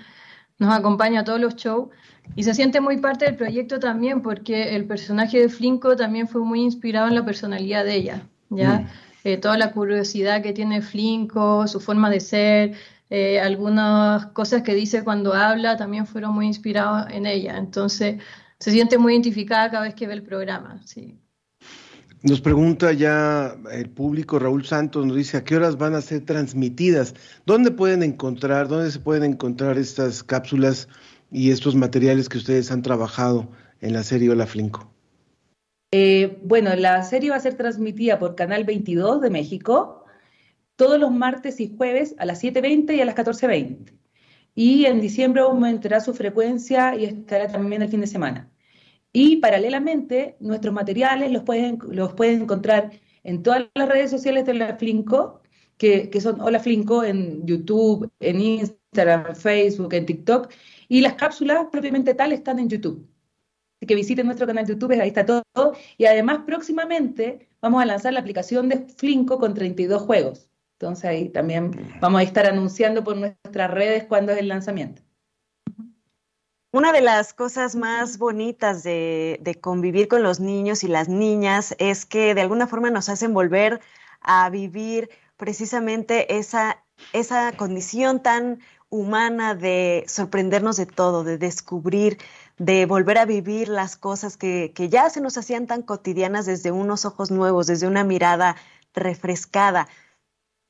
nos 0.59 0.73
acompaña 0.75 1.21
a 1.21 1.23
todos 1.23 1.39
los 1.39 1.55
shows 1.55 1.87
y 2.35 2.43
se 2.43 2.53
siente 2.53 2.81
muy 2.81 2.97
parte 2.97 3.23
del 3.23 3.37
proyecto 3.37 3.79
también 3.79 4.21
porque 4.21 4.75
el 4.75 4.83
personaje 4.83 5.39
de 5.39 5.47
Flinko 5.47 5.95
también 5.95 6.27
fue 6.27 6.41
muy 6.41 6.59
inspirado 6.61 7.07
en 7.07 7.15
la 7.15 7.23
personalidad 7.23 7.85
de 7.85 7.95
ella, 7.95 8.27
¿ya? 8.49 8.79
Mm. 8.79 8.87
Eh, 9.23 9.37
toda 9.37 9.57
la 9.57 9.71
curiosidad 9.71 10.41
que 10.41 10.51
tiene 10.51 10.81
Flinko, 10.81 11.67
su 11.67 11.79
forma 11.79 12.09
de 12.09 12.19
ser, 12.19 12.73
algunas 13.41 14.25
cosas 14.33 14.63
que 14.63 14.75
dice 14.75 15.05
cuando 15.05 15.33
habla 15.33 15.77
también 15.77 16.05
fueron 16.05 16.33
muy 16.33 16.47
inspirados 16.47 17.07
en 17.11 17.27
ella, 17.27 17.57
entonces 17.57 18.21
se 18.59 18.71
siente 18.71 18.97
muy 18.97 19.13
identificada 19.13 19.71
cada 19.71 19.83
vez 19.83 19.95
que 19.95 20.05
ve 20.05 20.15
el 20.15 20.23
programa, 20.23 20.81
sí. 20.83 21.17
Nos 22.23 22.41
pregunta 22.41 22.93
ya 22.93 23.55
el 23.71 23.89
público, 23.89 24.39
Raúl 24.39 24.65
Santos 24.65 25.05
nos 25.05 25.15
dice 25.15 25.37
a 25.37 25.43
qué 25.43 25.55
horas 25.55 25.77
van 25.77 25.93
a 25.93 26.01
ser 26.01 26.25
transmitidas, 26.25 27.13
dónde 27.45 27.69
pueden 27.69 28.01
encontrar, 28.01 28.67
dónde 28.67 28.89
se 28.89 28.99
pueden 28.99 29.23
encontrar 29.23 29.77
estas 29.77 30.23
cápsulas 30.23 30.87
y 31.31 31.51
estos 31.51 31.75
materiales 31.75 32.27
que 32.27 32.39
ustedes 32.39 32.71
han 32.71 32.81
trabajado 32.81 33.49
en 33.81 33.93
la 33.93 34.01
serie 34.01 34.31
Hola 34.31 34.47
Flinco. 34.47 34.91
Eh, 35.91 36.39
bueno, 36.43 36.75
la 36.75 37.03
serie 37.03 37.29
va 37.29 37.35
a 37.35 37.39
ser 37.39 37.55
transmitida 37.55 38.17
por 38.17 38.35
Canal 38.35 38.63
22 38.63 39.21
de 39.21 39.29
México 39.29 40.03
todos 40.75 40.99
los 40.99 41.11
martes 41.11 41.59
y 41.59 41.75
jueves 41.75 42.15
a 42.17 42.25
las 42.25 42.43
7.20 42.43 42.95
y 42.95 43.01
a 43.01 43.05
las 43.05 43.15
14.20. 43.15 43.93
Y 44.55 44.85
en 44.85 45.01
diciembre 45.01 45.41
aumentará 45.41 45.99
su 45.99 46.13
frecuencia 46.13 46.95
y 46.95 47.05
estará 47.05 47.47
también 47.47 47.83
el 47.83 47.89
fin 47.89 48.01
de 48.01 48.07
semana. 48.07 48.49
Y 49.13 49.37
paralelamente, 49.37 50.37
nuestros 50.39 50.73
materiales 50.73 51.31
los 51.31 51.43
pueden, 51.43 51.79
los 51.89 52.13
pueden 52.13 52.43
encontrar 52.43 52.91
en 53.23 53.43
todas 53.43 53.65
las 53.73 53.89
redes 53.89 54.11
sociales 54.11 54.45
de 54.45 54.53
la 54.53 54.77
Flinco, 54.77 55.41
que, 55.77 56.09
que 56.09 56.21
son 56.21 56.41
Hola 56.41 56.59
Flinco 56.59 57.03
en 57.03 57.45
YouTube, 57.45 58.11
en 58.19 58.41
Instagram, 58.41 59.35
Facebook, 59.35 59.93
en 59.93 60.05
TikTok, 60.05 60.51
y 60.87 61.01
las 61.01 61.13
cápsulas 61.15 61.67
propiamente 61.71 62.13
tal 62.13 62.31
están 62.31 62.59
en 62.59 62.69
YouTube. 62.69 63.07
Así 63.77 63.85
que 63.85 63.95
visiten 63.95 64.25
nuestro 64.25 64.47
canal 64.47 64.65
de 64.65 64.73
YouTube, 64.73 64.99
ahí 64.99 65.09
está 65.09 65.25
todo. 65.25 65.43
Y 65.97 66.05
además, 66.05 66.39
próximamente 66.45 67.47
vamos 67.61 67.81
a 67.81 67.85
lanzar 67.85 68.13
la 68.13 68.21
aplicación 68.21 68.69
de 68.69 68.87
Flinco 68.87 69.37
con 69.39 69.53
32 69.53 70.01
juegos. 70.01 70.49
Entonces 70.79 71.05
ahí 71.05 71.29
también 71.29 71.71
vamos 71.99 72.21
a 72.21 72.23
estar 72.23 72.45
anunciando 72.45 73.03
por 73.03 73.17
nuestras 73.17 73.71
redes 73.71 74.05
cuándo 74.05 74.31
es 74.31 74.39
el 74.39 74.47
lanzamiento. 74.47 75.01
Una 76.77 76.91
de 76.91 77.01
las 77.01 77.33
cosas 77.33 77.75
más 77.75 78.19
bonitas 78.19 78.83
de, 78.83 79.57
convivir 79.61 80.07
con 80.07 80.21
los 80.21 80.39
niños 80.39 80.83
y 80.83 80.87
las 80.87 81.09
niñas 81.09 81.75
es 81.79 82.05
que 82.05 82.35
de 82.35 82.41
alguna 82.41 82.67
forma 82.67 82.91
nos 82.91 83.09
hacen 83.09 83.33
volver 83.33 83.81
a 84.21 84.47
vivir 84.51 85.09
precisamente 85.37 86.37
esa, 86.37 86.83
esa 87.13 87.51
condición 87.53 88.21
tan 88.21 88.59
humana 88.89 89.55
de 89.55 90.03
sorprendernos 90.07 90.77
de 90.77 90.85
todo, 90.85 91.23
de 91.23 91.39
descubrir, 91.39 92.19
de 92.59 92.85
volver 92.85 93.17
a 93.17 93.25
vivir 93.25 93.69
las 93.69 93.97
cosas 93.97 94.37
que, 94.37 94.71
que 94.75 94.87
ya 94.87 95.09
se 95.09 95.19
nos 95.19 95.35
hacían 95.35 95.65
tan 95.65 95.81
cotidianas 95.81 96.45
desde 96.45 96.71
unos 96.71 97.05
ojos 97.05 97.31
nuevos, 97.31 97.65
desde 97.65 97.87
una 97.87 98.03
mirada 98.03 98.55
refrescada. 98.93 99.87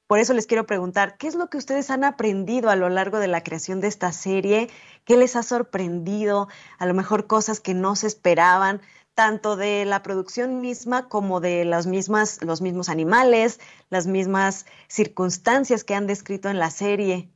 Por 0.07 0.19
eso 0.19 0.33
les 0.33 0.47
quiero 0.47 0.65
preguntar, 0.65 1.17
¿qué 1.17 1.27
es 1.27 1.35
lo 1.35 1.49
que 1.49 1.57
ustedes 1.57 1.89
han 1.89 2.05
aprendido 2.05 2.69
a 2.69 2.77
lo 2.77 2.87
largo 2.87 3.19
de 3.19 3.27
la 3.27 3.43
creación 3.43 3.81
de 3.81 3.87
esta 3.87 4.13
serie? 4.13 4.69
¿Qué 5.03 5.17
les 5.17 5.35
ha 5.35 5.43
sorprendido? 5.43 6.47
A 6.79 6.85
lo 6.85 6.93
mejor 6.93 7.27
cosas 7.27 7.59
que 7.59 7.73
no 7.73 7.95
se 7.97 8.07
esperaban, 8.07 8.79
tanto 9.15 9.57
de 9.57 9.83
la 9.83 10.03
producción 10.03 10.61
misma 10.61 11.09
como 11.09 11.41
de 11.41 11.65
las 11.65 11.87
mismas, 11.87 12.41
los 12.41 12.61
mismos 12.61 12.87
animales, 12.87 13.59
las 13.89 14.07
mismas 14.07 14.65
circunstancias 14.87 15.83
que 15.83 15.95
han 15.95 16.07
descrito 16.07 16.49
en 16.49 16.59
la 16.59 16.69
serie. 16.69 17.29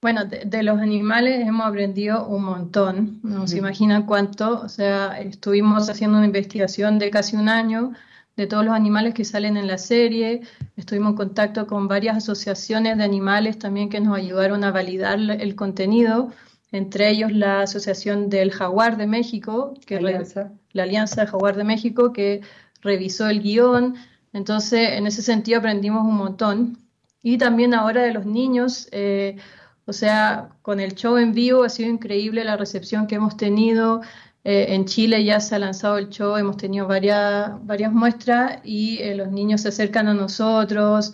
Bueno, 0.00 0.24
de, 0.24 0.62
los 0.62 0.80
animales 0.80 1.46
hemos 1.46 1.66
aprendido 1.66 2.26
un 2.26 2.44
montón, 2.44 3.20
no 3.22 3.46
se 3.46 3.58
imaginan 3.58 4.06
cuánto, 4.06 4.60
o 4.60 4.68
sea, 4.68 5.20
estuvimos 5.20 5.90
haciendo 5.90 6.16
una 6.16 6.26
investigación 6.26 6.98
de 6.98 7.10
casi 7.10 7.36
un 7.36 7.48
año 7.48 7.92
de 8.36 8.46
todos 8.46 8.64
los 8.64 8.74
animales 8.74 9.14
que 9.14 9.24
salen 9.24 9.56
en 9.56 9.66
la 9.66 9.78
serie. 9.78 10.42
Estuvimos 10.76 11.10
en 11.10 11.16
contacto 11.16 11.66
con 11.66 11.88
varias 11.88 12.16
asociaciones 12.16 12.96
de 12.96 13.04
animales 13.04 13.58
también 13.58 13.88
que 13.88 14.00
nos 14.00 14.16
ayudaron 14.16 14.64
a 14.64 14.70
validar 14.70 15.18
el 15.18 15.54
contenido, 15.54 16.30
entre 16.70 17.10
ellos 17.10 17.32
la 17.32 17.62
Asociación 17.62 18.30
del 18.30 18.50
Jaguar 18.50 18.96
de 18.96 19.06
México, 19.06 19.74
que 19.86 19.96
Alianza. 19.96 20.52
la 20.72 20.84
Alianza 20.84 21.26
Jaguar 21.26 21.56
de 21.56 21.64
México, 21.64 22.12
que 22.12 22.40
revisó 22.80 23.28
el 23.28 23.42
guion. 23.42 23.96
Entonces, 24.32 24.92
en 24.92 25.06
ese 25.06 25.22
sentido 25.22 25.58
aprendimos 25.58 26.02
un 26.02 26.16
montón. 26.16 26.78
Y 27.22 27.38
también 27.38 27.74
ahora 27.74 28.02
de 28.02 28.12
los 28.12 28.26
niños, 28.26 28.88
eh, 28.90 29.36
o 29.84 29.92
sea, 29.92 30.48
con 30.62 30.80
el 30.80 30.94
show 30.94 31.18
en 31.18 31.32
vivo 31.34 31.64
ha 31.64 31.68
sido 31.68 31.90
increíble 31.90 32.44
la 32.44 32.56
recepción 32.56 33.06
que 33.06 33.16
hemos 33.16 33.36
tenido. 33.36 34.00
Eh, 34.44 34.74
en 34.74 34.86
Chile 34.86 35.24
ya 35.24 35.38
se 35.40 35.54
ha 35.54 35.58
lanzado 35.58 35.98
el 35.98 36.08
show, 36.08 36.36
hemos 36.36 36.56
tenido 36.56 36.88
varias, 36.88 37.52
muestras 37.92 38.60
y 38.64 38.98
eh, 38.98 39.14
los 39.14 39.30
niños 39.30 39.60
se 39.62 39.68
acercan 39.68 40.08
a 40.08 40.14
nosotros, 40.14 41.12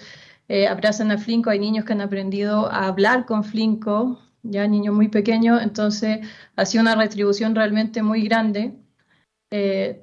eh, 0.48 0.66
abrazan 0.66 1.10
a 1.10 1.18
Flinco, 1.18 1.50
hay 1.50 1.58
niños 1.58 1.84
que 1.84 1.92
han 1.92 2.00
aprendido 2.00 2.70
a 2.72 2.86
hablar 2.86 3.26
con 3.26 3.44
Flinco, 3.44 4.18
ya 4.42 4.66
niños 4.66 4.94
muy 4.94 5.08
pequeños, 5.08 5.62
entonces 5.62 6.20
ha 6.56 6.64
sido 6.64 6.82
una 6.82 6.94
retribución 6.94 7.54
realmente 7.54 8.02
muy 8.02 8.22
grande. 8.22 8.74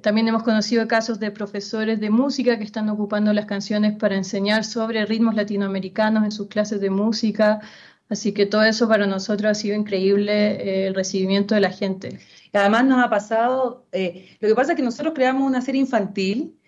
también 0.02 0.28
hemos 0.28 0.42
conocido 0.42 0.86
casos 0.88 1.18
de 1.20 1.30
profesores 1.30 2.00
de 2.00 2.10
música 2.10 2.58
que 2.58 2.64
están 2.64 2.88
ocupando 2.88 3.32
las 3.32 3.46
canciones 3.46 3.96
para 3.96 4.16
enseñar 4.16 4.64
sobre 4.64 5.04
ritmos 5.06 5.34
latinoamericanos 5.34 6.24
en 6.24 6.32
sus 6.32 6.48
clases 6.48 6.80
de 6.80 6.90
música. 6.90 7.60
Así 8.08 8.32
que 8.32 8.46
todo 8.46 8.62
eso 8.64 8.88
para 8.88 9.06
nosotros 9.06 9.50
ha 9.50 9.54
sido 9.54 9.76
increíble 9.76 10.86
el 10.86 10.94
recibimiento 10.94 11.54
de 11.54 11.60
la 11.60 11.70
gente. 11.70 12.20
Además 12.56 12.84
nos 12.84 13.04
ha 13.04 13.10
pasado, 13.10 13.86
eh, 13.92 14.36
lo 14.40 14.48
que 14.48 14.54
pasa 14.54 14.72
es 14.72 14.76
que 14.76 14.82
nosotros 14.82 15.14
creamos 15.14 15.46
una 15.46 15.60
serie 15.60 15.80
infantil, 15.80 16.58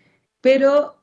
pero 0.41 0.99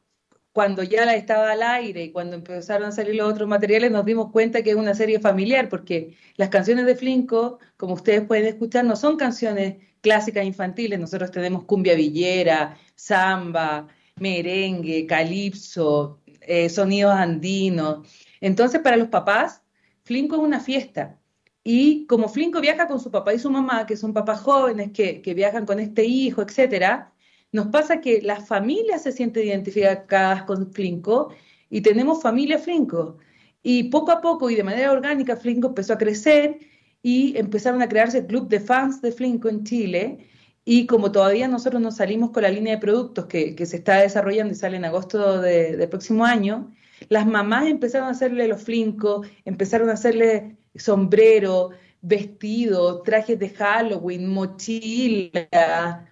cuando 0.54 0.84
ya 0.84 1.06
la 1.06 1.16
estaba 1.16 1.52
al 1.52 1.64
aire 1.64 2.06
y 2.06 2.12
cuando 2.12 2.38
empezaron 2.38 2.88
a 2.88 2.92
salir 2.92 3.16
los 3.16 3.30
otros 3.30 3.48
materiales 3.50 3.92
nos 3.92 4.06
dimos 4.06 4.32
cuenta 4.32 4.64
que 4.64 4.70
es 4.70 4.76
una 4.76 4.94
serie 4.94 5.20
familiar, 5.20 5.68
porque 5.70 6.16
las 6.38 6.50
canciones 6.50 6.86
de 6.86 6.96
Flinco, 6.96 7.60
como 7.78 7.96
ustedes 7.96 8.26
pueden 8.26 8.46
escuchar, 8.46 8.86
no 8.86 8.96
son 8.96 9.18
canciones 9.18 9.78
clásicas 10.02 10.46
infantiles, 10.46 11.00
nosotros 11.00 11.32
tenemos 11.32 11.66
cumbia 11.66 11.96
villera, 11.96 12.78
samba, 12.96 13.88
merengue, 14.18 15.06
calipso, 15.08 16.22
eh, 16.42 16.70
sonidos 16.70 17.14
andinos. 17.14 18.08
Entonces, 18.40 18.82
para 18.82 18.98
los 18.98 19.10
papás, 19.10 19.62
Flinco 20.04 20.36
es 20.36 20.42
una 20.42 20.60
fiesta. 20.60 21.20
Y 21.68 22.06
como 22.06 22.30
Flinco 22.30 22.62
viaja 22.62 22.88
con 22.88 23.00
su 23.00 23.10
papá 23.10 23.34
y 23.34 23.40
su 23.40 23.50
mamá, 23.50 23.88
que 23.88 23.98
son 23.98 24.14
papás 24.14 24.42
jóvenes 24.42 24.92
que, 24.92 25.34
viajan 25.36 25.66
con 25.66 25.80
este 25.80 26.06
hijo, 26.06 26.44
etcétera, 26.44 27.12
nos 27.52 27.68
pasa 27.68 28.02
que 28.02 28.22
las 28.22 28.48
familias 28.48 29.02
se 29.04 29.12
sienten 29.12 29.48
identificadas 29.48 30.44
con 30.44 30.72
Flinco 30.72 31.34
y 31.72 31.82
tenemos 31.82 32.22
familia 32.22 32.60
Flinco. 32.60 33.18
Y 33.64 33.86
poco 33.86 34.12
a 34.12 34.22
poco 34.22 34.52
y 34.52 34.56
de 34.56 34.64
manera 34.64 34.92
orgánica, 34.92 35.36
Flinco 35.38 35.70
empezó 35.70 35.94
a 35.94 35.98
crecer 35.98 36.60
y 37.02 37.36
empezaron 37.36 37.82
a 37.82 37.90
crearse 37.90 38.20
el 38.20 38.28
club 38.28 38.48
de 38.48 38.60
fans 38.60 39.02
de 39.02 39.12
Flinco 39.12 39.50
en 39.50 39.64
Chile. 39.64 40.28
Y 40.66 40.86
como 40.86 41.12
todavía 41.12 41.48
nosotros 41.48 41.82
nos 41.82 41.96
salimos 41.98 42.30
con 42.30 42.44
la 42.44 42.50
línea 42.50 42.76
de 42.76 42.82
productos 42.82 43.26
que, 43.26 43.66
se 43.66 43.78
está 43.78 44.02
desarrollando 44.02 44.54
y 44.54 44.56
sale 44.56 44.78
en 44.78 44.86
agosto 44.86 45.42
de- 45.42 45.78
del 45.78 45.90
próximo 45.90 46.26
año, 46.26 46.72
las 47.10 47.26
mamás 47.26 47.66
empezaron 47.68 48.08
a 48.08 48.12
hacerle 48.12 48.48
los 48.48 48.62
flincos, 48.64 49.28
empezaron 49.46 49.90
a 49.90 49.94
hacerle 49.94 50.58
sombrero, 50.78 51.72
vestidos, 52.02 53.04
trajes 53.04 53.40
de 53.40 53.50
Halloween, 53.50 54.28
mochila, 54.34 56.08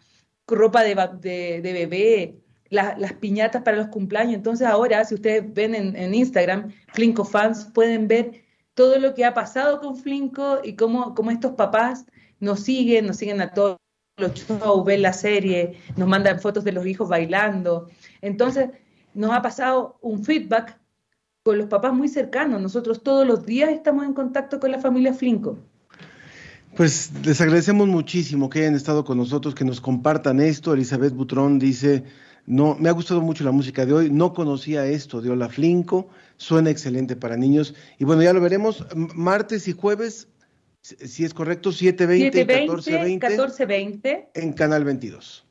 ropa 0.48 0.84
de, 0.84 0.96
de- 1.22 1.62
de 1.62 1.74
bebé, 1.74 2.36
la- 2.70 2.96
las 2.98 3.14
piñatas 3.14 3.62
para 3.64 3.78
los 3.78 3.88
cumpleaños. 3.88 4.36
Entonces 4.36 4.68
ahora, 4.68 5.06
si 5.06 5.16
ustedes 5.16 5.54
ven 5.54 5.76
en, 5.76 5.96
en 5.96 6.14
Instagram, 6.14 6.72
Flinco 6.94 7.24
Fans, 7.26 7.66
pueden 7.74 8.08
ver 8.08 8.44
todo 8.74 8.98
lo 9.00 9.14
que 9.14 9.26
ha 9.26 9.34
pasado 9.34 9.80
con 9.80 9.96
Flinco 9.98 10.60
y 10.64 10.76
cómo, 10.76 11.14
cómo 11.14 11.30
estos 11.32 11.52
papás 11.54 12.06
nos 12.40 12.62
siguen, 12.62 13.06
nos 13.08 13.18
siguen 13.18 13.40
a 13.42 13.52
todos 13.54 13.78
los 14.18 14.34
shows, 14.34 14.86
ven 14.86 15.02
la 15.04 15.14
serie, 15.14 15.78
nos 15.96 16.08
mandan 16.08 16.40
fotos 16.40 16.64
de 16.64 16.72
los 16.72 16.86
hijos 16.86 17.08
bailando. 17.10 17.88
Entonces, 18.22 18.70
nos 19.14 19.32
ha 19.32 19.42
pasado 19.42 19.98
un 20.02 20.24
feedback 20.24 20.80
con 21.44 21.58
los 21.58 21.68
papás 21.68 21.94
muy 21.94 22.08
cercanos. 22.08 22.62
Nosotros 22.62 23.04
todos 23.04 23.28
los 23.28 23.46
días 23.46 23.70
estamos 23.70 24.06
en 24.06 24.14
contacto 24.14 24.60
con 24.60 24.72
la 24.72 24.80
familia 24.80 25.14
Flinco. 25.14 25.60
Pues 26.76 27.12
les 27.24 27.40
agradecemos 27.42 27.88
muchísimo 27.88 28.50
que 28.50 28.60
hayan 28.62 28.74
estado 28.76 29.04
con 29.04 29.18
nosotros, 29.18 29.54
que 29.54 29.66
nos 29.66 29.80
compartan 29.80 30.40
esto. 30.40 30.74
Elizabeth 30.74 31.14
Butrón 31.14 31.60
dice, 31.60 32.04
no, 32.48 32.76
me 32.80 32.90
ha 32.90 32.94
gustado 32.94 33.22
mucho 33.22 33.44
la 33.44 33.52
música 33.52 33.86
de 33.86 33.94
hoy, 33.94 34.10
no 34.10 34.34
conocía 34.34 34.86
esto 34.88 35.22
de 35.22 35.30
Ola 35.30 35.50
Flinco, 35.50 36.08
suena 36.38 36.72
excelente 36.72 37.16
para 37.16 37.36
niños. 37.38 37.76
Y 38.00 38.06
bueno, 38.06 38.24
ya 38.24 38.34
lo 38.34 38.42
veremos 38.42 38.88
martes 38.96 39.68
y 39.68 39.74
jueves, 39.74 40.30
si 40.82 41.26
es 41.26 41.34
correcto, 41.34 41.70
7.20 41.72 42.16
y 42.18 42.32
720, 42.32 43.28
14.20 43.28 43.30
1420 43.30 44.30
en 44.34 44.54
Canal 44.54 44.84
22. 44.86 45.46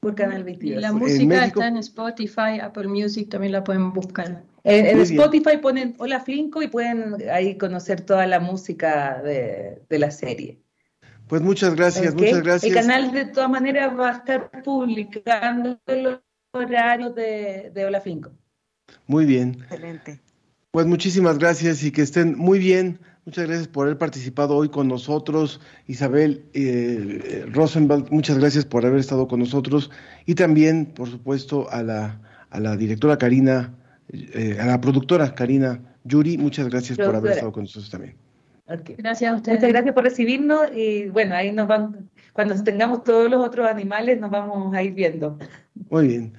por 0.00 0.14
Canal 0.16 0.40
Y 0.40 0.44
22. 0.44 0.80
la 0.82 0.88
En 0.88 0.96
música 0.96 1.24
México- 1.26 1.60
está 1.60 1.68
en 1.68 1.76
Spotify, 1.76 2.60
Apple 2.62 2.88
Music, 2.88 3.28
también 3.28 3.52
la 3.52 3.62
pueden 3.62 3.92
buscar. 3.92 4.42
En. 4.64 5.00
Spotify 5.00 5.58
ponen 5.58 5.94
Hola 5.98 6.20
Flinco 6.20 6.62
y 6.62 6.68
pueden 6.68 7.16
ahí 7.30 7.56
conocer 7.58 8.00
toda 8.00 8.26
la 8.26 8.40
música 8.40 9.20
de, 9.22 9.82
de 9.88 9.98
la 9.98 10.10
serie. 10.10 10.60
Pues 11.28 11.42
muchas 11.42 11.74
gracias, 11.74 12.14
muchas 12.14 12.42
gracias. 12.42 12.64
El 12.64 12.74
canal 12.74 13.12
de 13.12 13.26
todas 13.26 13.50
maneras 13.50 13.98
va 13.98 14.10
a 14.10 14.12
estar 14.12 14.50
publicando 14.62 15.78
los 15.86 16.20
horarios 16.52 17.14
de, 17.14 17.70
de 17.74 17.84
Hola 17.84 18.00
Flinco. 18.00 18.32
Muy 19.06 19.24
bien. 19.24 19.56
Excelente. 19.62 20.20
Pues 20.70 20.86
muchísimas 20.86 21.38
gracias 21.38 21.82
y 21.82 21.90
que 21.90 22.02
estén 22.02 22.36
muy 22.36 22.58
bien. 22.58 22.98
Muchas 23.26 23.46
gracias 23.46 23.68
por 23.68 23.86
haber 23.86 23.96
participado 23.96 24.56
hoy 24.56 24.68
con 24.68 24.88
nosotros. 24.88 25.60
Isabel 25.86 26.44
eh, 26.52 27.46
Rosenwald, 27.52 28.10
muchas 28.10 28.38
gracias 28.38 28.66
por 28.66 28.84
haber 28.84 29.00
estado 29.00 29.26
con 29.26 29.40
nosotros. 29.40 29.90
Y 30.26 30.34
también, 30.34 30.86
por 30.86 31.08
supuesto, 31.08 31.70
a 31.70 31.82
la, 31.82 32.20
a 32.50 32.60
la 32.60 32.76
directora 32.76 33.16
Karina, 33.16 33.72
eh, 34.08 34.58
a 34.60 34.66
la 34.66 34.80
productora 34.80 35.34
Karina 35.34 35.80
Yuri, 36.04 36.38
muchas 36.38 36.68
gracias 36.68 36.98
por 36.98 37.14
haber 37.14 37.32
estado 37.32 37.52
con 37.52 37.64
nosotros 37.64 37.90
también. 37.90 38.16
Gracias 38.66 39.32
a 39.32 39.36
ustedes. 39.36 39.58
Muchas 39.58 39.72
gracias 39.72 39.94
por 39.94 40.04
recibirnos 40.04 40.68
y 40.74 41.08
bueno, 41.08 41.34
ahí 41.34 41.52
nos 41.52 41.68
van, 41.68 42.10
cuando 42.32 42.62
tengamos 42.62 43.04
todos 43.04 43.30
los 43.30 43.44
otros 43.44 43.68
animales, 43.68 44.18
nos 44.20 44.30
vamos 44.30 44.74
a 44.74 44.82
ir 44.82 44.94
viendo. 44.94 45.38
Muy 45.90 46.08
bien. 46.08 46.34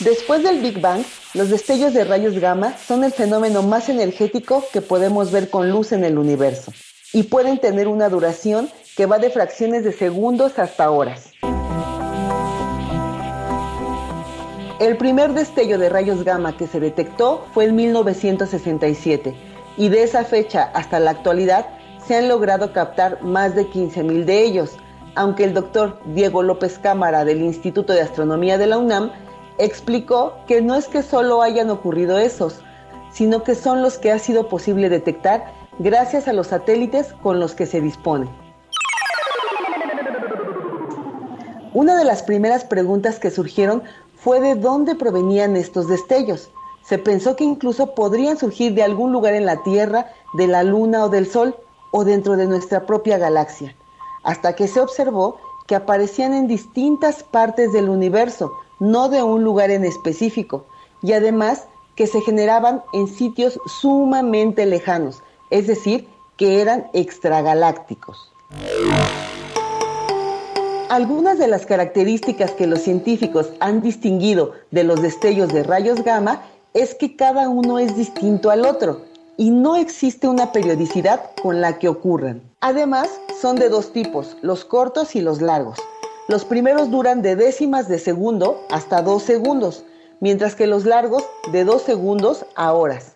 Después 0.02 0.44
del 0.44 0.60
Big 0.60 0.82
Bang, 0.82 1.02
los 1.34 1.50
destellos 1.50 1.94
de 1.94 2.04
rayos 2.04 2.38
gamma 2.40 2.76
son 2.78 3.06
el 3.06 3.14
fenómeno 3.14 3.64
más 3.64 3.88
energético 3.88 4.66
que 4.74 4.82
podemos 4.82 5.32
ver 5.32 5.50
con 5.50 5.72
luz 5.72 5.94
en 5.94 6.04
el 6.04 6.18
universo 6.18 6.74
y 7.14 7.24
pueden 7.24 7.60
tener 7.60 7.88
una 7.88 8.10
duración 8.10 8.70
que 8.98 9.06
va 9.06 9.18
de 9.18 9.30
fracciones 9.30 9.86
de 9.86 9.94
segundos 9.94 10.60
hasta 10.60 10.92
horas. 10.92 11.32
El 14.82 14.98
primer 14.98 15.34
destello 15.34 15.78
de 15.78 15.88
rayos 15.88 16.26
gamma 16.26 16.58
que 16.58 16.68
se 16.68 16.82
detectó 16.82 17.48
fue 17.54 17.64
en 17.66 17.76
1967 17.78 19.51
y 19.78 19.90
de 19.90 20.04
esa 20.04 20.24
fecha 20.24 20.72
hasta 20.74 21.00
la 21.00 21.12
actualidad 21.12 21.66
se 22.06 22.18
han 22.18 22.28
logrado 22.28 22.74
captar 22.74 23.22
más 23.24 23.56
de 23.56 23.68
15.000 23.68 24.26
de 24.26 24.44
ellos, 24.44 24.76
aunque 25.16 25.44
el 25.44 25.54
doctor 25.54 26.00
Diego 26.06 26.44
López 26.44 26.80
Cámara 26.80 27.26
del 27.26 27.42
Instituto 27.42 27.94
de 27.94 28.02
Astronomía 28.02 28.58
de 28.58 28.68
la 28.68 28.78
UNAM 28.78 29.12
explicó 29.58 30.34
que 30.48 30.62
no 30.62 30.76
es 30.76 30.88
que 30.88 31.04
solo 31.04 31.42
hayan 31.42 31.70
ocurrido 31.70 32.18
esos, 32.18 32.62
sino 33.12 33.44
que 33.44 33.56
son 33.56 33.82
los 33.82 33.98
que 33.98 34.12
ha 34.12 34.20
sido 34.20 34.50
posible 34.50 34.90
detectar 34.90 35.52
gracias 35.80 36.28
a 36.28 36.34
los 36.34 36.48
satélites 36.48 37.14
con 37.22 37.40
los 37.40 37.54
que 37.54 37.66
se 37.66 37.82
dispone. 37.82 38.30
Una 41.74 41.98
de 41.98 42.04
las 42.04 42.24
primeras 42.24 42.66
preguntas 42.66 43.20
que 43.20 43.32
surgieron 43.32 43.84
fue 44.18 44.42
de 44.42 44.56
dónde 44.56 44.96
provenían 44.96 45.56
estos 45.56 45.88
destellos. 45.88 46.52
Se 46.84 46.98
pensó 46.98 47.36
que 47.36 47.44
incluso 47.44 47.96
podrían 47.96 48.38
surgir 48.38 48.74
de 48.74 48.84
algún 48.84 49.12
lugar 49.12 49.34
en 49.34 49.46
la 49.46 49.64
Tierra, 49.64 50.12
de 50.34 50.48
la 50.48 50.64
Luna 50.64 51.06
o 51.06 51.10
del 51.10 51.28
Sol, 51.28 51.56
o 51.92 52.04
dentro 52.04 52.38
de 52.38 52.48
nuestra 52.48 52.86
propia 52.86 53.18
galaxia, 53.18 53.76
hasta 54.24 54.56
que 54.56 54.68
se 54.68 54.80
observó 54.80 55.38
que 55.68 55.76
aparecían 55.76 56.34
en 56.34 56.48
distintas 56.48 57.24
partes 57.24 57.72
del 57.74 57.90
universo, 57.90 58.52
no 58.80 59.10
de 59.10 59.24
un 59.24 59.44
lugar 59.44 59.72
en 59.72 59.86
específico, 59.86 60.66
y 61.02 61.14
además 61.14 61.66
que 61.96 62.08
se 62.08 62.22
generaban 62.22 62.82
en 62.94 63.08
sitios 63.08 63.60
sumamente 63.80 64.66
lejanos, 64.66 65.22
es 65.50 65.68
decir, 65.68 66.08
que 66.38 66.62
eran 66.62 66.88
extragalácticos. 66.94 68.32
Algunas 70.90 71.38
de 71.38 71.48
las 71.48 71.66
características 71.66 72.52
que 72.52 72.68
los 72.68 72.82
científicos 72.82 73.50
han 73.60 73.82
distinguido 73.82 74.54
de 74.72 74.84
los 74.84 75.02
destellos 75.02 75.50
de 75.50 75.64
rayos 75.64 76.04
gamma 76.04 76.42
es 76.74 76.96
que 76.96 77.16
cada 77.16 77.50
uno 77.50 77.80
es 77.80 77.96
distinto 77.96 78.50
al 78.50 78.66
otro 78.66 79.02
y 79.38 79.50
no 79.50 79.76
existe 79.76 80.28
una 80.28 80.52
periodicidad 80.52 81.32
con 81.42 81.60
la 81.60 81.80
que 81.80 81.90
ocurran. 81.90 82.42
Además, 82.62 83.10
son 83.42 83.56
de 83.56 83.70
dos 83.70 83.92
tipos, 83.92 84.38
los 84.42 84.64
cortos 84.64 85.16
y 85.16 85.22
los 85.22 85.42
largos. 85.42 85.80
Los 86.28 86.46
primeros 86.46 86.90
duran 86.92 87.22
de 87.22 87.36
décimas 87.36 87.90
de 87.90 88.00
segundo 88.00 88.62
hasta 88.70 89.02
dos 89.02 89.24
segundos, 89.24 89.84
mientras 90.20 90.56
que 90.56 90.68
los 90.68 90.86
largos 90.86 91.24
de 91.52 91.66
dos 91.66 91.82
segundos 91.82 92.46
a 92.56 92.72
horas. 92.74 93.16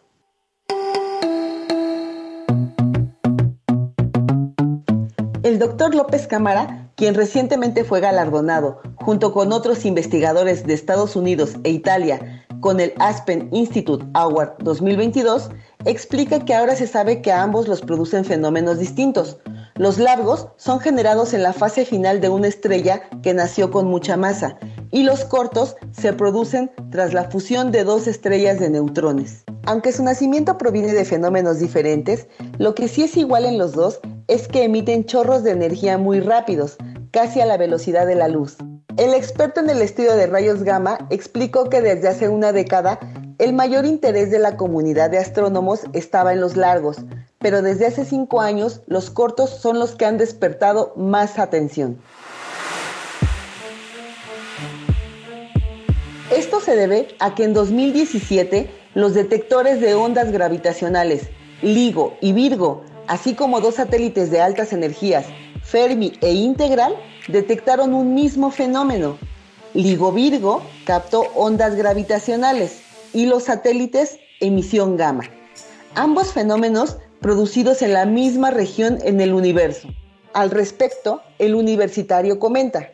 El 5.43 5.59
doctor 5.59 5.93
López 5.93 6.27
Cámara, 6.27 6.89
quien 6.95 7.13
recientemente 7.13 7.83
fue 7.83 7.99
galardonado 7.99 8.81
junto 8.95 9.31
con 9.31 9.53
otros 9.53 9.85
investigadores 9.85 10.65
de 10.65 10.73
Estados 10.73 11.15
Unidos 11.15 11.55
e 11.63 11.69
Italia 11.69 12.44
con 12.65 12.79
el 12.79 12.93
Aspen 12.97 13.47
Institute 13.51 14.03
Award 14.15 14.55
2022, 14.63 15.51
explica 15.85 16.43
que 16.43 16.55
ahora 16.55 16.75
se 16.75 16.87
sabe 16.87 17.21
que 17.21 17.31
ambos 17.31 17.67
los 17.67 17.81
producen 17.81 18.25
fenómenos 18.25 18.79
distintos. 18.79 19.37
Los 19.75 19.99
largos 19.99 20.47
son 20.57 20.79
generados 20.79 21.35
en 21.35 21.43
la 21.43 21.53
fase 21.53 21.85
final 21.85 22.21
de 22.21 22.29
una 22.29 22.47
estrella 22.47 23.03
que 23.21 23.35
nació 23.35 23.69
con 23.69 23.85
mucha 23.85 24.17
masa 24.17 24.57
y 24.89 25.03
los 25.03 25.25
cortos 25.25 25.75
se 25.91 26.11
producen 26.11 26.71
tras 26.89 27.13
la 27.13 27.29
fusión 27.29 27.71
de 27.71 27.83
dos 27.83 28.07
estrellas 28.07 28.59
de 28.59 28.71
neutrones. 28.71 29.43
Aunque 29.67 29.91
su 29.91 30.01
nacimiento 30.01 30.57
proviene 30.57 30.91
de 30.91 31.05
fenómenos 31.05 31.59
diferentes, 31.59 32.27
lo 32.57 32.73
que 32.73 32.87
sí 32.87 33.03
es 33.03 33.15
igual 33.15 33.45
en 33.45 33.59
los 33.59 33.73
dos 33.73 33.99
es 34.27 34.47
que 34.47 34.63
emiten 34.63 35.05
chorros 35.05 35.43
de 35.43 35.51
energía 35.51 35.99
muy 35.99 36.19
rápidos, 36.19 36.77
casi 37.11 37.41
a 37.41 37.45
la 37.45 37.57
velocidad 37.57 38.07
de 38.07 38.15
la 38.15 38.27
luz. 38.27 38.57
El 38.97 39.13
experto 39.13 39.59
en 39.59 39.69
el 39.69 39.81
estudio 39.81 40.15
de 40.15 40.25
rayos 40.25 40.63
gamma 40.63 40.97
explicó 41.09 41.69
que 41.69 41.81
desde 41.81 42.07
hace 42.07 42.29
una 42.29 42.53
década 42.53 42.97
el 43.39 43.51
mayor 43.51 43.85
interés 43.85 44.31
de 44.31 44.39
la 44.39 44.55
comunidad 44.55 45.09
de 45.09 45.17
astrónomos 45.17 45.81
estaba 45.91 46.31
en 46.31 46.39
los 46.39 46.55
largos, 46.55 46.99
pero 47.39 47.61
desde 47.61 47.87
hace 47.87 48.05
cinco 48.05 48.39
años 48.39 48.83
los 48.87 49.09
cortos 49.09 49.49
son 49.49 49.79
los 49.79 49.95
que 49.95 50.05
han 50.05 50.17
despertado 50.17 50.93
más 50.95 51.39
atención. 51.39 51.99
Esto 56.33 56.61
se 56.61 56.77
debe 56.77 57.09
a 57.19 57.35
que 57.35 57.43
en 57.43 57.53
2017 57.53 58.69
los 58.93 59.13
detectores 59.13 59.81
de 59.81 59.93
ondas 59.93 60.31
gravitacionales 60.31 61.27
LIGO 61.61 62.15
y 62.21 62.31
Virgo, 62.31 62.83
así 63.07 63.35
como 63.35 63.59
dos 63.59 63.75
satélites 63.75 64.31
de 64.31 64.39
altas 64.39 64.71
energías, 64.71 65.25
Fermi 65.63 66.13
e 66.21 66.31
Integral, 66.31 66.95
detectaron 67.27 67.93
un 67.93 68.13
mismo 68.13 68.51
fenómeno. 68.51 69.17
LIGO 69.73 70.11
Virgo 70.11 70.61
captó 70.85 71.21
ondas 71.35 71.75
gravitacionales 71.75 72.81
y 73.13 73.25
los 73.25 73.43
satélites 73.43 74.17
emisión 74.39 74.97
gamma. 74.97 75.23
Ambos 75.95 76.33
fenómenos 76.33 76.97
producidos 77.21 77.81
en 77.81 77.93
la 77.93 78.05
misma 78.05 78.51
región 78.51 78.99
en 79.03 79.21
el 79.21 79.33
universo. 79.33 79.87
Al 80.33 80.51
respecto, 80.51 81.21
el 81.39 81.55
universitario 81.55 82.39
comenta. 82.39 82.91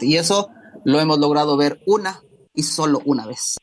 Y 0.00 0.16
eso 0.16 0.50
lo 0.84 1.00
hemos 1.00 1.18
logrado 1.18 1.56
ver 1.56 1.80
una 1.86 2.20
y 2.54 2.64
solo 2.64 3.00
una 3.04 3.26
vez. 3.26 3.56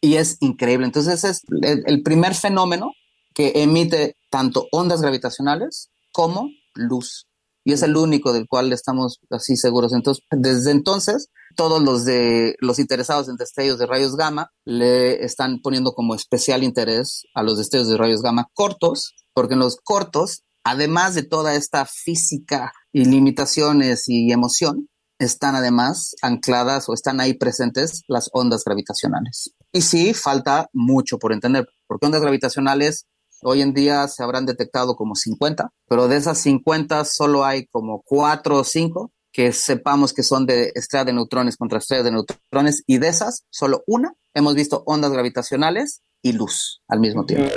Y 0.00 0.16
es 0.16 0.36
increíble. 0.40 0.86
Entonces 0.86 1.24
es 1.24 1.42
el, 1.86 2.02
primer 2.02 2.34
fenómeno 2.34 2.92
que 3.32 3.52
emite 3.62 4.16
tanto 4.30 4.68
ondas 4.70 5.00
gravitacionales 5.00 5.90
como 6.12 6.50
luz. 6.74 7.26
Y 7.64 7.72
es 7.72 7.82
el 7.82 7.96
único 7.96 8.32
del 8.32 8.46
cual 8.46 8.72
estamos 8.72 9.20
así 9.30 9.56
seguros. 9.56 9.92
Entonces, 9.94 10.22
desde 10.30 10.70
entonces, 10.70 11.30
todos 11.56 11.82
los 11.82 12.04
de 12.04 12.56
los 12.60 12.78
interesados 12.78 13.28
en 13.28 13.36
destellos 13.36 13.78
de 13.78 13.86
rayos 13.86 14.16
gamma 14.16 14.50
le 14.64 15.24
están 15.24 15.60
poniendo 15.62 15.92
como 15.92 16.14
especial 16.14 16.62
interés 16.62 17.24
a 17.34 17.42
los 17.42 17.58
destellos 17.58 17.88
de 17.88 17.96
rayos 17.96 18.22
gamma 18.22 18.48
cortos, 18.52 19.14
porque 19.32 19.54
en 19.54 19.60
los 19.60 19.76
cortos, 19.82 20.44
además 20.62 21.14
de 21.14 21.22
toda 21.22 21.54
esta 21.54 21.86
física 21.86 22.72
y 22.92 23.06
limitaciones 23.06 24.04
y 24.08 24.30
emoción, 24.30 24.88
están 25.18 25.54
además 25.54 26.14
ancladas 26.22 26.88
o 26.88 26.94
están 26.94 27.20
ahí 27.20 27.34
presentes 27.34 28.02
las 28.08 28.28
ondas 28.32 28.62
gravitacionales. 28.64 29.54
Y 29.72 29.82
sí, 29.82 30.12
falta 30.12 30.68
mucho 30.72 31.18
por 31.18 31.32
entender, 31.32 31.66
porque 31.86 32.06
ondas 32.06 32.22
gravitacionales 32.22 33.06
hoy 33.44 33.62
en 33.62 33.74
día 33.74 34.08
se 34.08 34.22
habrán 34.22 34.46
detectado 34.46 34.96
como 34.96 35.14
50, 35.14 35.70
pero 35.88 36.08
de 36.08 36.16
esas 36.16 36.38
50 36.38 37.04
solo 37.04 37.44
hay 37.44 37.66
como 37.66 38.02
4 38.04 38.58
o 38.58 38.64
5 38.64 39.12
que 39.32 39.52
sepamos 39.52 40.12
que 40.12 40.22
son 40.22 40.46
de 40.46 40.72
estrella 40.74 41.04
de 41.04 41.12
neutrones 41.12 41.56
contra 41.56 41.78
estrellas 41.78 42.04
de 42.04 42.12
neutrones 42.12 42.84
y 42.86 42.98
de 42.98 43.08
esas 43.08 43.44
solo 43.50 43.82
una 43.86 44.14
hemos 44.32 44.54
visto 44.54 44.84
ondas 44.86 45.10
gravitacionales 45.12 46.02
y 46.22 46.32
luz 46.32 46.80
al 46.88 47.00
mismo 47.00 47.26
tiempo. 47.26 47.52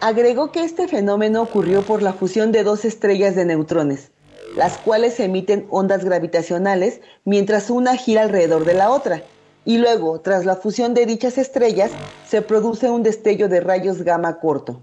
Agregó 0.00 0.52
que 0.52 0.64
este 0.64 0.88
fenómeno 0.88 1.42
ocurrió 1.42 1.82
por 1.82 2.02
la 2.02 2.12
fusión 2.12 2.52
de 2.52 2.64
dos 2.64 2.84
estrellas 2.84 3.34
de 3.34 3.44
neutrones, 3.44 4.10
las 4.56 4.76
cuales 4.78 5.18
emiten 5.20 5.66
ondas 5.70 6.04
gravitacionales 6.04 7.00
mientras 7.24 7.70
una 7.70 7.96
gira 7.96 8.22
alrededor 8.22 8.64
de 8.64 8.74
la 8.74 8.90
otra. 8.90 9.22
Y 9.68 9.76
luego, 9.76 10.18
tras 10.22 10.46
la 10.46 10.56
fusión 10.56 10.94
de 10.94 11.04
dichas 11.04 11.36
estrellas, 11.36 11.90
se 12.26 12.40
produce 12.40 12.88
un 12.88 13.02
destello 13.02 13.50
de 13.50 13.60
rayos 13.60 14.00
gamma 14.00 14.40
corto. 14.40 14.80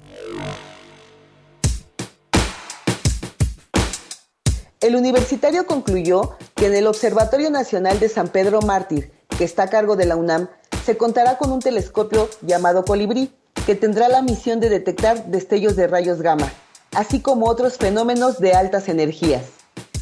El 4.79 4.95
universitario 4.95 5.65
concluyó 5.65 6.37
que 6.53 6.67
en 6.67 6.75
el 6.75 6.85
Observatorio 6.85 7.49
Nacional 7.49 7.99
de 7.99 8.09
San 8.09 8.27
Pedro 8.27 8.61
Mártir, 8.61 9.11
que 9.35 9.43
está 9.43 9.63
a 9.63 9.69
cargo 9.71 9.95
de 9.95 10.05
la 10.05 10.17
UNAM, 10.17 10.49
se 10.85 10.97
contará 10.97 11.39
con 11.39 11.51
un 11.51 11.61
telescopio 11.61 12.29
llamado 12.43 12.85
Colibrí, 12.85 13.33
que 13.65 13.73
tendrá 13.73 14.07
la 14.07 14.21
misión 14.21 14.59
de 14.59 14.69
detectar 14.69 15.25
destellos 15.25 15.75
de 15.75 15.87
rayos 15.87 16.21
gamma, 16.21 16.53
así 16.93 17.21
como 17.21 17.49
otros 17.49 17.77
fenómenos 17.77 18.37
de 18.37 18.53
altas 18.53 18.87
energías. 18.87 19.45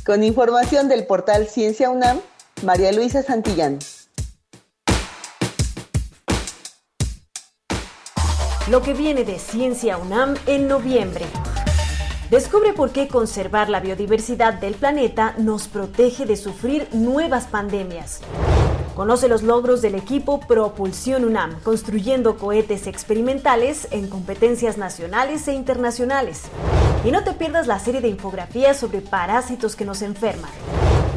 Con 0.05 0.25
información 0.25 0.89
del 0.89 1.05
portal 1.05 1.47
Ciencia 1.47 1.89
UNAM, 1.89 2.19
María 2.63 2.91
Luisa 2.91 3.23
Santillán. 3.23 3.79
Lo 8.69 8.81
que 8.81 8.93
viene 8.93 9.25
de 9.25 9.39
Ciencia 9.39 9.97
UNAM 9.97 10.35
en 10.45 10.69
noviembre. 10.69 11.25
Descubre 12.29 12.71
por 12.71 12.91
qué 12.91 13.09
conservar 13.09 13.69
la 13.69 13.81
biodiversidad 13.81 14.53
del 14.53 14.75
planeta 14.75 15.35
nos 15.37 15.67
protege 15.67 16.25
de 16.25 16.37
sufrir 16.37 16.87
nuevas 16.93 17.47
pandemias. 17.47 18.21
Conoce 18.95 19.27
los 19.27 19.43
logros 19.43 19.81
del 19.81 19.95
equipo 19.95 20.39
Propulsión 20.39 21.25
UNAM, 21.25 21.59
construyendo 21.59 22.37
cohetes 22.37 22.87
experimentales 22.87 23.89
en 23.91 24.07
competencias 24.07 24.77
nacionales 24.77 25.45
e 25.49 25.53
internacionales. 25.53 26.43
Y 27.03 27.11
no 27.11 27.25
te 27.25 27.33
pierdas 27.33 27.67
la 27.67 27.79
serie 27.79 27.99
de 27.99 28.07
infografías 28.07 28.77
sobre 28.77 29.01
parásitos 29.01 29.75
que 29.75 29.83
nos 29.83 30.01
enferman. 30.01 30.51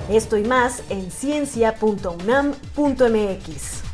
Esto 0.09 0.37
y 0.37 0.43
más 0.43 0.83
en 0.91 1.13
ciencia.unam.mx. 1.13 3.86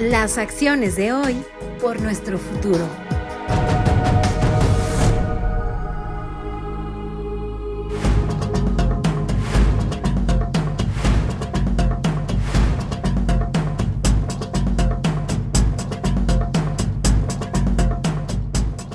Las 0.00 0.38
acciones 0.38 0.96
de 0.96 1.12
hoy 1.12 1.44
por 1.78 2.00
nuestro 2.00 2.38
futuro. 2.38 2.88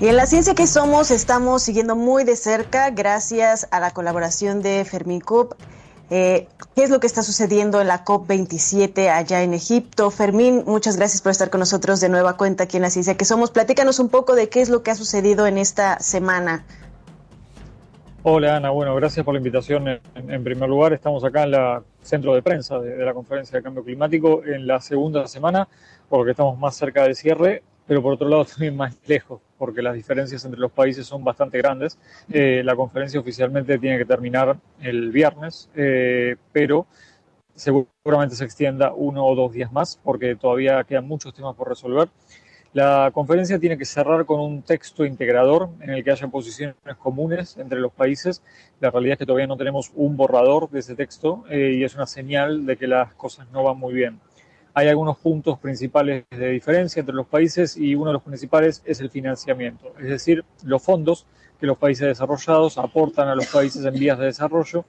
Y 0.02 0.08
en 0.08 0.16
la 0.16 0.26
ciencia 0.26 0.56
que 0.56 0.66
somos 0.66 1.12
estamos 1.12 1.62
siguiendo 1.62 1.96
muy 1.96 2.24
de 2.24 2.36
cerca 2.36 2.90
gracias 2.90 3.68
a 3.70 3.80
la 3.80 3.92
colaboración 3.92 4.64
de 4.64 4.84
Fermín 4.86 5.22
Cup. 5.22 5.56
Eh, 6.12 6.48
¿Qué 6.76 6.84
es 6.84 6.90
lo 6.90 7.00
que 7.00 7.08
está 7.08 7.24
sucediendo 7.24 7.82
en 7.82 7.88
la 7.88 8.06
COP27 8.06 9.10
allá 9.10 9.42
en 9.42 9.54
Egipto? 9.54 10.12
Fermín, 10.12 10.64
muchas 10.68 10.98
gracias 10.98 11.22
por 11.22 11.32
estar 11.32 11.50
con 11.50 11.60
nosotros 11.60 12.00
de 12.00 12.10
nueva 12.10 12.38
cuenta 12.38 12.66
aquí 12.66 12.78
en 12.78 12.84
la 12.84 12.92
ciencia 12.92 13.18
que 13.18 13.26
somos. 13.26 13.50
Platícanos 13.50 14.00
un 14.00 14.10
poco 14.10 14.36
de 14.36 14.50
qué 14.50 14.62
es 14.62 14.70
lo 14.70 14.84
que 14.84 14.92
ha 14.92 14.96
sucedido 14.96 15.48
en 15.48 15.58
esta 15.58 16.00
semana. 16.00 16.64
Hola 18.22 18.58
Ana, 18.58 18.72
bueno, 18.72 18.96
gracias 18.96 19.24
por 19.24 19.34
la 19.34 19.40
invitación. 19.40 19.88
En, 19.88 20.44
primer 20.44 20.68
lugar, 20.68 20.94
estamos 20.94 21.24
acá 21.24 21.44
en 21.44 21.54
el 21.54 21.82
centro 22.02 22.34
de 22.34 22.42
prensa 22.42 22.80
de, 22.80 22.96
de 22.98 23.06
la 23.06 23.14
conferencia 23.14 23.58
de 23.58 23.64
cambio 23.64 23.84
climático 23.84 24.44
en 24.44 24.68
la 24.68 24.82
segunda 24.82 25.28
semana, 25.28 25.68
porque 26.10 26.32
estamos 26.32 26.58
más 26.58 26.76
cerca 26.76 27.04
del 27.04 27.16
cierre 27.16 27.64
pero 27.88 28.02
por 28.02 28.14
otro 28.14 28.28
lado 28.28 28.46
también 28.56 28.76
más 28.76 28.96
lejos, 29.08 29.42
porque 29.58 29.82
las 29.82 29.94
diferencias 29.94 30.44
entre 30.46 30.60
los 30.60 30.72
países 30.72 31.06
son 31.06 31.24
bastante 31.24 31.58
grandes. 31.58 31.98
Eh, 32.32 32.62
la 32.64 32.76
conferencia 32.76 33.20
oficialmente 33.20 33.78
tiene 33.78 33.98
que 33.98 34.06
terminar 34.06 34.58
el 34.82 35.12
viernes, 35.12 35.70
eh, 35.76 36.36
pero 36.52 36.88
seguramente 37.56 38.36
se 38.36 38.44
extienda 38.44 38.94
uno 38.94 39.26
o 39.26 39.36
dos 39.36 39.54
días 39.54 39.72
más, 39.72 40.00
porque 40.04 40.36
todavía 40.36 40.84
quedan 40.84 41.08
muchos 41.08 41.34
temas 41.34 41.56
por 41.56 41.70
resolver. 41.70 42.10
La 42.74 43.10
conferencia 43.14 43.58
tiene 43.58 43.78
que 43.78 43.86
cerrar 43.86 44.26
con 44.26 44.42
un 44.42 44.62
texto 44.62 45.06
integrador 45.06 45.70
en 45.80 45.92
el 45.92 46.04
que 46.04 46.12
haya 46.12 46.28
posiciones 46.28 46.76
comunes 47.00 47.56
entre 47.56 47.80
los 47.80 47.94
países. 47.94 48.44
La 48.82 48.92
realidad 48.92 49.14
es 49.14 49.20
que 49.20 49.26
todavía 49.26 49.48
no 49.48 49.56
tenemos 49.56 49.94
un 49.96 50.18
borrador 50.18 50.70
de 50.70 50.80
ese 50.80 50.94
texto 50.94 51.46
eh, 51.50 51.76
y 51.78 51.86
es 51.86 51.96
una 51.96 52.06
señal 52.06 52.66
de 52.66 52.76
que 52.76 52.88
las 52.88 53.14
cosas 53.14 53.48
no 53.54 53.64
van 53.64 53.78
muy 53.78 53.94
bien 53.94 54.20
hay 54.78 54.90
algunos 54.90 55.18
puntos 55.18 55.58
principales 55.58 56.26
de 56.30 56.50
diferencia 56.50 57.00
entre 57.00 57.16
los 57.16 57.26
países 57.28 57.78
y 57.78 57.96
uno 57.96 58.08
de 58.08 58.14
los 58.14 58.22
principales 58.22 58.84
es 58.86 59.00
el 59.00 59.10
financiamiento, 59.10 59.94
es 59.98 60.10
decir, 60.10 60.44
los 60.64 60.84
fondos 60.84 61.26
que 61.58 61.66
los 61.66 61.78
países 61.78 62.06
desarrollados 62.06 62.78
aportan 62.78 63.30
a 63.30 63.36
los 63.36 63.48
países 63.48 63.86
en 63.86 63.94
vías 63.94 64.20
de 64.20 64.26
desarrollo, 64.26 64.84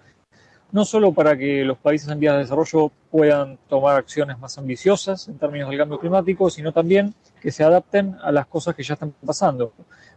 no 0.73 0.85
solo 0.85 1.13
para 1.13 1.39
que 1.39 1.65
los 1.65 1.79
países 1.79 2.09
en 2.09 2.19
vías 2.19 2.35
de 2.35 2.41
desarrollo 2.41 2.91
puedan 3.13 3.59
tomar 3.69 3.97
acciones 3.97 4.37
más 4.41 4.59
ambiciosas 4.59 5.29
en 5.29 5.39
términos 5.39 5.71
del 5.71 5.79
cambio 5.79 6.01
climático, 6.01 6.51
sino 6.51 6.73
también 6.73 7.15
que 7.41 7.53
se 7.53 7.63
adapten 7.63 8.17
a 8.25 8.33
las 8.33 8.49
cosas 8.49 8.75
que 8.75 8.83
ya 8.83 8.95
están 8.95 9.15
pasando, 9.25 9.73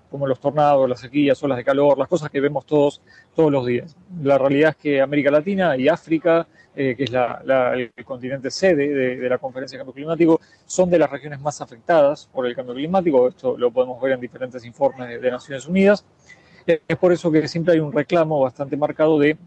como 0.10 0.28
los 0.28 0.40
tornados, 0.40 0.90
las 0.90 1.00
sequías, 1.00 1.42
olas 1.44 1.58
de 1.58 1.64
calor, 1.64 1.98
las 1.98 2.08
cosas 2.08 2.30
que 2.30 2.40
vemos 2.40 2.66
todos 2.66 3.02
todos 3.36 3.52
los 3.52 3.66
días. 3.66 3.96
La 4.22 4.38
realidad 4.38 4.72
es 4.72 4.76
que 4.78 5.02
América 5.02 5.32
Latina 5.32 5.78
y 5.78 5.88
África 5.88 6.48
eh, 6.82 6.96
que 6.96 7.04
es 7.04 7.12
el 7.12 8.06
continente 8.06 8.50
sede 8.50 9.18
de, 9.18 9.30
la 9.30 9.38
Conferencia 9.38 9.78
de 9.78 9.82
Cambio 9.82 9.94
Climático, 9.94 10.40
son 10.66 10.90
de 10.90 10.98
las 10.98 11.10
regiones 11.10 11.42
más 11.42 11.60
afectadas 11.60 12.30
por 12.32 12.46
el 12.46 12.56
cambio 12.56 12.74
climático. 12.74 13.28
Esto 13.28 13.58
lo 13.58 13.70
podemos 13.70 14.02
ver 14.02 14.14
en 14.14 14.22
diferentes 14.22 14.64
informes 14.64 15.22
de, 15.22 15.30
Naciones 15.30 15.68
Unidas. 15.68 16.06
Es 16.66 16.98
por 16.98 17.12
eso 17.12 17.30
que 17.32 17.48
siempre 17.50 17.74
hay 17.74 17.82
un 17.82 17.92
reclamo 17.92 18.40
bastante 18.40 18.78
marcado 18.78 19.20
de 19.20 19.38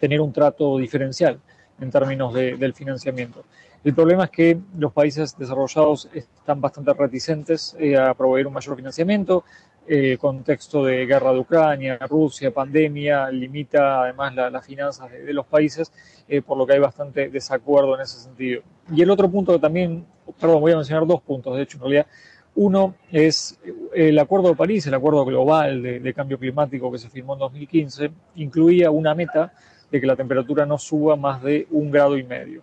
tener 0.00 0.20
un 0.20 0.32
trato 0.32 0.76
diferencial 0.78 1.38
en 1.78 1.90
términos 1.90 2.34
del 2.34 2.74
financiamiento. 2.74 3.44
El 3.84 3.94
problema 3.94 4.24
es 4.24 4.30
que 4.30 4.58
los 4.76 4.92
países 4.92 5.38
desarrollados 5.38 6.08
están 6.12 6.60
bastante 6.60 6.92
reticentes 6.94 7.76
eh, 7.78 7.96
a 7.96 8.12
proveer 8.14 8.48
un 8.48 8.54
mayor 8.54 8.74
financiamiento. 8.74 9.44
El 9.86 10.18
contexto 10.18 10.84
de 10.84 11.06
guerra 11.06 11.32
de 11.32 11.38
Ucrania, 11.40 11.98
Rusia, 12.08 12.52
pandemia, 12.52 13.30
limita 13.30 14.02
además 14.02 14.34
la- 14.34 14.50
las 14.50 14.66
finanzas 14.66 15.10
de, 15.10 15.32
los 15.32 15.46
países, 15.46 15.92
eh, 16.28 16.40
por 16.42 16.56
lo 16.56 16.66
que 16.66 16.74
hay 16.74 16.78
bastante 16.78 17.28
desacuerdo 17.28 17.94
en 17.96 18.02
ese 18.02 18.18
sentido. 18.20 18.62
Y 18.94 19.02
el 19.02 19.10
otro 19.10 19.30
punto 19.30 19.52
que 19.52 19.58
también, 19.58 20.04
perdón, 20.40 20.60
voy 20.60 20.72
a 20.72 20.76
mencionar 20.76 21.06
dos 21.06 21.20
puntos, 21.22 21.56
de 21.56 21.62
hecho, 21.62 21.76
en 21.78 21.82
realidad. 21.82 22.06
Uno 22.54 22.94
es 23.10 23.58
el 23.94 24.18
Acuerdo 24.18 24.50
de 24.50 24.56
París, 24.56 24.86
el 24.86 24.92
Acuerdo 24.94 25.24
Global 25.24 25.82
de 25.82 26.14
Cambio 26.14 26.38
Climático 26.38 26.92
que 26.92 26.98
se 26.98 27.08
firmó 27.08 27.32
en 27.32 27.38
2015, 27.38 28.10
incluía 28.34 28.90
una 28.90 29.14
meta 29.14 29.52
de 29.90 30.00
que 30.00 30.06
la 30.06 30.16
temperatura 30.16 30.66
no 30.66 30.76
suba 30.76 31.16
más 31.16 31.42
de 31.42 31.66
un 31.70 31.90
grado 31.90 32.16
y 32.18 32.24
medio. 32.24 32.62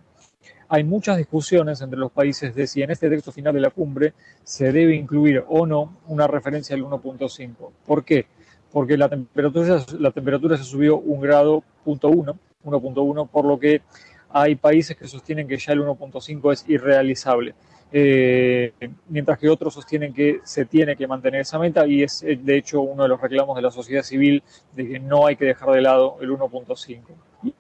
Hay 0.72 0.84
muchas 0.84 1.18
discusiones 1.18 1.82
entre 1.82 1.98
los 1.98 2.12
países 2.12 2.54
de 2.54 2.68
si 2.68 2.84
en 2.84 2.92
este 2.92 3.10
texto 3.10 3.32
final 3.32 3.56
de 3.56 3.60
la 3.60 3.72
cumbre 3.72 4.14
se 4.44 4.72
debe 4.72 4.96
incluir 4.96 5.44
o 5.48 5.66
no 5.66 5.98
una 6.08 6.28
referencia 6.28 6.76
al 6.76 6.84
1.5. 6.84 7.72
¿Por 7.88 8.06
qué? 8.06 8.28
Porque 8.72 8.96
la 8.96 9.10
temperatura, 9.10 9.84
la 9.98 10.12
temperatura 10.12 10.58
se 10.58 10.64
subió 10.64 10.98
un 10.98 11.22
grado 11.22 11.64
punto 11.84 12.10
uno, 12.10 12.38
1.1, 12.64 13.28
por 13.30 13.46
lo 13.46 13.60
que 13.60 13.82
hay 14.30 14.54
países 14.56 14.96
que 14.96 15.08
sostienen 15.08 15.48
que 15.48 15.58
ya 15.58 15.74
el 15.74 15.82
1.5 15.82 16.54
es 16.54 16.64
irrealizable, 16.68 17.56
eh, 17.92 18.72
mientras 19.08 19.40
que 19.40 19.50
otros 19.50 19.74
sostienen 19.74 20.14
que 20.14 20.42
se 20.44 20.66
tiene 20.66 20.96
que 20.96 21.08
mantener 21.08 21.42
esa 21.42 21.58
meta 21.58 21.88
y 21.88 22.04
es 22.04 22.22
eh, 22.22 22.40
de 22.40 22.58
hecho 22.58 22.82
uno 22.82 23.02
de 23.02 23.10
los 23.10 23.20
reclamos 23.20 23.56
de 23.56 23.64
la 23.64 23.72
sociedad 23.72 24.04
civil 24.04 24.44
de 24.76 24.88
que 24.88 25.00
no 25.00 25.26
hay 25.26 25.36
que 25.36 25.46
dejar 25.46 25.72
de 25.72 25.82
lado 25.82 26.18
el 26.22 26.30
1.5. 26.30 27.00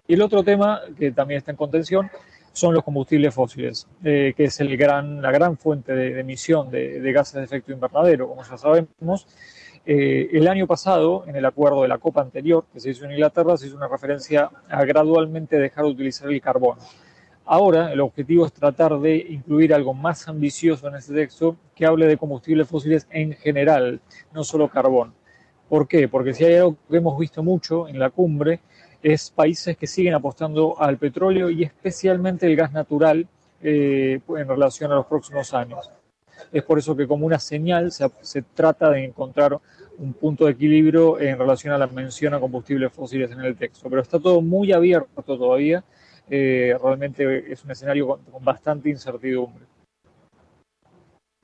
Y 0.07 0.14
el 0.14 0.22
otro 0.22 0.43
tema 0.43 0.82
que 0.95 1.12
también 1.12 1.39
está 1.39 1.49
en 1.49 1.57
contención 1.57 2.12
son 2.54 2.74
los 2.74 2.84
combustibles 2.84 3.34
fósiles, 3.34 3.88
eh, 4.04 4.34
que 4.36 4.45
es 4.45 4.60
el 4.60 4.76
gran, 4.78 5.22
la 5.22 5.32
gran 5.32 5.58
fuente 5.58 5.93
de, 5.93 6.20
emisión 6.20 6.70
de, 6.70 7.12
gases 7.12 7.36
de 7.36 7.43
efecto 7.43 7.72
invernadero, 7.72 8.28
como 8.28 8.43
ya 8.43 8.58
sabemos. 8.58 9.28
Eh, 9.86 10.30
el 10.34 10.47
año 10.47 10.68
pasado, 10.68 11.24
en 11.28 11.36
el 11.36 11.45
acuerdo 11.45 11.84
de 11.84 11.88
la 11.88 11.97
COPA 11.97 12.22
anterior, 12.22 12.66
que 12.72 12.80
se 12.80 12.91
hizo 12.91 13.06
en 13.06 13.12
Inglaterra, 13.12 13.58
se 13.58 13.68
hizo 13.68 13.78
una 13.78 13.88
referencia 13.88 14.50
a 14.70 14.84
gradualmente 14.86 15.58
dejar 15.58 15.86
de 15.86 15.91
utilizar 15.91 16.30
el 16.30 16.41
carbón. 16.41 16.78
Ahora, 17.45 17.91
el 17.91 18.00
objetivo 18.02 18.45
es 18.45 18.54
tratar 18.54 19.00
de 19.00 19.18
incluir 19.18 19.74
algo 19.74 19.95
más 19.95 20.28
ambicioso 20.28 20.88
en 20.88 20.95
este 20.95 21.16
texto 21.16 21.56
que 21.74 21.86
hable 21.86 22.06
de 22.06 22.18
combustibles 22.18 22.68
fósiles 22.68 23.08
en 23.10 23.34
general, 23.34 24.02
no 24.32 24.43
solo 24.43 24.70
carbón. 24.70 25.16
¿Por 25.68 25.88
qué? 25.88 26.08
Porque 26.08 26.34
si 26.34 26.45
hay 26.45 26.56
algo 26.56 26.76
que 26.89 26.97
hemos 26.97 27.18
visto 27.18 27.41
mucho 27.41 27.88
en 27.88 27.97
la 27.97 28.12
cumbre, 28.12 28.60
es 29.02 29.30
países 29.30 29.78
que 29.78 29.88
siguen 29.88 30.14
apostando 30.14 30.80
al 30.80 30.97
petróleo 30.97 31.50
y 31.50 31.64
especialmente 31.64 32.45
el 32.45 32.56
gas 32.56 32.72
natural 32.72 33.28
eh, 33.62 34.20
en 34.28 34.47
relación 34.47 34.91
a 34.91 34.95
los 34.95 35.06
próximos 35.06 35.54
años. 35.54 35.89
Es 36.52 36.64
por 36.64 36.80
eso 36.80 36.95
que 36.95 37.08
como 37.08 37.26
una 37.26 37.39
señal 37.39 37.91
se, 37.91 38.10
se, 38.22 38.41
trata 38.41 38.89
de 38.91 39.04
encontrar 39.04 39.58
un 39.97 40.14
punto 40.14 40.45
de 40.45 40.52
equilibrio 40.52 41.20
en 41.20 41.38
relación 41.38 41.74
a 41.74 41.78
la 41.78 41.88
mención 41.88 42.34
a 42.34 42.39
combustibles 42.39 42.91
fósiles 42.93 43.32
en 43.32 43.41
el 43.41 43.58
texto. 43.58 43.89
Pero 43.89 44.02
está 44.02 44.20
todo 44.20 44.41
muy 44.41 44.72
abierto 44.72 45.22
todavía. 45.24 45.84
Eh, 46.30 46.78
realmente 46.82 47.52
es 47.52 47.64
un 47.66 47.72
escenario 47.72 48.08
con, 48.08 48.24
con 48.24 48.43
bastante 48.43 48.89
incertidumbre. 48.89 49.66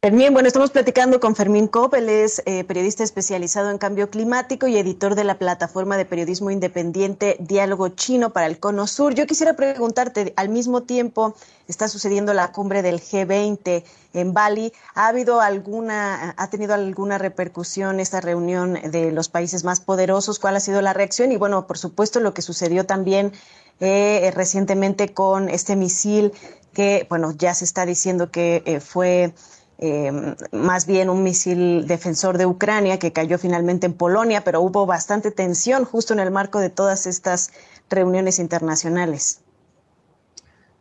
Fermín, 0.05 0.33
bueno, 0.33 0.45
estamos 0.45 0.69
platicando 0.69 1.19
con 1.19 1.35
Fermín 1.35 1.67
Cop, 1.67 1.95
él 1.95 2.09
es 2.09 2.43
eh, 2.45 2.63
periodista 2.63 3.03
especializado 3.03 3.71
en 3.71 3.79
cambio 3.79 4.11
climático 4.11 4.67
y 4.67 4.77
editor 4.77 5.15
de 5.15 5.23
la 5.23 5.39
plataforma 5.39 5.97
de 5.97 6.05
periodismo 6.05 6.51
independiente 6.51 7.37
Diálogo 7.39 7.89
Chino 7.89 8.31
para 8.31 8.45
el 8.45 8.59
Cono 8.59 8.85
Sur. 8.85 9.15
Yo 9.15 9.25
quisiera 9.25 9.55
preguntarte, 9.55 10.31
al 10.35 10.49
mismo 10.49 10.83
tiempo 10.83 11.35
está 11.67 11.87
sucediendo 11.87 12.35
la 12.35 12.51
cumbre 12.51 12.83
del 12.83 13.01
G20 13.01 13.83
en 14.13 14.31
Bali, 14.31 14.73
¿ha 14.93 15.07
habido 15.07 15.41
alguna, 15.41 16.35
ha 16.37 16.49
tenido 16.51 16.75
alguna 16.75 17.17
repercusión 17.17 17.99
esta 17.99 18.21
reunión 18.21 18.75
de 18.75 19.11
los 19.11 19.27
países 19.27 19.63
más 19.63 19.79
poderosos? 19.79 20.37
¿Cuál 20.37 20.55
ha 20.55 20.59
sido 20.59 20.83
la 20.83 20.93
reacción? 20.93 21.31
Y 21.31 21.37
bueno, 21.37 21.65
por 21.65 21.79
supuesto, 21.79 22.19
lo 22.19 22.35
que 22.35 22.43
sucedió 22.43 22.85
también 22.85 23.31
eh, 23.79 24.31
recientemente 24.35 25.15
con 25.15 25.49
este 25.49 25.75
misil 25.75 26.31
que, 26.75 27.07
bueno, 27.09 27.31
ya 27.31 27.55
se 27.55 27.65
está 27.65 27.87
diciendo 27.87 28.29
que 28.29 28.61
eh, 28.67 28.79
fue 28.79 29.33
eh, 29.77 30.35
más 30.51 30.85
bien 30.85 31.09
un 31.09 31.23
misil 31.23 31.85
defensor 31.87 32.37
de 32.37 32.45
Ucrania 32.45 32.99
que 32.99 33.11
cayó 33.11 33.37
finalmente 33.37 33.85
en 33.85 33.93
Polonia, 33.93 34.43
pero 34.43 34.61
hubo 34.61 34.85
bastante 34.85 35.31
tensión 35.31 35.85
justo 35.85 36.13
en 36.13 36.19
el 36.19 36.31
marco 36.31 36.59
de 36.59 36.69
todas 36.69 37.07
estas 37.07 37.51
reuniones 37.89 38.39
internacionales. 38.39 39.41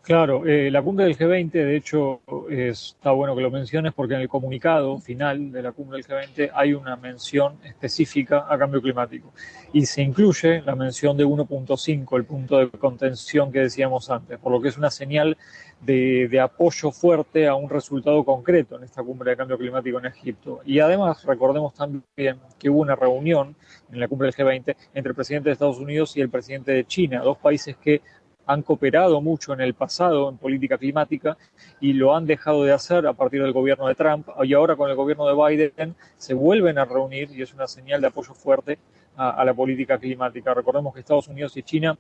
Claro, 0.05 0.47
eh, 0.47 0.71
la 0.71 0.83
cumbre 0.83 1.07
del 1.07 1.17
G20, 1.17 1.51
de 1.51 1.77
hecho, 1.77 2.21
está 2.51 3.13
bueno 3.13 3.35
que 3.35 3.41
lo 3.41 3.51
menciones 3.51 3.95
porque 3.95 4.13
en 4.13 4.21
el 4.21 4.29
comunicado 4.29 4.99
final 4.99 5.51
de 5.51 5.63
la 5.63 5.73
cumbre 5.73 5.97
del 5.97 6.07
G20 6.07 6.51
hay 6.53 6.75
una 6.75 6.95
mención 6.97 7.57
específica 7.65 8.45
a 8.47 8.59
cambio 8.59 8.83
climático 8.83 9.33
y 9.73 9.87
se 9.87 10.03
incluye 10.03 10.61
la 10.61 10.75
mención 10.77 11.17
de 11.17 11.25
1.5, 11.25 12.19
el 12.19 12.25
punto 12.27 12.59
de 12.59 12.69
contención 12.69 13.51
que 13.51 13.61
decíamos 13.61 14.11
antes, 14.11 14.39
por 14.39 14.53
lo 14.53 14.61
que 14.61 14.69
es 14.69 14.77
una 14.77 14.91
señal 14.91 15.39
de, 15.81 16.29
de, 16.29 16.39
apoyo 16.39 16.91
fuerte 16.91 17.49
a 17.49 17.55
un 17.55 17.71
resultado 17.71 18.25
concreto 18.25 18.77
en 18.77 18.85
esta 18.85 19.03
cumbre 19.03 19.31
de 19.31 19.39
cambio 19.39 19.57
climático 19.57 19.99
en 19.99 20.07
Egipto. 20.07 20.61
Y 20.67 20.81
además, 20.81 21.25
recordemos 21.25 21.73
también 21.73 22.39
que 22.59 22.69
hubo 22.69 22.83
una 22.83 22.95
reunión 22.95 23.57
en 23.91 24.01
la 24.01 24.09
cumbre 24.09 24.31
del 24.31 24.35
G20 24.35 24.77
entre 24.93 25.11
el 25.11 25.15
presidente 25.15 25.49
de 25.49 25.55
Estados 25.55 25.79
Unidos 25.79 26.15
y 26.17 26.21
el 26.21 26.29
presidente 26.29 26.73
de 26.73 26.85
China, 26.85 27.21
dos 27.21 27.39
países 27.39 27.77
que 27.77 28.03
han 28.47 28.63
cooperado 28.63 29.21
mucho 29.21 29.53
en 29.53 29.61
el 29.61 29.75
pasado 29.75 30.29
en 30.29 30.37
política 30.37 30.79
climática 30.79 31.37
y 31.81 31.93
lo 31.93 32.15
han 32.15 32.27
dejado 32.27 32.65
de 32.65 32.73
hacer 32.73 33.07
a 33.07 33.13
partir 33.13 33.43
del 33.43 33.53
gobierno 33.53 33.87
de 33.89 33.95
Trump 33.95 34.29
y 34.43 34.55
ahora 34.55 34.77
con 34.77 34.91
el 34.91 34.97
gobierno 34.97 35.27
de 35.27 35.35
Biden 35.35 35.95
se 36.17 36.35
vuelven 36.35 36.79
a 36.79 36.85
reunir 36.85 37.31
y 37.31 37.43
es 37.43 37.55
una 37.55 37.67
señal 37.67 38.01
de 38.01 38.09
apoyo 38.09 38.35
fuerte 38.35 38.79
a, 39.17 39.45
la 39.45 39.55
política 39.55 39.99
climática. 39.99 40.55
Recordemos 40.55 40.93
que 40.93 41.01
Estados 41.01 41.29
Unidos 41.29 41.57
y 41.57 41.63
China 41.63 41.97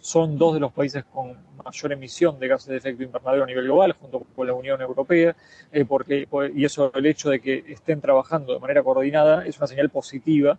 son 0.00 0.36
dos 0.36 0.54
de 0.54 0.60
los 0.60 0.72
países 0.72 1.04
con 1.04 1.36
mayor 1.64 1.92
emisión 1.92 2.38
de 2.38 2.48
gases 2.48 2.68
de 2.68 2.76
efecto 2.76 3.02
invernadero 3.02 3.44
a 3.44 3.46
nivel 3.46 3.64
global, 3.64 3.92
junto 3.92 4.20
con 4.20 4.46
la 4.46 4.54
Unión 4.54 4.80
Europea, 4.80 5.34
eh, 5.72 5.84
porque, 5.84 6.28
y 6.54 6.64
eso 6.64 6.92
el 6.94 7.06
hecho 7.06 7.30
de 7.30 7.40
que 7.40 7.64
estén 7.68 8.00
trabajando 8.00 8.54
de 8.54 8.60
manera 8.60 8.82
coordinada 8.82 9.46
es 9.46 9.58
una 9.58 9.66
señal 9.66 9.88
positiva 9.88 10.58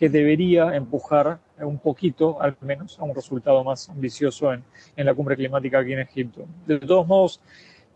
que 0.00 0.08
debería 0.08 0.74
empujar 0.74 1.38
un 1.58 1.78
poquito, 1.78 2.40
al 2.40 2.56
menos, 2.62 2.98
a 2.98 3.04
un 3.04 3.14
resultado 3.14 3.62
más 3.62 3.90
ambicioso 3.90 4.50
en, 4.50 4.64
en 4.96 5.04
la 5.04 5.12
cumbre 5.12 5.36
climática 5.36 5.80
aquí 5.80 5.92
en 5.92 6.00
Egipto. 6.00 6.46
De 6.66 6.78
todos 6.78 7.06
modos, 7.06 7.38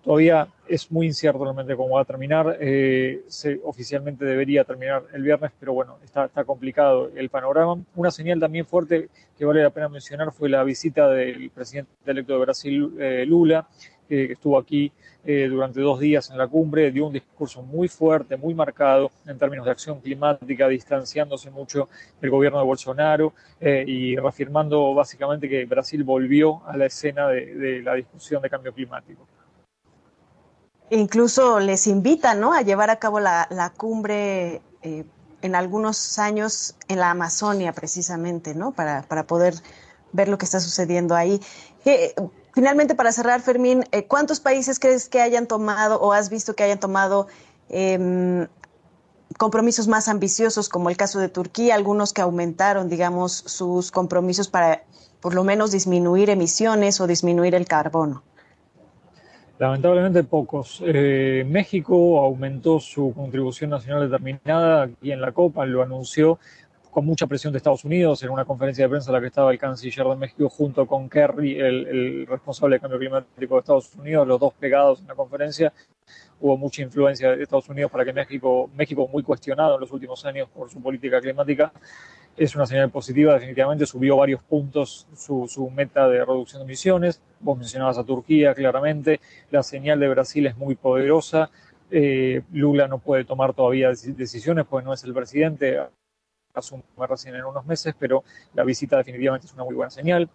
todavía 0.04 0.46
es 0.68 0.92
muy 0.92 1.06
incierto 1.06 1.42
realmente 1.42 1.74
cómo 1.74 1.94
va 1.94 2.02
a 2.02 2.04
terminar. 2.04 2.58
Eh, 2.60 3.22
se, 3.26 3.58
oficialmente 3.64 4.26
debería 4.26 4.64
terminar 4.64 5.04
el 5.14 5.22
viernes, 5.22 5.52
pero 5.58 5.72
bueno, 5.72 5.96
está, 6.04 6.26
está, 6.26 6.44
complicado 6.44 7.10
el 7.16 7.30
panorama. 7.30 7.82
Una 7.96 8.10
señal 8.10 8.38
también 8.38 8.66
fuerte 8.66 9.08
que 9.38 9.44
vale 9.46 9.62
la 9.62 9.70
pena 9.70 9.88
mencionar 9.88 10.30
fue 10.30 10.50
la 10.50 10.62
visita 10.62 11.08
del 11.08 11.50
presidente 11.50 11.90
electo 12.04 12.34
de 12.34 12.38
Brasil, 12.38 12.94
eh, 13.00 13.24
Lula, 13.26 13.66
que 14.08 14.32
estuvo 14.32 14.58
aquí 14.58 14.92
durante 15.24 15.80
dos 15.80 16.00
días 16.00 16.28
en 16.30 16.36
la 16.36 16.46
cumbre, 16.46 16.90
dio 16.90 17.06
un 17.06 17.12
discurso 17.14 17.62
muy 17.62 17.88
fuerte, 17.88 18.36
muy 18.36 18.52
marcado 18.52 19.10
en 19.26 19.38
términos 19.38 19.64
de 19.64 19.70
acción 19.70 20.00
climática, 20.00 20.68
distanciándose 20.68 21.50
mucho 21.50 21.88
del 22.20 22.30
gobierno 22.30 22.58
de 22.58 22.64
Bolsonaro 22.66 23.32
y 23.60 24.16
reafirmando 24.16 24.92
básicamente 24.92 25.48
que 25.48 25.64
Brasil 25.64 26.04
volvió 26.04 26.62
a 26.66 26.76
la 26.76 26.86
escena 26.86 27.28
de, 27.28 27.54
de 27.54 27.82
la 27.82 27.94
discusión 27.94 28.42
de 28.42 28.50
cambio 28.50 28.74
climático. 28.74 29.26
Incluso 30.90 31.60
les 31.60 31.86
invita 31.86 32.34
¿no? 32.34 32.52
a 32.52 32.62
llevar 32.62 32.90
a 32.90 32.96
cabo 32.96 33.18
la, 33.18 33.46
la 33.50 33.70
cumbre 33.70 34.60
eh, 34.82 35.04
en 35.40 35.54
algunos 35.54 36.18
años 36.18 36.76
en 36.88 36.98
la 37.00 37.10
Amazonia, 37.10 37.72
precisamente, 37.72 38.54
¿no? 38.54 38.72
para, 38.72 39.02
para 39.02 39.26
poder 39.26 39.54
ver 40.12 40.28
lo 40.28 40.36
que 40.36 40.44
está 40.44 40.60
sucediendo 40.60 41.14
ahí. 41.14 41.40
Eh, 41.84 42.14
finalmente, 42.54 42.94
para 42.94 43.12
cerrar, 43.12 43.40
Fermín, 43.40 43.84
eh, 43.92 44.06
¿cuántos 44.06 44.40
países 44.40 44.78
crees 44.78 45.08
que 45.08 45.20
hayan 45.20 45.46
tomado 45.46 46.00
o 46.00 46.12
has 46.12 46.30
visto 46.30 46.54
que 46.54 46.62
hayan 46.64 46.80
tomado 46.80 47.26
eh, 47.68 48.46
compromisos 49.38 49.88
más 49.88 50.08
ambiciosos, 50.08 50.68
como 50.68 50.90
el 50.90 50.96
caso 50.96 51.18
de 51.18 51.28
Turquía, 51.28 51.74
algunos 51.74 52.12
que 52.12 52.22
aumentaron, 52.22 52.88
digamos, 52.88 53.32
sus 53.32 53.90
compromisos 53.90 54.48
para 54.48 54.84
por 55.20 55.34
lo 55.34 55.44
menos 55.44 55.72
disminuir 55.72 56.30
emisiones 56.30 57.00
o 57.00 57.06
disminuir 57.06 57.54
el 57.54 57.66
carbono? 57.66 58.22
Lamentablemente 59.58 60.24
pocos. 60.24 60.82
Eh, 60.84 61.44
México 61.48 62.18
aumentó 62.18 62.80
su 62.80 63.12
contribución 63.14 63.70
nacional 63.70 64.10
determinada 64.10 64.82
aquí 64.82 65.12
en 65.12 65.20
la 65.20 65.32
Copa, 65.32 65.64
lo 65.64 65.82
anunció 65.82 66.38
con 66.94 67.04
mucha 67.04 67.26
presión 67.26 67.52
de 67.52 67.56
Estados 67.56 67.84
Unidos 67.84 68.22
en 68.22 68.30
una 68.30 68.44
conferencia 68.44 68.84
de 68.84 68.88
prensa 68.88 69.10
en 69.10 69.14
la 69.14 69.20
que 69.20 69.26
estaba 69.26 69.50
el 69.50 69.58
canciller 69.58 70.06
de 70.06 70.14
México 70.14 70.48
junto 70.48 70.86
con 70.86 71.08
Kerry, 71.08 71.58
el, 71.58 72.24
responsable 72.24 72.76
de 72.76 72.80
cambio 72.80 73.00
climático 73.00 73.56
de 73.56 73.60
Estados 73.60 73.92
Unidos, 73.96 74.28
los 74.28 74.38
dos 74.38 74.54
pegados 74.54 75.00
en 75.00 75.08
la 75.08 75.16
conferencia. 75.16 75.72
Hubo 76.40 76.56
mucha 76.56 76.82
influencia 76.82 77.32
de 77.32 77.42
Estados 77.42 77.68
Unidos 77.68 77.90
para 77.90 78.04
que 78.04 78.12
México, 78.12 78.70
México 78.76 79.08
muy 79.12 79.24
cuestionado 79.24 79.74
en 79.74 79.80
los 79.80 79.90
últimos 79.90 80.24
años 80.24 80.48
por 80.54 80.70
su 80.70 80.80
política 80.80 81.20
climática, 81.20 81.72
es 82.36 82.54
una 82.54 82.64
señal 82.64 82.90
positiva, 82.90 83.34
definitivamente 83.34 83.86
subió 83.86 84.16
varios 84.16 84.44
puntos 84.44 85.08
su, 85.16 85.72
meta 85.74 86.08
de 86.08 86.24
reducción 86.24 86.60
de 86.60 86.66
emisiones. 86.66 87.20
Vos 87.40 87.58
mencionabas 87.58 87.98
a 87.98 88.04
Turquía 88.04 88.54
claramente, 88.54 89.20
la 89.50 89.64
señal 89.64 89.98
de 89.98 90.08
Brasil 90.08 90.46
es 90.46 90.56
muy 90.56 90.76
poderosa. 90.76 91.50
Eh, 91.90 92.42
Lula 92.52 92.86
no 92.86 92.98
puede 92.98 93.24
tomar 93.24 93.52
todavía 93.52 93.88
decisiones 93.88 94.64
porque 94.64 94.84
no 94.84 94.92
es 94.92 95.02
el 95.02 95.12
presidente, 95.12 95.80
asume 96.54 96.82
recién 97.08 97.34
en 97.34 97.44
unos 97.44 97.66
meses, 97.66 97.94
pero 97.98 98.24
la 98.54 98.64
visita 98.64 98.96
definitivamente 98.96 99.46
es 99.46 99.52
una 99.54 99.64
muy 99.64 99.74
buena 99.74 99.90
señal. 99.90 100.30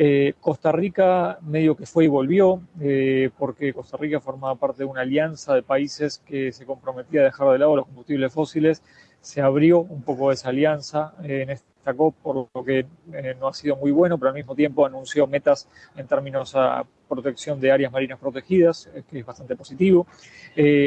Eh, 0.00 0.34
Costa 0.40 0.70
Rica 0.70 1.38
medio 1.42 1.76
que 1.76 1.84
fue 1.84 2.04
y 2.04 2.08
volvió, 2.08 2.62
eh, 2.80 3.30
porque 3.36 3.72
Costa 3.72 3.96
Rica 3.96 4.20
formaba 4.20 4.54
parte 4.54 4.78
de 4.78 4.84
una 4.84 5.00
alianza 5.00 5.54
de 5.54 5.62
países 5.62 6.22
que 6.24 6.52
se 6.52 6.64
comprometía 6.64 7.22
a 7.22 7.24
dejar 7.24 7.50
de 7.50 7.58
lado 7.58 7.74
los 7.74 7.86
combustibles 7.86 8.32
fósiles. 8.32 8.82
Se 9.20 9.40
abrió 9.40 9.80
un 9.80 10.02
poco 10.02 10.30
esa 10.30 10.50
alianza 10.50 11.14
eh, 11.24 11.42
en 11.42 11.50
esta 11.50 11.67
COP, 11.84 12.14
por 12.22 12.48
lo 12.54 12.64
que 12.64 12.86
no 13.40 13.48
ha 13.48 13.54
sido 13.54 13.76
muy 13.76 13.90
bueno, 13.90 14.18
pero 14.18 14.30
al 14.30 14.34
mismo 14.34 14.54
tiempo 14.54 14.84
anunció 14.84 15.26
metas 15.26 15.68
en 15.96 16.06
términos 16.06 16.54
a 16.54 16.84
protección 17.08 17.60
de 17.60 17.72
áreas 17.72 17.90
marinas 17.90 18.18
protegidas, 18.18 18.90
que 19.10 19.20
es 19.20 19.24
bastante 19.24 19.56
positivo. 19.56 20.06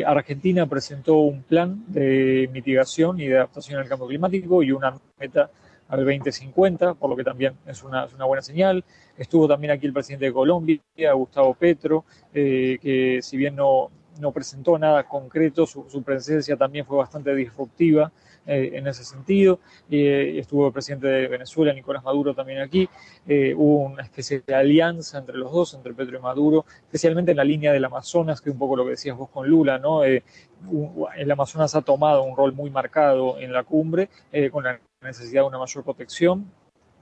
Argentina 0.05 0.67
presentó 0.67 1.15
un 1.15 1.41
plan 1.41 1.83
de 1.87 2.47
mitigación 2.53 3.19
y 3.19 3.27
de 3.27 3.37
adaptación 3.37 3.79
al 3.79 3.87
cambio 3.87 4.07
climático 4.07 4.61
y 4.61 4.71
una 4.71 4.95
meta 5.19 5.49
al 5.91 6.05
2050, 6.05 6.93
por 6.93 7.09
lo 7.09 7.17
que 7.17 7.23
también 7.23 7.53
es 7.67 7.83
una, 7.83 8.07
buena 8.25 8.41
señal. 8.41 8.83
Estuvo 9.17 9.47
también 9.47 9.71
aquí 9.71 9.85
el 9.85 9.93
presidente 9.93 10.25
de 10.25 10.33
Colombia, 10.33 10.79
Gustavo 11.13 11.53
Petro, 11.53 12.05
eh, 12.33 12.79
que 12.81 13.19
si 13.21 13.35
bien 13.35 13.57
no, 13.57 13.91
no 14.19 14.31
presentó 14.31 14.79
nada 14.79 15.03
concreto, 15.03 15.65
su, 15.65 16.03
presencia 16.03 16.55
también 16.55 16.85
fue 16.85 16.97
bastante 16.97 17.35
disruptiva 17.35 18.09
eh, 18.47 18.71
en 18.73 18.87
ese 18.87 19.03
sentido. 19.03 19.59
Eh, 19.89 20.39
estuvo 20.39 20.65
el 20.67 20.73
presidente 20.73 21.07
de 21.07 21.27
Venezuela, 21.27 21.73
Nicolás 21.73 22.03
Maduro, 22.03 22.33
también 22.33 22.59
aquí. 22.59 22.89
Eh, 23.27 23.53
hubo 23.55 23.85
una 23.85 24.01
especie 24.01 24.41
de 24.45 24.55
alianza 24.55 25.19
entre 25.19 25.37
los 25.37 25.51
dos, 25.51 25.75
entre 25.75 25.93
Petro 25.93 26.17
y 26.17 26.21
Maduro, 26.21 26.65
especialmente 26.81 27.31
en 27.31 27.37
la 27.37 27.43
línea 27.43 27.71
del 27.71 27.85
Amazonas, 27.85 28.41
que 28.41 28.49
es 28.49 28.53
un 28.53 28.59
poco 28.59 28.75
lo 28.75 28.85
que 28.85 28.91
decías 28.91 29.15
vos 29.15 29.29
con 29.29 29.47
Lula, 29.47 29.77
¿no? 29.77 30.03
el 30.03 31.31
Amazonas 31.31 31.75
ha 31.75 31.81
tomado 31.81 32.23
un 32.23 32.35
rol 32.35 32.53
muy 32.53 32.69
marcado 32.69 33.39
en 33.39 33.51
la 33.51 33.63
cumbre, 33.63 34.09
con 34.51 34.63
la 34.63 34.79
necesidad 35.01 35.41
de 35.41 35.47
una 35.47 35.57
mayor 35.57 35.83
protección. 35.83 36.51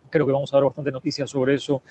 Creo 0.10 0.26
que 0.26 0.32
vamos 0.32 0.54
a 0.54 0.58
dar 0.58 0.66
bastante 0.66 0.92
noticias 0.92 1.30
sobre 1.30 1.56
eso 1.56 1.82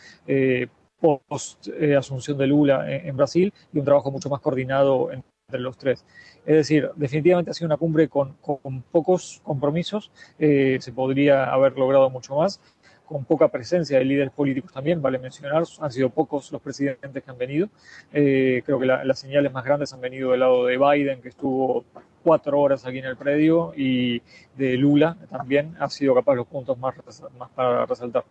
post 1.01 1.69
asunción 1.97 2.37
de 2.37 2.47
Lula 2.47 2.91
en, 2.91 3.09
en, 3.09 3.17
Brasil 3.17 3.53
y 3.73 3.79
un 3.79 3.85
trabajo 3.85 4.11
mucho 4.11 4.29
más 4.29 4.41
coordinado 4.41 5.11
entre 5.49 5.61
los 5.63 5.79
tres. 5.79 6.05
Es 6.45 6.57
decir, 6.57 6.91
definitivamente 6.97 7.51
ha 7.51 7.55
sido 7.55 7.69
una 7.69 7.79
cumbre 7.79 8.07
con, 8.09 8.35
con 8.35 8.83
pocos 8.83 9.41
compromisos, 9.43 10.11
eh, 10.39 10.77
se 10.79 10.93
podría 10.93 11.51
haber 11.51 11.73
logrado 11.79 12.11
mucho 12.11 12.37
más, 12.37 12.61
con 13.07 13.25
poca 13.25 13.49
presencia 13.49 13.99
de 13.99 14.05
líderes 14.05 14.31
políticos 14.31 14.71
también, 14.75 15.01
vale 15.01 15.19
mencionar, 15.19 15.65
han 15.81 15.91
sido 15.91 16.11
pocos 16.11 16.53
los 16.53 16.61
presidentes 16.61 17.25
que 17.25 17.31
han 17.31 17.39
venido. 17.39 17.71
Eh, 18.13 18.63
creo 18.67 18.79
que 18.79 18.85
la, 18.85 19.03
las 19.05 19.21
señales 19.21 19.51
más 19.51 19.65
grandes 19.65 19.91
han 19.95 20.03
venido 20.03 20.33
del 20.33 20.41
lado 20.41 20.67
de 20.67 20.77
Biden, 20.77 21.23
que 21.23 21.31
estuvo 21.31 21.87
cuatro 22.23 22.61
horas 22.61 22.85
aquí 22.85 22.99
en 22.99 23.07
el 23.07 23.17
predio, 23.17 23.73
y 23.75 24.21
de 24.55 24.77
Lula 24.77 25.17
también 25.31 25.77
ha 25.81 25.89
sido 25.89 26.15
capaz 26.15 26.35
los 26.35 26.47
puntos 26.47 26.77
más, 26.77 26.95
más 27.39 27.49
para 27.55 27.87
resaltar. 27.87 28.25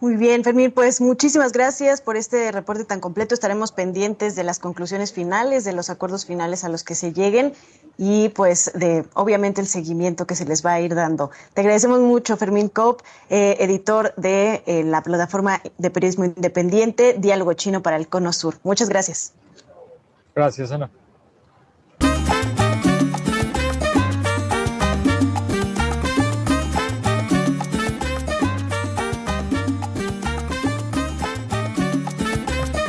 Muy 0.00 0.14
bien, 0.14 0.44
Fermín, 0.44 0.70
pues 0.70 1.00
muchísimas 1.00 1.50
gracias 1.52 2.00
por 2.00 2.16
este 2.16 2.52
reporte 2.52 2.84
tan 2.84 3.00
completo. 3.00 3.34
Estaremos 3.34 3.72
pendientes 3.72 4.36
de 4.36 4.44
las 4.44 4.60
conclusiones 4.60 5.12
finales, 5.12 5.64
de 5.64 5.72
los 5.72 5.90
acuerdos 5.90 6.24
finales 6.24 6.62
a 6.62 6.68
los 6.68 6.84
que 6.84 6.94
se 6.94 7.12
lleguen 7.12 7.52
y 7.96 8.28
pues 8.28 8.70
de 8.76 9.04
obviamente 9.14 9.60
el 9.60 9.66
seguimiento 9.66 10.24
que 10.24 10.36
se 10.36 10.44
les 10.44 10.64
va 10.64 10.74
a 10.74 10.80
ir 10.80 10.94
dando. 10.94 11.32
Te 11.52 11.62
agradecemos 11.62 11.98
mucho, 11.98 12.36
Fermín 12.36 12.68
Cop, 12.68 13.00
eh, 13.28 13.56
editor 13.58 14.14
de 14.16 14.62
eh, 14.66 14.84
la 14.84 15.02
plataforma 15.02 15.60
de 15.78 15.90
periodismo 15.90 16.26
independiente 16.26 17.16
Diálogo 17.18 17.54
Chino 17.54 17.82
para 17.82 17.96
el 17.96 18.06
Cono 18.06 18.32
Sur. 18.32 18.54
Muchas 18.62 18.88
gracias. 18.88 19.32
Gracias, 20.32 20.70
Ana. 20.70 20.88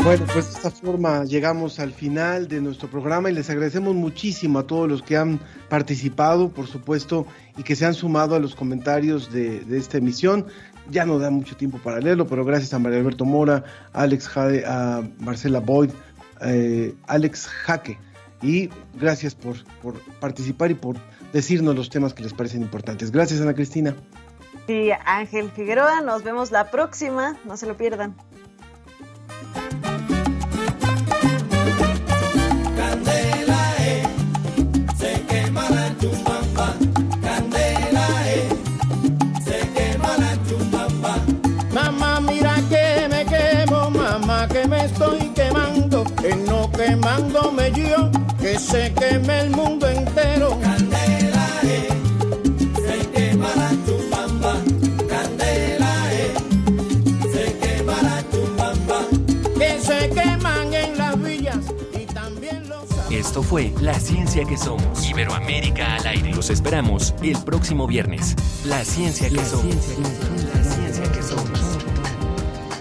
Bueno, 0.09 0.25
pues 0.25 0.45
de 0.45 0.53
esta 0.53 0.71
forma 0.71 1.23
llegamos 1.23 1.79
al 1.79 1.93
final 1.93 2.47
de 2.47 2.61
nuestro 2.61 2.89
programa 2.89 3.29
y 3.29 3.33
les 3.35 3.47
agradecemos 3.51 3.93
muchísimo 3.93 4.57
a 4.57 4.63
todos 4.65 4.89
los 4.89 5.03
que 5.03 5.15
han 5.15 5.39
participado, 5.69 6.49
por 6.49 6.65
supuesto, 6.65 7.27
y 7.57 7.61
que 7.61 7.75
se 7.75 7.85
han 7.85 7.93
sumado 7.93 8.33
a 8.33 8.39
los 8.39 8.55
comentarios 8.55 9.31
de, 9.31 9.59
de 9.59 9.77
esta 9.77 9.99
emisión. 9.99 10.47
Ya 10.89 11.05
no 11.05 11.19
da 11.19 11.29
mucho 11.29 11.55
tiempo 11.55 11.77
para 11.77 11.99
leerlo, 11.99 12.25
pero 12.25 12.43
gracias 12.43 12.73
a 12.73 12.79
María 12.79 12.97
Alberto 12.97 13.23
Mora, 13.23 13.63
Alex 13.93 14.27
Jade, 14.29 14.65
a 14.65 15.03
Marcela 15.19 15.59
Boyd, 15.59 15.91
eh, 16.41 16.95
Alex 17.05 17.45
Jaque, 17.45 17.99
y 18.41 18.71
gracias 18.99 19.35
por, 19.35 19.63
por 19.79 19.93
participar 20.19 20.71
y 20.71 20.73
por 20.73 20.95
decirnos 21.33 21.75
los 21.75 21.91
temas 21.91 22.15
que 22.15 22.23
les 22.23 22.33
parecen 22.33 22.63
importantes. 22.63 23.11
Gracias, 23.11 23.41
Ana 23.41 23.53
Cristina. 23.53 23.93
Sí, 24.65 24.89
Ángel 25.05 25.51
Figueroa, 25.51 26.01
nos 26.01 26.23
vemos 26.23 26.49
la 26.49 26.71
próxima, 26.71 27.37
no 27.45 27.57
se 27.57 27.67
lo 27.67 27.77
pierdan. 27.77 28.15
No 47.09 47.27
quemándome 47.27 47.71
yo, 47.71 48.11
que 48.39 48.59
se 48.59 48.93
queme 48.93 49.41
el 49.41 49.49
mundo 49.49 49.87
entero. 49.87 50.59
Candela, 50.61 51.47
eh, 51.63 51.89
se 52.75 53.09
quema 53.09 53.49
la 53.55 53.69
chupamba. 53.85 54.53
Candela, 55.07 56.13
eh, 56.13 56.33
se 57.31 57.57
quema 57.57 58.01
la 58.01 58.23
chupamba. 58.31 59.01
Que 59.57 59.79
se 59.81 60.09
queman 60.09 60.73
en 60.73 60.97
las 60.97 61.21
villas 61.21 61.57
y 61.99 62.05
también 62.05 62.69
los... 62.69 62.83
Esto 63.09 63.41
fue 63.41 63.73
La 63.81 63.99
Ciencia 63.99 64.45
que 64.45 64.57
Somos. 64.57 65.07
Iberoamérica 65.09 65.95
al 65.95 66.07
aire. 66.07 66.33
Los 66.33 66.49
esperamos 66.49 67.15
el 67.23 67.37
próximo 67.43 67.87
viernes. 67.87 68.35
La 68.65 68.85
Ciencia 68.85 69.29
que 69.29 69.35
la 69.35 69.45
Somos. 69.45 69.65
Ciencia, 69.65 69.95
la 69.99 70.09
Ciencia 70.09 70.53
que 70.53 70.63
Somos 70.63 70.68